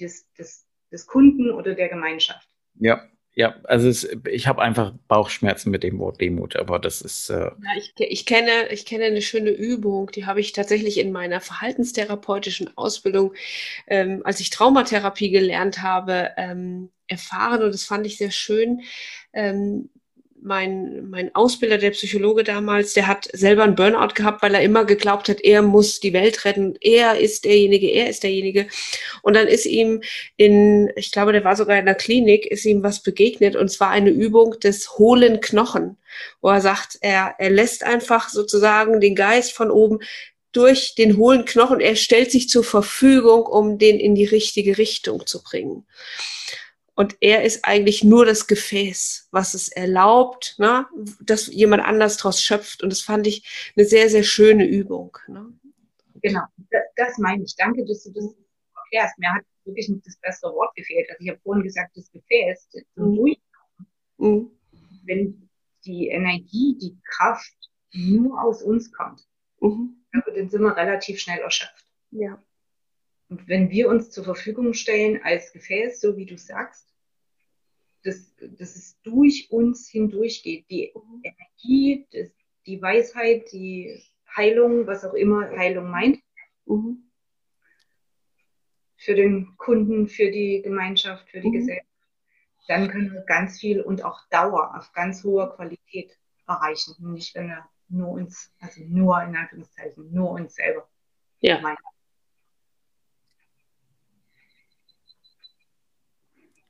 [0.00, 2.48] des, des, des Kunden oder der Gemeinschaft.
[2.74, 3.08] Ja,
[3.38, 7.30] ja, also es, ich habe einfach Bauchschmerzen mit dem Wort Demut, aber das ist.
[7.30, 11.12] Äh ja, ich, ich, kenne, ich kenne eine schöne Übung, die habe ich tatsächlich in
[11.12, 13.34] meiner verhaltenstherapeutischen Ausbildung,
[13.86, 18.80] ähm, als ich Traumatherapie gelernt habe, ähm, erfahren und das fand ich sehr schön.
[19.32, 19.88] Ähm,
[20.48, 24.84] mein, mein Ausbilder, der Psychologe damals, der hat selber einen Burnout gehabt, weil er immer
[24.84, 28.66] geglaubt hat, er muss die Welt retten, er ist derjenige, er ist derjenige.
[29.22, 30.02] Und dann ist ihm
[30.36, 33.90] in, ich glaube, der war sogar in der Klinik, ist ihm was begegnet und zwar
[33.90, 35.98] eine Übung des hohlen Knochen,
[36.40, 40.00] wo er sagt, er, er lässt einfach sozusagen den Geist von oben
[40.52, 45.26] durch den hohlen Knochen, er stellt sich zur Verfügung, um den in die richtige Richtung
[45.26, 45.84] zu bringen.
[46.98, 50.84] Und er ist eigentlich nur das Gefäß, was es erlaubt, ne,
[51.20, 52.82] dass jemand anders daraus schöpft.
[52.82, 55.16] Und das fand ich eine sehr, sehr schöne Übung.
[55.28, 55.46] Ne?
[56.22, 56.40] Genau,
[56.72, 57.54] das, das meine ich.
[57.54, 58.34] Danke, dass du das
[58.74, 59.16] erklärst.
[59.16, 61.08] Mir hat wirklich nicht das bessere Wort gefehlt.
[61.08, 63.14] Also ich habe vorhin gesagt, das Gefäß zum mhm.
[63.14, 63.86] Durchkommen.
[64.16, 64.50] Mhm.
[65.04, 65.48] Wenn
[65.84, 67.54] die Energie, die Kraft
[67.92, 69.24] nur aus uns kommt,
[69.60, 70.04] mhm.
[70.10, 71.86] dann sind wir relativ schnell erschöpft.
[72.10, 72.42] Ja.
[73.28, 76.88] Und wenn wir uns zur Verfügung stellen als Gefäß, so wie du sagst,
[78.04, 80.68] dass, dass es durch uns hindurchgeht.
[80.70, 80.92] Die
[81.22, 82.30] Energie, das,
[82.66, 84.02] die Weisheit, die
[84.36, 86.20] Heilung, was auch immer Heilung meint.
[86.66, 87.10] Mhm.
[88.96, 91.52] Für den Kunden, für die Gemeinschaft, für die mhm.
[91.52, 91.88] Gesellschaft.
[92.66, 96.94] Dann können wir ganz viel und auch Dauer auf ganz hoher Qualität erreichen.
[97.12, 100.88] Nicht, wenn wir nur uns, also nur in Anführungszeichen, nur uns selber
[101.40, 101.60] ja.
[101.60, 101.78] meinen.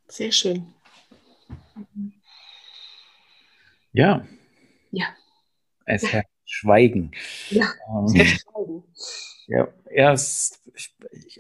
[0.09, 0.75] Sehr schön.
[3.93, 4.27] Ja.
[4.91, 5.07] Ja.
[5.85, 7.13] Es herrscht Schweigen.
[7.51, 8.85] Ja, ähm, Schweigen.
[9.47, 10.95] Ja, erst, ich,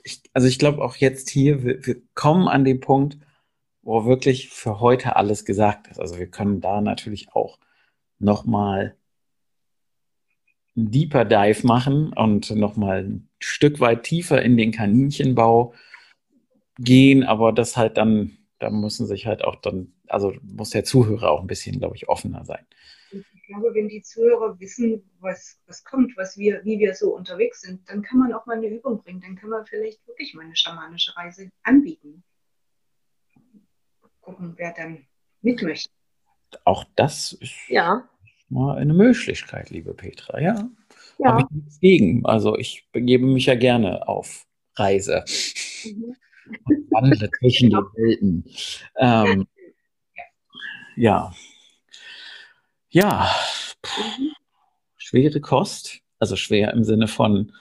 [0.04, 3.18] ich, also ich glaube auch jetzt hier, wir, wir kommen an den Punkt,
[3.82, 5.98] wo wirklich für heute alles gesagt ist.
[5.98, 7.58] Also wir können da natürlich auch
[8.18, 8.96] nochmal
[10.76, 15.74] ein Deeper Dive machen und nochmal ein Stück weit tiefer in den Kaninchenbau
[16.78, 21.30] gehen, aber das halt dann da müssen sich halt auch dann, also muss der Zuhörer
[21.30, 22.66] auch ein bisschen, glaube ich, offener sein.
[23.10, 27.62] Ich glaube, wenn die Zuhörer wissen, was, was kommt, was wir, wie wir so unterwegs
[27.62, 29.20] sind, dann kann man auch mal eine Übung bringen.
[29.20, 32.22] Dann kann man vielleicht wirklich mal eine schamanische Reise anbieten.
[34.20, 35.06] Gucken, wer dann
[35.40, 35.88] mit möchte.
[36.64, 38.06] Auch das ist ja.
[38.50, 40.68] mal eine Möglichkeit, liebe Petra, ja.
[41.18, 41.30] ja.
[41.30, 42.26] Habe ich nichts gegen.
[42.26, 45.24] Also ich begebe mich ja gerne auf Reise.
[45.84, 46.16] Mhm
[46.64, 48.44] und wandle zwischen den Welten.
[48.98, 49.46] Ähm,
[50.96, 51.32] ja.
[52.90, 53.30] Ja.
[53.82, 54.02] Puh.
[54.96, 56.00] Schwere Kost.
[56.18, 57.52] Also schwer im Sinne von,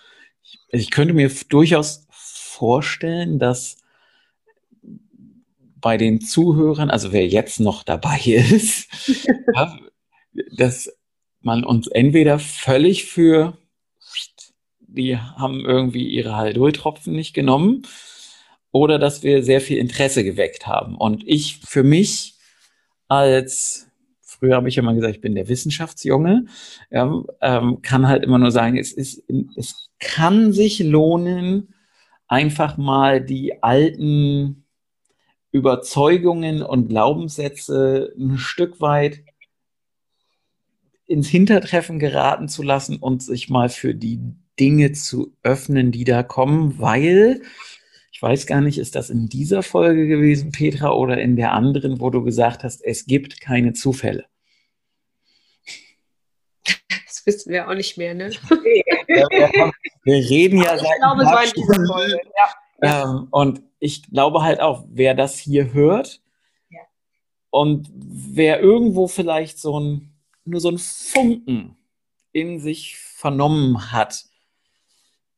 [0.70, 3.78] ich könnte mir durchaus vorstellen, dass
[5.80, 8.90] bei den Zuhörern, also wer jetzt noch dabei ist,
[9.54, 9.78] ja,
[10.58, 10.92] dass
[11.42, 13.58] man uns entweder völlig für,
[14.80, 17.84] die haben irgendwie ihre Haldol-Tropfen nicht genommen,
[18.72, 20.96] oder dass wir sehr viel Interesse geweckt haben.
[20.96, 22.36] Und ich für mich
[23.08, 23.88] als,
[24.22, 26.46] früher habe ich mal gesagt, ich bin der Wissenschaftsjunge,
[26.92, 29.24] ja, ähm, kann halt immer nur sagen, es, ist,
[29.56, 31.74] es kann sich lohnen,
[32.28, 34.66] einfach mal die alten
[35.52, 39.24] Überzeugungen und Glaubenssätze ein Stück weit
[41.06, 44.20] ins Hintertreffen geraten zu lassen und sich mal für die
[44.60, 47.42] Dinge zu öffnen, die da kommen, weil
[48.18, 52.02] ich weiß gar nicht, ist das in dieser Folge gewesen, Petra, oder in der anderen,
[52.02, 54.26] wo du gesagt hast, es gibt keine Zufälle?
[57.06, 58.32] Das wissen wir auch nicht mehr, ne?
[58.32, 62.20] wir reden ja ich seit glaube, es war in dieser Folge.
[62.82, 63.04] Ja.
[63.04, 66.20] Ähm, und ich glaube halt auch, wer das hier hört
[66.72, 66.80] Ja.
[67.52, 71.78] und wer irgendwo vielleicht so ein, nur so ein Funken
[72.32, 74.26] in sich vernommen hat,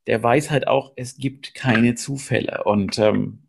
[0.09, 2.63] der weiß halt auch, es gibt keine Zufälle.
[2.63, 3.43] Und ähm,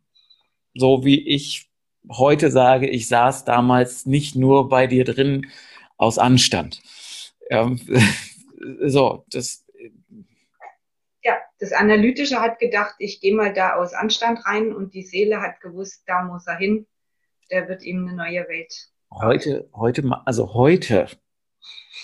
[0.75, 1.71] so wie ich
[2.11, 5.51] heute sage, ich saß damals nicht nur bei dir drin
[5.97, 6.83] aus Anstand.
[7.49, 7.81] Ähm,
[8.85, 9.65] so, das,
[11.23, 15.41] Ja, das Analytische hat gedacht, ich gehe mal da aus Anstand rein und die Seele
[15.41, 16.87] hat gewusst, da muss er hin.
[17.51, 18.91] Der wird ihm eine neue Welt.
[19.11, 21.07] heute, heute, also heute,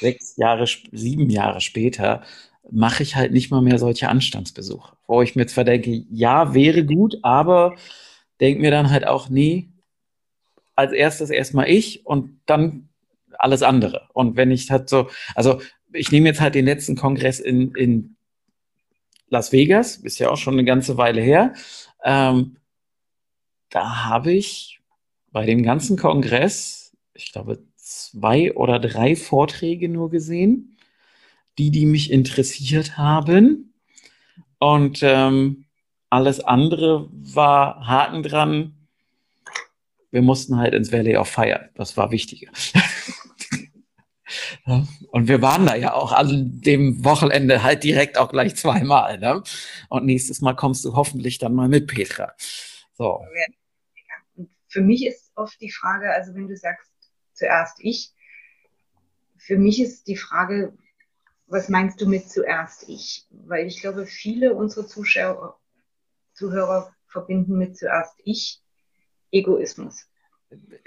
[0.01, 2.25] sechs Jahre, sieben Jahre später,
[2.71, 6.85] mache ich halt nicht mal mehr solche Anstandsbesuche, wo ich mir zwar denke, ja, wäre
[6.85, 7.77] gut, aber
[8.41, 9.69] denke mir dann halt auch, nee,
[10.75, 12.89] als erstes erstmal ich und dann
[13.39, 14.09] alles andere.
[14.13, 15.61] Und wenn ich halt so, also
[15.93, 18.17] ich nehme jetzt halt den letzten Kongress in, in
[19.29, 21.55] Las Vegas, ist ja auch schon eine ganze Weile her.
[22.05, 22.57] Ähm,
[23.71, 24.81] da habe ich
[25.33, 30.76] bei dem ganzen Kongress, ich glaube, zwei oder drei Vorträge nur gesehen,
[31.59, 33.75] die, die mich interessiert haben.
[34.59, 35.67] Und ähm,
[36.11, 38.89] alles andere war Haken dran.
[40.11, 41.71] Wir mussten halt ins Valley of Fire.
[41.75, 42.51] Das war wichtiger.
[45.11, 49.19] Und wir waren da ja auch an dem Wochenende halt direkt auch gleich zweimal.
[49.19, 49.43] Ne?
[49.89, 52.35] Und nächstes Mal kommst du hoffentlich dann mal mit, Petra.
[52.95, 53.25] So.
[54.69, 56.91] Für mich ist oft die Frage, also wenn du sagst,
[57.33, 58.13] zuerst ich,
[59.39, 60.77] für mich ist die Frage,
[61.47, 63.27] was meinst du mit zuerst ich?
[63.31, 65.59] Weil ich glaube, viele unserer Zuschauer,
[66.35, 68.61] Zuhörer verbinden mit zuerst ich
[69.31, 70.07] Egoismus.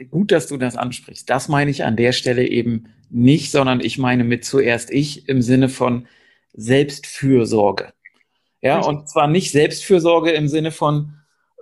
[0.10, 1.30] Gut, dass du das ansprichst.
[1.30, 5.42] Das meine ich an der Stelle eben nicht, sondern ich meine mit zuerst ich im
[5.42, 6.08] Sinne von
[6.54, 7.94] Selbstfürsorge.
[8.62, 8.96] Ja, Richtig.
[8.96, 11.16] und zwar nicht Selbstfürsorge im Sinne von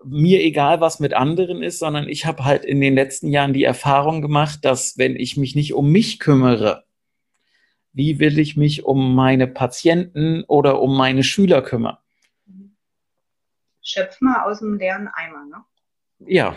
[0.03, 3.63] mir egal, was mit anderen ist, sondern ich habe halt in den letzten Jahren die
[3.63, 6.86] Erfahrung gemacht, dass wenn ich mich nicht um mich kümmere,
[7.97, 11.97] wie will ich mich um meine Patienten oder um meine Schüler kümmern?
[13.81, 15.65] Schöpf mal aus dem leeren Eimer, ne?
[16.19, 16.55] Ja,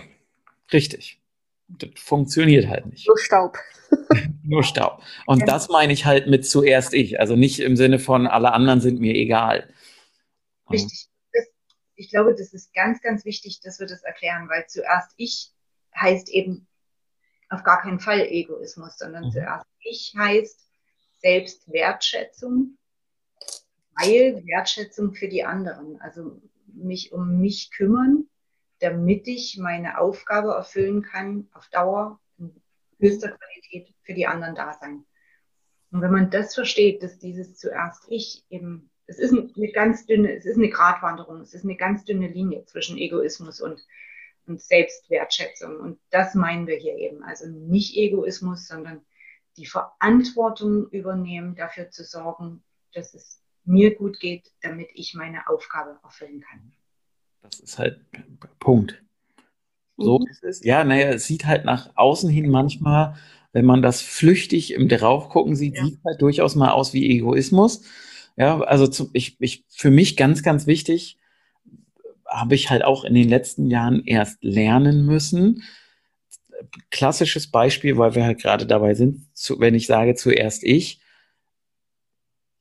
[0.71, 1.19] richtig.
[1.69, 3.07] Das funktioniert halt nicht.
[3.09, 3.57] Nur Staub.
[4.43, 5.03] Nur Staub.
[5.25, 5.47] Und Ja.
[5.47, 7.19] das meine ich halt mit zuerst ich.
[7.21, 9.73] Also nicht im Sinne von alle anderen sind mir egal.
[10.71, 11.09] Richtig.
[11.33, 11.47] Das,
[11.95, 15.53] ich glaube, das ist ganz, ganz wichtig, dass wir das erklären, weil zuerst ich
[15.97, 16.67] heißt eben
[17.49, 19.31] auf gar keinen Fall Egoismus, sondern Mhm.
[19.31, 20.70] zuerst ich heißt
[21.21, 22.79] Selbstwertschätzung,
[23.95, 26.01] weil Wertschätzung für die anderen.
[26.01, 28.29] Also mich um mich kümmern,
[28.81, 32.55] damit ich meine Aufgabe erfüllen kann, auf Dauer in
[32.99, 35.05] höchster Qualität für die anderen da sein.
[35.93, 40.35] Und wenn man das versteht, dass dieses zuerst ich eben, es ist eine ganz dünne,
[40.35, 43.85] es ist eine Gratwanderung, es ist eine ganz dünne Linie zwischen Egoismus und,
[44.47, 45.79] und Selbstwertschätzung.
[45.81, 47.25] Und das meinen wir hier eben.
[47.25, 49.05] Also nicht Egoismus, sondern
[49.61, 52.63] die Verantwortung übernehmen, dafür zu sorgen,
[52.95, 56.73] dass es mir gut geht, damit ich meine Aufgabe erfüllen kann.
[57.43, 58.01] Das ist halt
[58.59, 59.03] Punkt.
[59.99, 60.27] So Mhm.
[60.31, 60.65] ist es.
[60.65, 63.17] Ja, naja, es sieht halt nach außen hin manchmal,
[63.53, 65.85] wenn man das flüchtig im Draufgucken sieht, Ja.
[65.85, 67.83] sieht halt durchaus mal aus wie Egoismus.
[68.37, 71.19] Ja, also zum, ich, ich, für mich ganz, ganz wichtig,
[72.27, 75.65] habe ich halt auch in den letzten Jahren erst lernen müssen.
[76.91, 81.01] Klassisches Beispiel, weil wir halt gerade dabei sind, zu, wenn ich sage zuerst ich,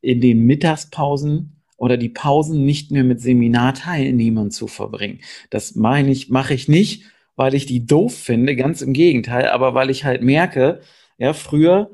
[0.01, 5.21] in den Mittagspausen oder die Pausen nicht mehr mit Seminarteilnehmern zu verbringen.
[5.49, 7.03] Das meine ich, mache ich nicht,
[7.35, 10.81] weil ich die doof finde, ganz im Gegenteil, aber weil ich halt merke,
[11.17, 11.91] ja, früher,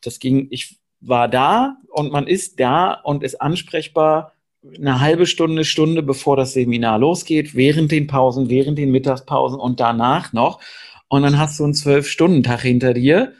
[0.00, 4.32] das ging, ich war da und man ist da und ist ansprechbar
[4.76, 9.80] eine halbe Stunde, Stunde, bevor das Seminar losgeht, während den Pausen, während den Mittagspausen und
[9.80, 10.60] danach noch.
[11.08, 13.32] Und dann hast du einen Zwölf-Stunden-Tag hinter dir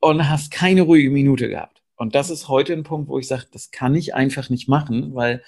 [0.00, 1.82] und hast keine ruhige Minute gehabt.
[1.96, 5.14] Und das ist heute ein Punkt, wo ich sage, das kann ich einfach nicht machen,
[5.14, 5.42] weil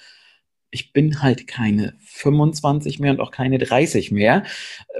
[0.69, 4.43] ich bin halt keine 25 mehr und auch keine 30 mehr.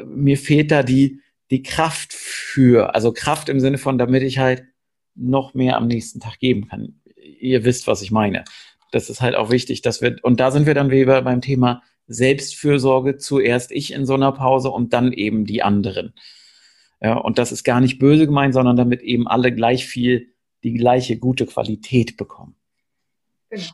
[0.06, 1.22] Mir fehlt da die,
[1.52, 4.64] die Kraft für, also Kraft im Sinne von, damit ich halt
[5.16, 7.02] noch mehr am nächsten Tag geben kann.
[7.16, 8.44] Ihr wisst, was ich meine.
[8.92, 11.82] Das ist halt auch wichtig, dass wir, und da sind wir dann wieder beim Thema
[12.08, 16.14] Selbstfürsorge, zuerst ich in so einer Pause und dann eben die anderen.
[17.02, 20.74] Ja, und das ist gar nicht böse gemeint, sondern damit eben alle gleich viel, die
[20.74, 22.56] gleiche gute Qualität bekommen.
[23.50, 23.72] Genau.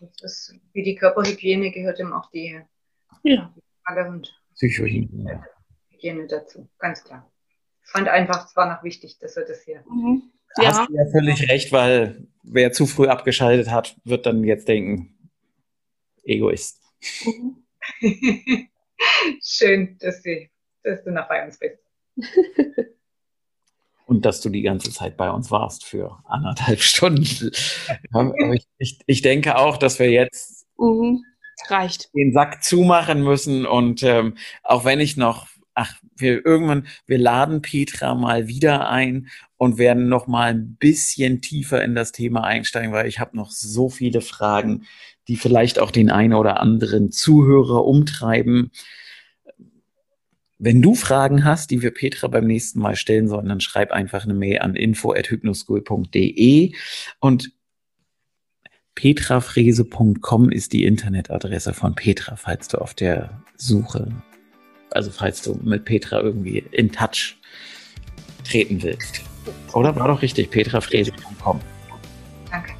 [0.00, 2.60] Das ist, wie die Körperhygiene gehört eben auch die
[3.22, 3.52] Ja.
[3.84, 5.44] Frage und Psychohygiene.
[5.90, 7.30] Hygiene dazu, ganz klar.
[7.84, 10.22] Ich fand einfach, es war noch wichtig, dass wir das hier Mhm.
[10.58, 10.68] ja.
[10.68, 15.17] hast du ja völlig recht, weil wer zu früh abgeschaltet hat, wird dann jetzt denken,
[16.28, 16.80] Egoist.
[19.42, 20.48] Schön, dass du,
[20.82, 21.78] dass du noch bei uns bist.
[24.06, 27.50] Und dass du die ganze Zeit bei uns warst für anderthalb Stunden.
[28.54, 31.22] ich, ich, ich, denke auch, dass wir jetzt mhm.
[31.68, 32.14] reicht.
[32.14, 33.66] den Sack zumachen müssen.
[33.66, 35.46] Und ähm, auch wenn ich noch
[35.78, 41.40] ach, wir irgendwann, wir laden Petra mal wieder ein und werden noch mal ein bisschen
[41.40, 44.86] tiefer in das Thema einsteigen, weil ich habe noch so viele Fragen,
[45.28, 48.70] die vielleicht auch den einen oder anderen Zuhörer umtreiben.
[50.58, 54.24] Wenn du Fragen hast, die wir Petra beim nächsten Mal stellen sollen, dann schreib einfach
[54.24, 56.72] eine Mail an info@hypnoschool.de
[57.20, 57.52] und
[58.96, 64.10] petrafrese.com ist die Internetadresse von Petra, falls du auf der Suche
[64.90, 67.36] also falls du mit Petra irgendwie in Touch
[68.44, 69.22] treten willst.
[69.72, 71.60] Oder war doch richtig, petrafrese.com.
[72.50, 72.72] Danke.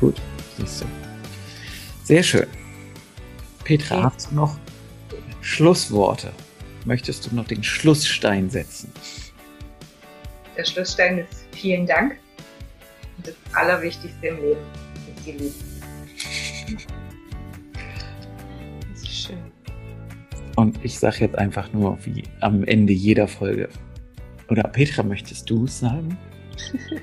[0.00, 0.20] Gut,
[0.56, 0.86] siehst du.
[2.04, 2.46] Sehr schön.
[3.64, 4.58] Petra, hast du noch
[5.40, 6.32] Schlussworte?
[6.84, 8.92] Möchtest du noch den Schlussstein setzen?
[10.56, 12.16] Der Schlussstein ist vielen Dank.
[13.16, 14.60] Und das Allerwichtigste im Leben
[15.16, 15.54] ist die Liebe.
[20.56, 23.68] Und ich sage jetzt einfach nur, wie am Ende jeder Folge.
[24.48, 26.16] Oder Petra, möchtest du es sagen?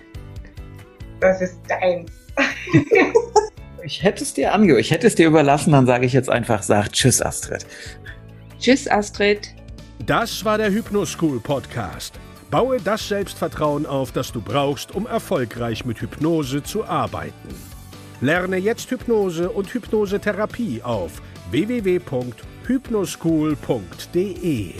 [1.19, 2.05] Das ist dein.
[3.83, 6.63] ich hätte es dir angehört, ich hätte es dir überlassen, dann sage ich jetzt einfach,
[6.63, 7.65] sag Tschüss, Astrid.
[8.59, 9.53] Tschüss, Astrid.
[10.05, 12.19] Das war der Hypnoschool Podcast.
[12.49, 17.33] Baue das Selbstvertrauen auf, das du brauchst, um erfolgreich mit Hypnose zu arbeiten.
[18.21, 24.73] Lerne jetzt Hypnose und Hypnosetherapie auf www.hypnoschool.de hypnoschool.de